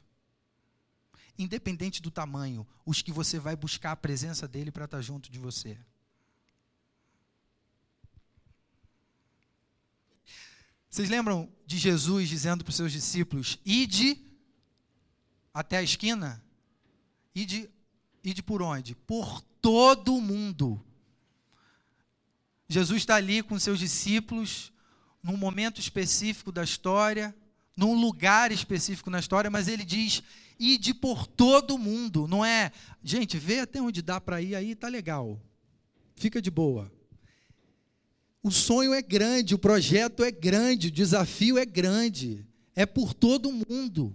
Independente 1.40 2.02
do 2.02 2.12
tamanho, 2.12 2.68
os 2.86 3.02
que 3.02 3.12
você 3.12 3.40
vai 3.40 3.56
buscar 3.56 3.94
a 3.94 3.96
presença 3.96 4.48
dele 4.48 4.72
para 4.72 4.86
estar 4.86 4.98
tá 4.98 5.02
junto 5.02 5.32
de 5.32 5.40
você. 5.40 5.76
Vocês 10.88 11.10
lembram 11.10 11.52
de 11.66 11.78
Jesus 11.78 12.30
dizendo 12.30 12.64
para 12.64 12.72
os 12.72 12.76
seus 12.76 12.92
discípulos: 12.92 13.58
Ide 13.66 14.18
até 15.54 15.78
a 15.78 15.84
esquina? 15.84 16.44
Ide, 17.40 17.70
ide 18.22 18.44
por 18.44 18.62
onde? 18.62 18.96
Por 18.96 19.42
todo 19.62 20.14
o 20.14 20.22
mundo. 20.22 20.84
Jesus 22.68 23.02
está 23.02 23.16
ali 23.16 23.42
com 23.42 23.58
seus 23.58 23.80
discípulos, 23.80 24.74
num 25.24 25.38
momento 25.38 25.80
específico 25.80 26.52
da 26.52 26.64
história, 26.66 27.34
num 27.78 27.94
lugar 28.00 28.52
específico 28.52 29.10
na 29.10 29.20
história, 29.20 29.50
mas 29.50 29.70
ele 29.70 29.86
diz: 29.86 30.22
ide 30.60 30.94
por 30.94 31.26
todo 31.26 31.76
o 31.76 31.80
mundo. 31.80 32.28
Não 32.28 32.44
é, 32.44 32.74
gente, 33.02 33.38
vê 33.38 33.62
até 33.62 33.82
onde 33.82 34.02
dá 34.02 34.20
para 34.20 34.42
ir 34.42 34.54
aí, 34.54 34.76
tá 34.76 34.90
legal. 34.90 35.42
Fica 36.18 36.42
de 36.42 36.52
boa. 36.52 36.92
O 38.44 38.52
sonho 38.52 38.94
é 38.94 39.02
grande, 39.02 39.56
o 39.56 39.60
projeto 39.60 40.26
é 40.26 40.32
grande, 40.32 40.88
o 40.88 40.92
desafio 40.92 41.58
é 41.58 41.66
grande. 41.66 42.46
É 42.76 42.86
por 42.86 43.14
todo 43.14 43.50
mundo. 43.50 44.14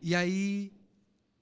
E 0.00 0.14
aí, 0.14 0.72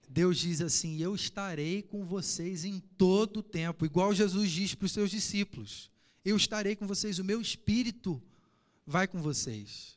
Deus 0.08 0.38
diz 0.38 0.60
assim: 0.60 0.98
Eu 0.98 1.14
estarei 1.14 1.82
com 1.82 2.04
vocês 2.04 2.64
em 2.64 2.80
todo 2.80 3.38
o 3.38 3.42
tempo, 3.42 3.86
igual 3.86 4.14
Jesus 4.14 4.50
diz 4.50 4.74
para 4.74 4.86
os 4.86 4.92
seus 4.92 5.10
discípulos 5.10 5.90
eu 6.24 6.36
estarei 6.36 6.76
com 6.76 6.86
vocês, 6.86 7.18
o 7.18 7.24
meu 7.24 7.40
espírito 7.40 8.22
vai 8.86 9.06
com 9.06 9.20
vocês. 9.20 9.96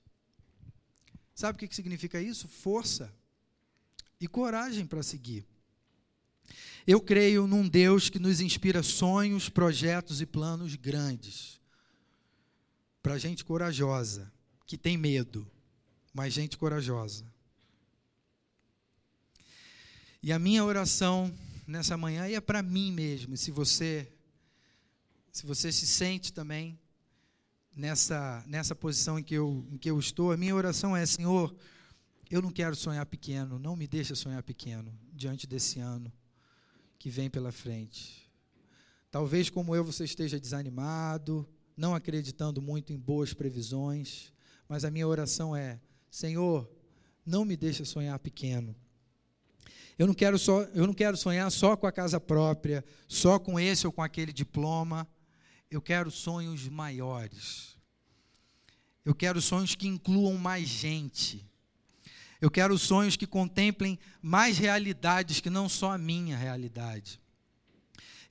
Sabe 1.34 1.55
o 1.55 1.68
que 1.68 1.76
significa 1.76 2.22
isso? 2.22 2.47
Força 2.47 3.14
e 4.20 4.28
coragem 4.28 4.86
para 4.86 5.03
seguir. 5.03 5.45
Eu 6.86 7.01
creio 7.01 7.47
num 7.47 7.68
Deus 7.68 8.09
que 8.09 8.20
nos 8.20 8.41
inspira 8.41 8.84
sonhos, 8.84 9.49
projetos 9.49 10.22
e 10.22 10.26
planos 10.26 10.76
grandes. 10.76 11.59
Para 13.01 13.18
gente 13.18 13.43
corajosa, 13.43 14.32
que 14.66 14.78
tem 14.78 14.97
medo, 14.97 15.49
mas 16.14 16.34
gente 16.34 16.57
corajosa. 16.57 17.30
E 20.24 20.32
a 20.32 20.39
minha 20.39 20.63
oração 20.63 21.34
nessa 21.65 21.97
manhã 21.97 22.28
e 22.28 22.36
é 22.36 22.41
para 22.41 22.61
mim 22.61 22.91
mesmo, 22.91 23.36
se 23.36 23.49
você 23.51 24.11
se 25.32 25.45
você 25.45 25.72
se 25.72 25.88
sente 25.88 26.34
também 26.34 26.78
nessa, 27.76 28.43
nessa 28.47 28.76
posição 28.76 29.17
em 29.17 29.24
que, 29.24 29.34
eu, 29.34 29.65
em 29.72 29.78
que 29.78 29.89
eu 29.89 29.97
estou, 29.97 30.32
a 30.32 30.38
minha 30.38 30.55
oração 30.55 30.95
é: 30.95 31.05
Senhor, 31.05 31.55
eu 32.30 32.41
não 32.41 32.51
quero 32.51 32.76
sonhar 32.76 33.05
pequeno, 33.05 33.57
não 33.57 33.76
me 33.76 33.88
deixa 33.88 34.13
sonhar 34.13 34.43
pequeno 34.43 34.93
diante 35.13 35.47
desse 35.47 35.80
ano 35.80 36.11
que 36.99 37.09
vem 37.09 37.30
pela 37.30 37.51
frente. 37.51 38.30
Talvez, 39.09 39.49
como 39.49 39.76
eu, 39.76 39.84
você 39.84 40.03
esteja 40.03 40.39
desanimado, 40.39 41.47
não 41.76 41.95
acreditando 41.95 42.61
muito 42.61 42.93
em 42.93 42.99
boas 42.99 43.34
previsões, 43.34 44.34
mas 44.67 44.84
a 44.84 44.91
minha 44.91 45.07
oração 45.07 45.55
é: 45.55 45.80
Senhor, 46.09 46.69
não 47.26 47.45
me 47.45 47.55
deixa 47.55 47.86
sonhar 47.86 48.19
pequeno. 48.19 48.76
Eu 50.01 50.07
não 50.07 50.15
quero 50.15 50.39
só, 50.39 50.63
eu 50.73 50.87
não 50.87 50.95
quero 50.95 51.15
sonhar 51.15 51.51
só 51.51 51.77
com 51.77 51.85
a 51.85 51.91
casa 51.91 52.19
própria, 52.19 52.83
só 53.07 53.37
com 53.37 53.59
esse 53.59 53.85
ou 53.85 53.93
com 53.93 54.01
aquele 54.01 54.33
diploma. 54.33 55.07
Eu 55.69 55.79
quero 55.79 56.09
sonhos 56.09 56.67
maiores. 56.67 57.77
Eu 59.05 59.13
quero 59.13 59.39
sonhos 59.39 59.75
que 59.75 59.87
incluam 59.87 60.39
mais 60.39 60.67
gente. 60.67 61.47
Eu 62.41 62.49
quero 62.49 62.79
sonhos 62.79 63.15
que 63.15 63.27
contemplem 63.27 63.99
mais 64.23 64.57
realidades 64.57 65.39
que 65.39 65.51
não 65.51 65.69
só 65.69 65.91
a 65.91 65.99
minha 65.99 66.35
realidade. 66.35 67.21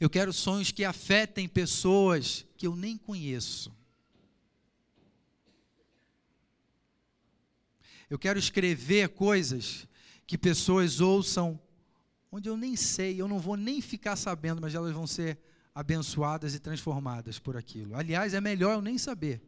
Eu 0.00 0.10
quero 0.10 0.32
sonhos 0.32 0.72
que 0.72 0.84
afetem 0.84 1.46
pessoas 1.46 2.44
que 2.56 2.66
eu 2.66 2.74
nem 2.74 2.96
conheço. 2.96 3.72
Eu 8.10 8.18
quero 8.18 8.40
escrever 8.40 9.10
coisas 9.10 9.86
que 10.30 10.38
pessoas 10.38 11.00
ouçam 11.00 11.60
onde 12.30 12.48
eu 12.48 12.56
nem 12.56 12.76
sei, 12.76 13.20
eu 13.20 13.26
não 13.26 13.40
vou 13.40 13.56
nem 13.56 13.80
ficar 13.80 14.14
sabendo, 14.14 14.60
mas 14.60 14.76
elas 14.76 14.92
vão 14.92 15.04
ser 15.04 15.36
abençoadas 15.74 16.54
e 16.54 16.60
transformadas 16.60 17.40
por 17.40 17.56
aquilo. 17.56 17.96
Aliás, 17.96 18.32
é 18.32 18.40
melhor 18.40 18.74
eu 18.74 18.80
nem 18.80 18.96
saber. 18.96 19.42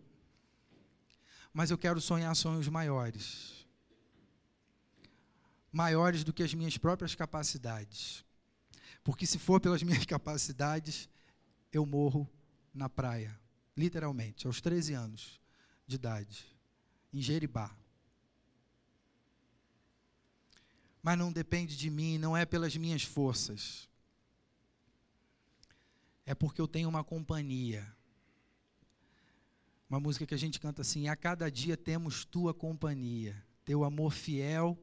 Mas 1.55 1.71
eu 1.71 1.79
quero 1.79 2.01
sonhar 2.01 2.35
sonhos 2.35 2.67
maiores. 2.67 3.65
Maiores 5.71 6.25
do 6.25 6.33
que 6.33 6.43
as 6.43 6.53
minhas 6.53 6.77
próprias 6.77 7.15
capacidades. 7.15 8.25
Porque 9.05 9.25
se 9.25 9.39
for 9.39 9.61
pelas 9.61 9.85
minhas 9.87 10.05
capacidades, 10.05 11.09
eu 11.73 11.87
morro 11.87 12.29
na 12.75 12.89
praia. 12.89 13.39
Literalmente, 13.77 14.49
aos 14.49 14.61
13 14.61 14.95
anos 14.95 15.41
de 15.87 15.95
idade. 15.95 16.45
Em 17.15 17.23
Jeribá. 17.23 17.71
Mas 21.03 21.19
não 21.19 21.33
depende 21.33 21.77
de 21.77 21.91
mim, 21.91 22.17
não 22.19 22.37
é 22.37 22.45
pelas 22.47 22.77
minhas 22.77 23.03
forças 23.03 23.89
é 26.25 26.35
porque 26.35 26.61
eu 26.61 26.69
tenho 26.69 26.89
uma 26.89 27.05
companhia. 27.05 27.87
Uma 29.89 30.01
música 30.01 30.27
que 30.27 30.35
a 30.35 30.39
gente 30.39 30.61
canta 30.61 30.83
assim: 30.83 31.09
A 31.09 31.17
cada 31.17 31.51
dia 31.51 31.77
temos 31.77 32.25
tua 32.25 32.55
companhia, 32.55 33.37
teu 33.65 33.85
amor 33.85 34.13
fiel 34.13 34.79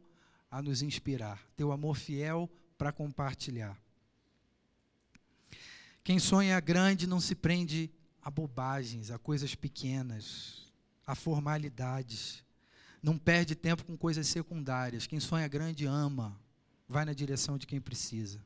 a 0.51 0.61
nos 0.61 0.81
inspirar, 0.81 1.41
teu 1.55 1.71
amor 1.71 1.95
fiel 1.95 2.49
para 2.77 2.91
compartilhar. 2.91 3.79
Quem 6.03 6.19
sonha 6.19 6.59
grande 6.59 7.05
não 7.05 7.19
se 7.19 7.35
prende 7.35 7.91
a 8.21 8.29
bobagens, 8.29 9.11
a 9.11 9.19
coisas 9.19 9.55
pequenas, 9.55 10.71
a 11.05 11.15
formalidades. 11.15 12.43
Não 13.01 13.17
perde 13.17 13.55
tempo 13.55 13.83
com 13.85 13.97
coisas 13.97 14.27
secundárias. 14.27 15.07
Quem 15.07 15.19
sonha 15.19 15.47
grande 15.47 15.85
ama, 15.85 16.37
vai 16.87 17.05
na 17.05 17.13
direção 17.13 17.57
de 17.57 17.67
quem 17.67 17.79
precisa. 17.79 18.43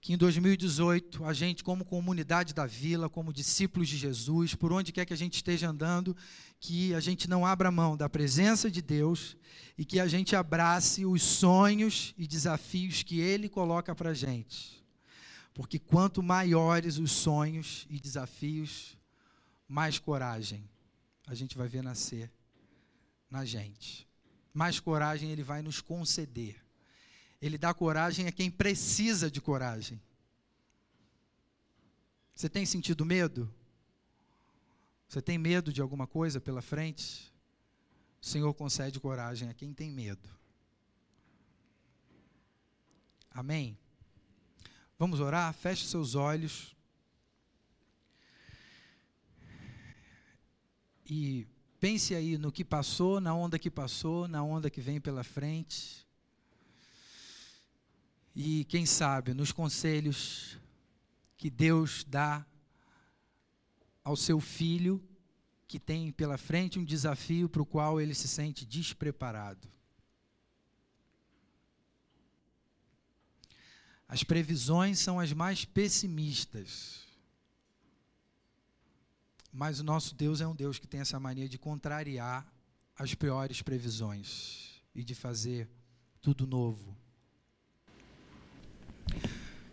que 0.00 0.12
em 0.12 0.16
2018 0.16 1.24
a 1.24 1.32
gente, 1.32 1.64
como 1.64 1.84
comunidade 1.84 2.54
da 2.54 2.64
vila, 2.64 3.08
como 3.08 3.32
discípulos 3.32 3.88
de 3.88 3.96
Jesus, 3.96 4.54
por 4.54 4.72
onde 4.72 4.92
quer 4.92 5.04
que 5.04 5.12
a 5.12 5.16
gente 5.16 5.34
esteja 5.34 5.68
andando, 5.68 6.16
que 6.60 6.94
a 6.94 7.00
gente 7.00 7.28
não 7.28 7.44
abra 7.44 7.70
mão 7.70 7.96
da 7.96 8.08
presença 8.08 8.70
de 8.70 8.80
Deus 8.80 9.36
e 9.76 9.84
que 9.84 9.98
a 9.98 10.06
gente 10.06 10.36
abrace 10.36 11.04
os 11.04 11.22
sonhos 11.22 12.14
e 12.16 12.26
desafios 12.28 13.02
que 13.02 13.18
Ele 13.20 13.48
coloca 13.48 13.94
para 13.94 14.10
a 14.10 14.14
gente. 14.14 14.82
Porque 15.52 15.80
quanto 15.80 16.22
maiores 16.22 16.98
os 16.98 17.10
sonhos 17.10 17.84
e 17.90 17.98
desafios, 17.98 18.96
mais 19.66 19.98
coragem 19.98 20.64
a 21.26 21.34
gente 21.34 21.58
vai 21.58 21.68
ver 21.68 21.82
nascer 21.82 22.30
na 23.30 23.44
gente. 23.44 24.08
Mais 24.52 24.80
coragem 24.80 25.30
Ele 25.30 25.42
vai 25.42 25.62
nos 25.62 25.80
conceder. 25.80 26.64
Ele 27.40 27.56
dá 27.56 27.72
coragem 27.72 28.26
a 28.26 28.32
quem 28.32 28.50
precisa 28.50 29.30
de 29.30 29.40
coragem. 29.40 30.00
Você 32.34 32.48
tem 32.48 32.64
sentido 32.66 33.04
medo? 33.04 33.52
Você 35.08 35.22
tem 35.22 35.38
medo 35.38 35.72
de 35.72 35.80
alguma 35.80 36.06
coisa 36.06 36.40
pela 36.40 36.60
frente? 36.60 37.32
O 38.20 38.26
Senhor 38.26 38.52
concede 38.54 39.00
coragem 39.00 39.48
a 39.48 39.54
quem 39.54 39.72
tem 39.72 39.90
medo. 39.90 40.28
Amém? 43.30 43.78
Vamos 44.98 45.20
orar? 45.20 45.52
Feche 45.54 45.86
seus 45.86 46.14
olhos. 46.14 46.76
E 51.06 51.46
pense 51.80 52.14
aí 52.14 52.36
no 52.36 52.52
que 52.52 52.64
passou, 52.64 53.20
na 53.20 53.34
onda 53.34 53.58
que 53.58 53.70
passou, 53.70 54.26
na 54.28 54.42
onda 54.42 54.68
que 54.68 54.80
vem 54.80 55.00
pela 55.00 55.22
frente. 55.22 56.06
E 58.34 58.64
quem 58.64 58.86
sabe 58.86 59.34
nos 59.34 59.52
conselhos 59.52 60.58
que 61.36 61.48
Deus 61.48 62.04
dá 62.04 62.44
ao 64.04 64.16
seu 64.16 64.40
filho 64.40 65.02
que 65.66 65.78
tem 65.78 66.10
pela 66.10 66.38
frente 66.38 66.78
um 66.78 66.84
desafio 66.84 67.48
para 67.48 67.60
o 67.60 67.66
qual 67.66 68.00
ele 68.00 68.14
se 68.14 68.26
sente 68.26 68.64
despreparado. 68.64 69.68
As 74.08 74.24
previsões 74.24 74.98
são 74.98 75.20
as 75.20 75.34
mais 75.34 75.66
pessimistas. 75.66 77.07
Mas 79.52 79.80
o 79.80 79.84
nosso 79.84 80.14
Deus 80.14 80.40
é 80.40 80.46
um 80.46 80.54
Deus 80.54 80.78
que 80.78 80.86
tem 80.86 81.00
essa 81.00 81.18
mania 81.18 81.48
de 81.48 81.58
contrariar 81.58 82.46
as 82.96 83.14
piores 83.14 83.62
previsões 83.62 84.82
e 84.94 85.02
de 85.02 85.14
fazer 85.14 85.68
tudo 86.20 86.46
novo. 86.46 86.96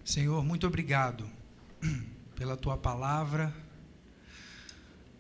Senhor, 0.04 0.44
muito 0.46 0.66
obrigado 0.68 1.30
pela 2.36 2.56
tua 2.56 2.78
palavra. 2.78 3.54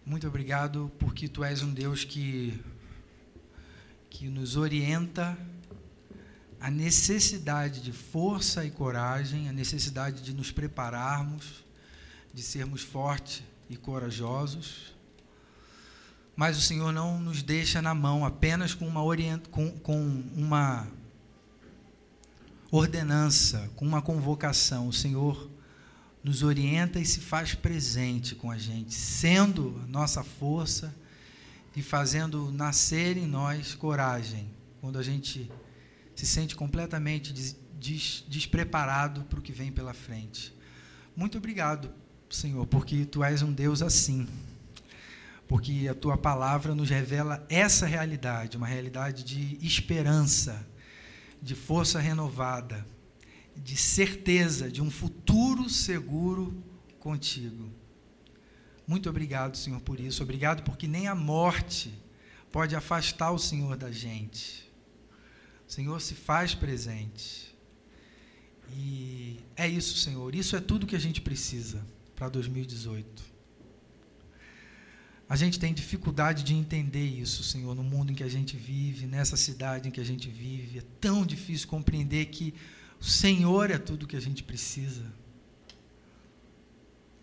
Muito 0.06 0.28
obrigado 0.28 0.91
porque 0.99 1.28
tu 1.28 1.43
és 1.43 1.62
um 1.62 1.74
Deus 1.74 2.03
que 2.03 2.64
que 4.10 4.30
nos 4.30 4.56
orienta 4.56 5.38
a 6.58 6.72
necessidade 6.72 7.82
de 7.82 7.91
força 7.91 8.64
e 8.64 8.72
coragem, 8.72 9.49
a 9.49 9.51
necessidade 9.51 10.22
de 10.22 10.34
nos 10.34 10.51
prepararmos, 10.51 11.66
de 12.34 12.41
sermos 12.41 12.82
fortes 12.82 13.43
e 13.70 13.76
corajosos. 13.76 14.95
Mas 16.36 16.57
o 16.57 16.61
Senhor 16.61 16.91
não 16.91 17.20
nos 17.20 17.41
deixa 17.41 17.82
na 17.82 17.93
mão 17.93 18.26
apenas 18.26 18.74
com 18.74 18.88
uma, 18.88 19.03
orient... 19.03 19.47
com, 19.49 19.72
com 19.80 20.24
uma 20.36 20.88
ordenança, 22.72 23.72
com 23.76 23.86
uma 23.86 24.01
convocação. 24.01 24.88
O 24.88 24.93
Senhor 24.93 25.49
nos 26.24 26.43
orienta 26.43 26.99
e 26.99 27.05
se 27.05 27.20
faz 27.20 27.53
presente 27.53 28.36
com 28.36 28.51
a 28.51 28.57
gente, 28.57 28.93
sendo 28.93 29.82
nossa 29.88 30.24
força 30.24 30.93
e 31.76 31.82
fazendo 31.82 32.51
nascer 32.51 33.16
em 33.16 33.28
nós 33.28 33.76
coragem, 33.76 34.49
quando 34.82 34.97
a 34.97 35.03
gente 35.03 35.51
se 36.16 36.26
sente 36.26 36.55
completamente 36.55 37.32
des, 37.32 37.55
des, 37.80 38.26
despreparado 38.28 39.24
para 39.26 39.39
o 39.39 39.41
que 39.41 39.51
vem 39.51 39.72
pela 39.72 39.93
frente. 39.93 40.53
Muito 41.16 41.38
obrigado, 41.38 41.91
Senhor, 42.30 42.65
porque 42.65 43.05
tu 43.05 43.23
és 43.23 43.41
um 43.41 43.51
Deus 43.51 43.82
assim. 43.82 44.28
Porque 45.47 45.88
a 45.89 45.93
tua 45.93 46.17
palavra 46.17 46.73
nos 46.73 46.89
revela 46.89 47.45
essa 47.49 47.86
realidade, 47.86 48.57
uma 48.57 48.67
realidade 48.67 49.23
de 49.23 49.57
esperança 49.65 50.67
de 51.41 51.53
força 51.53 51.99
renovada, 51.99 52.86
de 53.55 53.78
certeza 53.78 54.71
de 54.71 54.82
um 54.82 54.89
futuro 54.89 55.69
seguro 55.69 56.63
contigo. 56.99 57.69
Muito 58.88 59.09
obrigado, 59.09 59.55
Senhor, 59.55 59.80
por 59.82 59.99
isso. 59.99 60.23
Obrigado 60.23 60.63
porque 60.63 60.88
nem 60.88 61.07
a 61.07 61.13
morte 61.13 61.93
pode 62.51 62.76
afastar 62.76 63.32
o 63.32 63.38
Senhor 63.38 63.78
da 63.78 63.91
gente. 63.91 64.71
O 65.67 65.71
Senhor 65.71 66.01
se 66.01 66.15
faz 66.15 66.55
presente. 66.55 67.55
E 68.71 69.39
é 69.55 69.67
isso, 69.67 69.97
Senhor. 69.97 70.34
Isso 70.34 70.55
é 70.55 70.59
tudo 70.59 70.88
que 70.88 70.95
a 70.95 70.99
gente 70.99 71.21
precisa 71.21 71.86
para 72.16 72.30
2018. 72.30 73.36
A 75.28 75.36
gente 75.36 75.59
tem 75.59 75.74
dificuldade 75.74 76.43
de 76.43 76.53
entender 76.53 77.03
isso, 77.03 77.43
Senhor, 77.43 77.74
no 77.74 77.84
mundo 77.84 78.11
em 78.11 78.16
que 78.16 78.24
a 78.24 78.28
gente 78.28 78.55
vive, 78.55 79.07
nessa 79.07 79.36
cidade 79.36 79.88
em 79.88 79.91
que 79.91 79.99
a 79.99 80.05
gente 80.05 80.30
vive. 80.30 80.80
É 80.80 80.84
tão 81.01 81.26
difícil 81.26 81.68
compreender 81.68 82.28
que 82.28 82.53
o 82.99 83.03
Senhor 83.03 83.72
é 83.72 83.78
tudo 83.80 84.05
que 84.05 84.16
a 84.16 84.22
gente 84.22 84.43
precisa. 84.43 85.03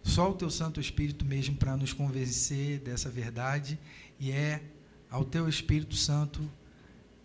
Só 0.03 0.31
o 0.31 0.35
Teu 0.35 0.51
Santo 0.51 0.81
Espírito 0.81 1.25
mesmo 1.25 1.57
para 1.57 1.77
nos 1.77 1.93
convencer 1.93 2.81
dessa 2.81 3.09
verdade, 3.09 3.79
e 4.19 4.33
é 4.33 4.61
ao 5.09 5.25
Teu 5.25 5.49
Espírito 5.49 5.95
Santo 5.95 6.51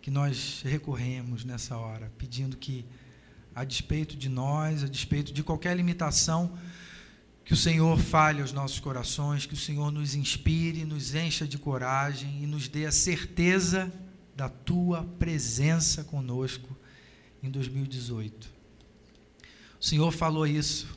que 0.00 0.12
nós 0.12 0.62
recorremos 0.64 1.44
nessa 1.44 1.76
hora, 1.76 2.10
pedindo 2.16 2.56
que, 2.56 2.84
a 3.52 3.64
despeito 3.64 4.16
de 4.16 4.28
nós, 4.28 4.84
a 4.84 4.86
despeito 4.86 5.32
de 5.32 5.42
qualquer 5.42 5.76
limitação, 5.76 6.56
que 7.48 7.54
o 7.54 7.56
Senhor 7.56 7.98
fale 7.98 8.42
aos 8.42 8.52
nossos 8.52 8.78
corações, 8.78 9.46
que 9.46 9.54
o 9.54 9.56
Senhor 9.56 9.90
nos 9.90 10.14
inspire, 10.14 10.84
nos 10.84 11.14
encha 11.14 11.48
de 11.48 11.56
coragem 11.56 12.42
e 12.42 12.46
nos 12.46 12.68
dê 12.68 12.84
a 12.84 12.92
certeza 12.92 13.90
da 14.36 14.50
tua 14.50 15.02
presença 15.18 16.04
conosco 16.04 16.76
em 17.42 17.50
2018. 17.50 18.50
O 19.80 19.82
Senhor 19.82 20.12
falou 20.12 20.46
isso 20.46 20.88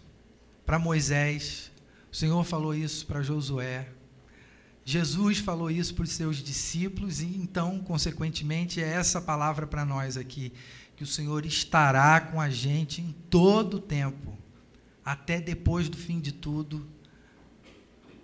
para 0.65 0.77
Moisés, 0.77 1.71
o 2.11 2.15
Senhor 2.17 2.43
falou 2.43 2.75
isso 2.75 3.05
para 3.05 3.21
Josué, 3.21 3.87
Jesus 4.83 5.37
falou 5.37 5.71
isso 5.71 5.95
para 5.95 6.03
os 6.03 6.11
seus 6.11 6.43
discípulos 6.43 7.21
e 7.21 7.27
então, 7.27 7.79
consequentemente, 7.79 8.81
é 8.81 8.89
essa 8.89 9.21
palavra 9.21 9.65
para 9.65 9.85
nós 9.85 10.17
aqui, 10.17 10.51
que 10.97 11.03
o 11.05 11.07
Senhor 11.07 11.45
estará 11.45 12.19
com 12.19 12.41
a 12.41 12.49
gente 12.49 12.99
em 12.99 13.15
todo 13.29 13.75
o 13.75 13.79
tempo 13.79 14.40
até 15.03 15.41
depois 15.41 15.89
do 15.89 15.97
fim 15.97 16.19
de 16.19 16.31
tudo, 16.31 16.87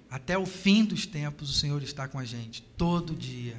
até 0.10 0.38
o 0.38 0.46
fim 0.46 0.86
dos 0.86 1.06
tempos, 1.06 1.50
o 1.50 1.54
Senhor 1.54 1.82
está 1.84 2.08
com 2.08 2.18
a 2.18 2.26
gente, 2.26 2.62
todo 2.78 3.16
dia. 3.16 3.58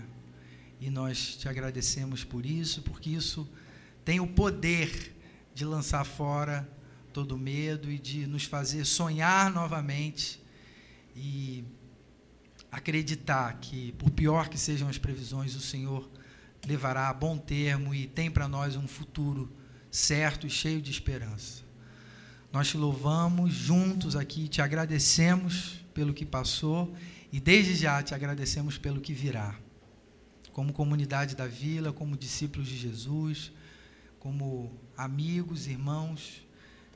E 0.80 0.88
nós 0.88 1.36
te 1.36 1.48
agradecemos 1.48 2.24
por 2.24 2.46
isso, 2.46 2.82
porque 2.82 3.10
isso 3.10 3.48
tem 4.04 4.20
o 4.20 4.26
poder 4.26 5.14
de 5.54 5.64
lançar 5.64 6.04
fora 6.04 6.68
todo 7.12 7.36
medo 7.36 7.90
e 7.90 7.98
de 7.98 8.26
nos 8.26 8.44
fazer 8.44 8.84
sonhar 8.84 9.50
novamente 9.50 10.40
e 11.16 11.64
acreditar 12.70 13.58
que, 13.60 13.92
por 13.92 14.10
pior 14.10 14.48
que 14.48 14.56
sejam 14.56 14.88
as 14.88 14.98
previsões, 14.98 15.54
o 15.54 15.60
Senhor 15.60 16.08
levará 16.66 17.08
a 17.08 17.12
bom 17.12 17.36
termo 17.36 17.94
e 17.94 18.06
tem 18.06 18.30
para 18.30 18.46
nós 18.46 18.76
um 18.76 18.86
futuro 18.86 19.50
certo 19.90 20.46
e 20.46 20.50
cheio 20.50 20.80
de 20.80 20.90
esperança. 20.90 21.67
Nós 22.52 22.68
te 22.68 22.76
louvamos 22.76 23.52
juntos 23.52 24.16
aqui, 24.16 24.48
te 24.48 24.62
agradecemos 24.62 25.84
pelo 25.92 26.14
que 26.14 26.24
passou 26.24 26.94
e 27.30 27.38
desde 27.38 27.74
já 27.74 28.02
te 28.02 28.14
agradecemos 28.14 28.78
pelo 28.78 29.00
que 29.00 29.12
virá. 29.12 29.54
Como 30.52 30.72
comunidade 30.72 31.36
da 31.36 31.46
vila, 31.46 31.92
como 31.92 32.16
discípulos 32.16 32.66
de 32.66 32.76
Jesus, 32.76 33.52
como 34.18 34.72
amigos, 34.96 35.66
irmãos, 35.66 36.42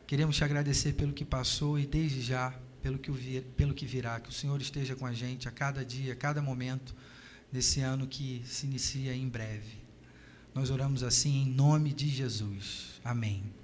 queremos 0.06 0.36
te 0.36 0.42
agradecer 0.44 0.94
pelo 0.94 1.12
que 1.12 1.24
passou 1.24 1.78
e 1.78 1.86
desde 1.86 2.22
já 2.22 2.54
pelo 2.82 2.98
que, 2.98 3.40
pelo 3.56 3.74
que 3.74 3.86
virá. 3.86 4.20
Que 4.20 4.30
o 4.30 4.32
Senhor 4.32 4.60
esteja 4.60 4.96
com 4.96 5.06
a 5.06 5.12
gente 5.12 5.48
a 5.48 5.50
cada 5.50 5.84
dia, 5.84 6.14
a 6.14 6.16
cada 6.16 6.40
momento 6.42 6.94
desse 7.52 7.80
ano 7.80 8.06
que 8.06 8.42
se 8.46 8.66
inicia 8.66 9.14
em 9.14 9.28
breve. 9.28 9.82
Nós 10.54 10.70
oramos 10.70 11.02
assim 11.02 11.42
em 11.42 11.46
nome 11.46 11.92
de 11.92 12.08
Jesus. 12.08 13.00
Amém. 13.04 13.61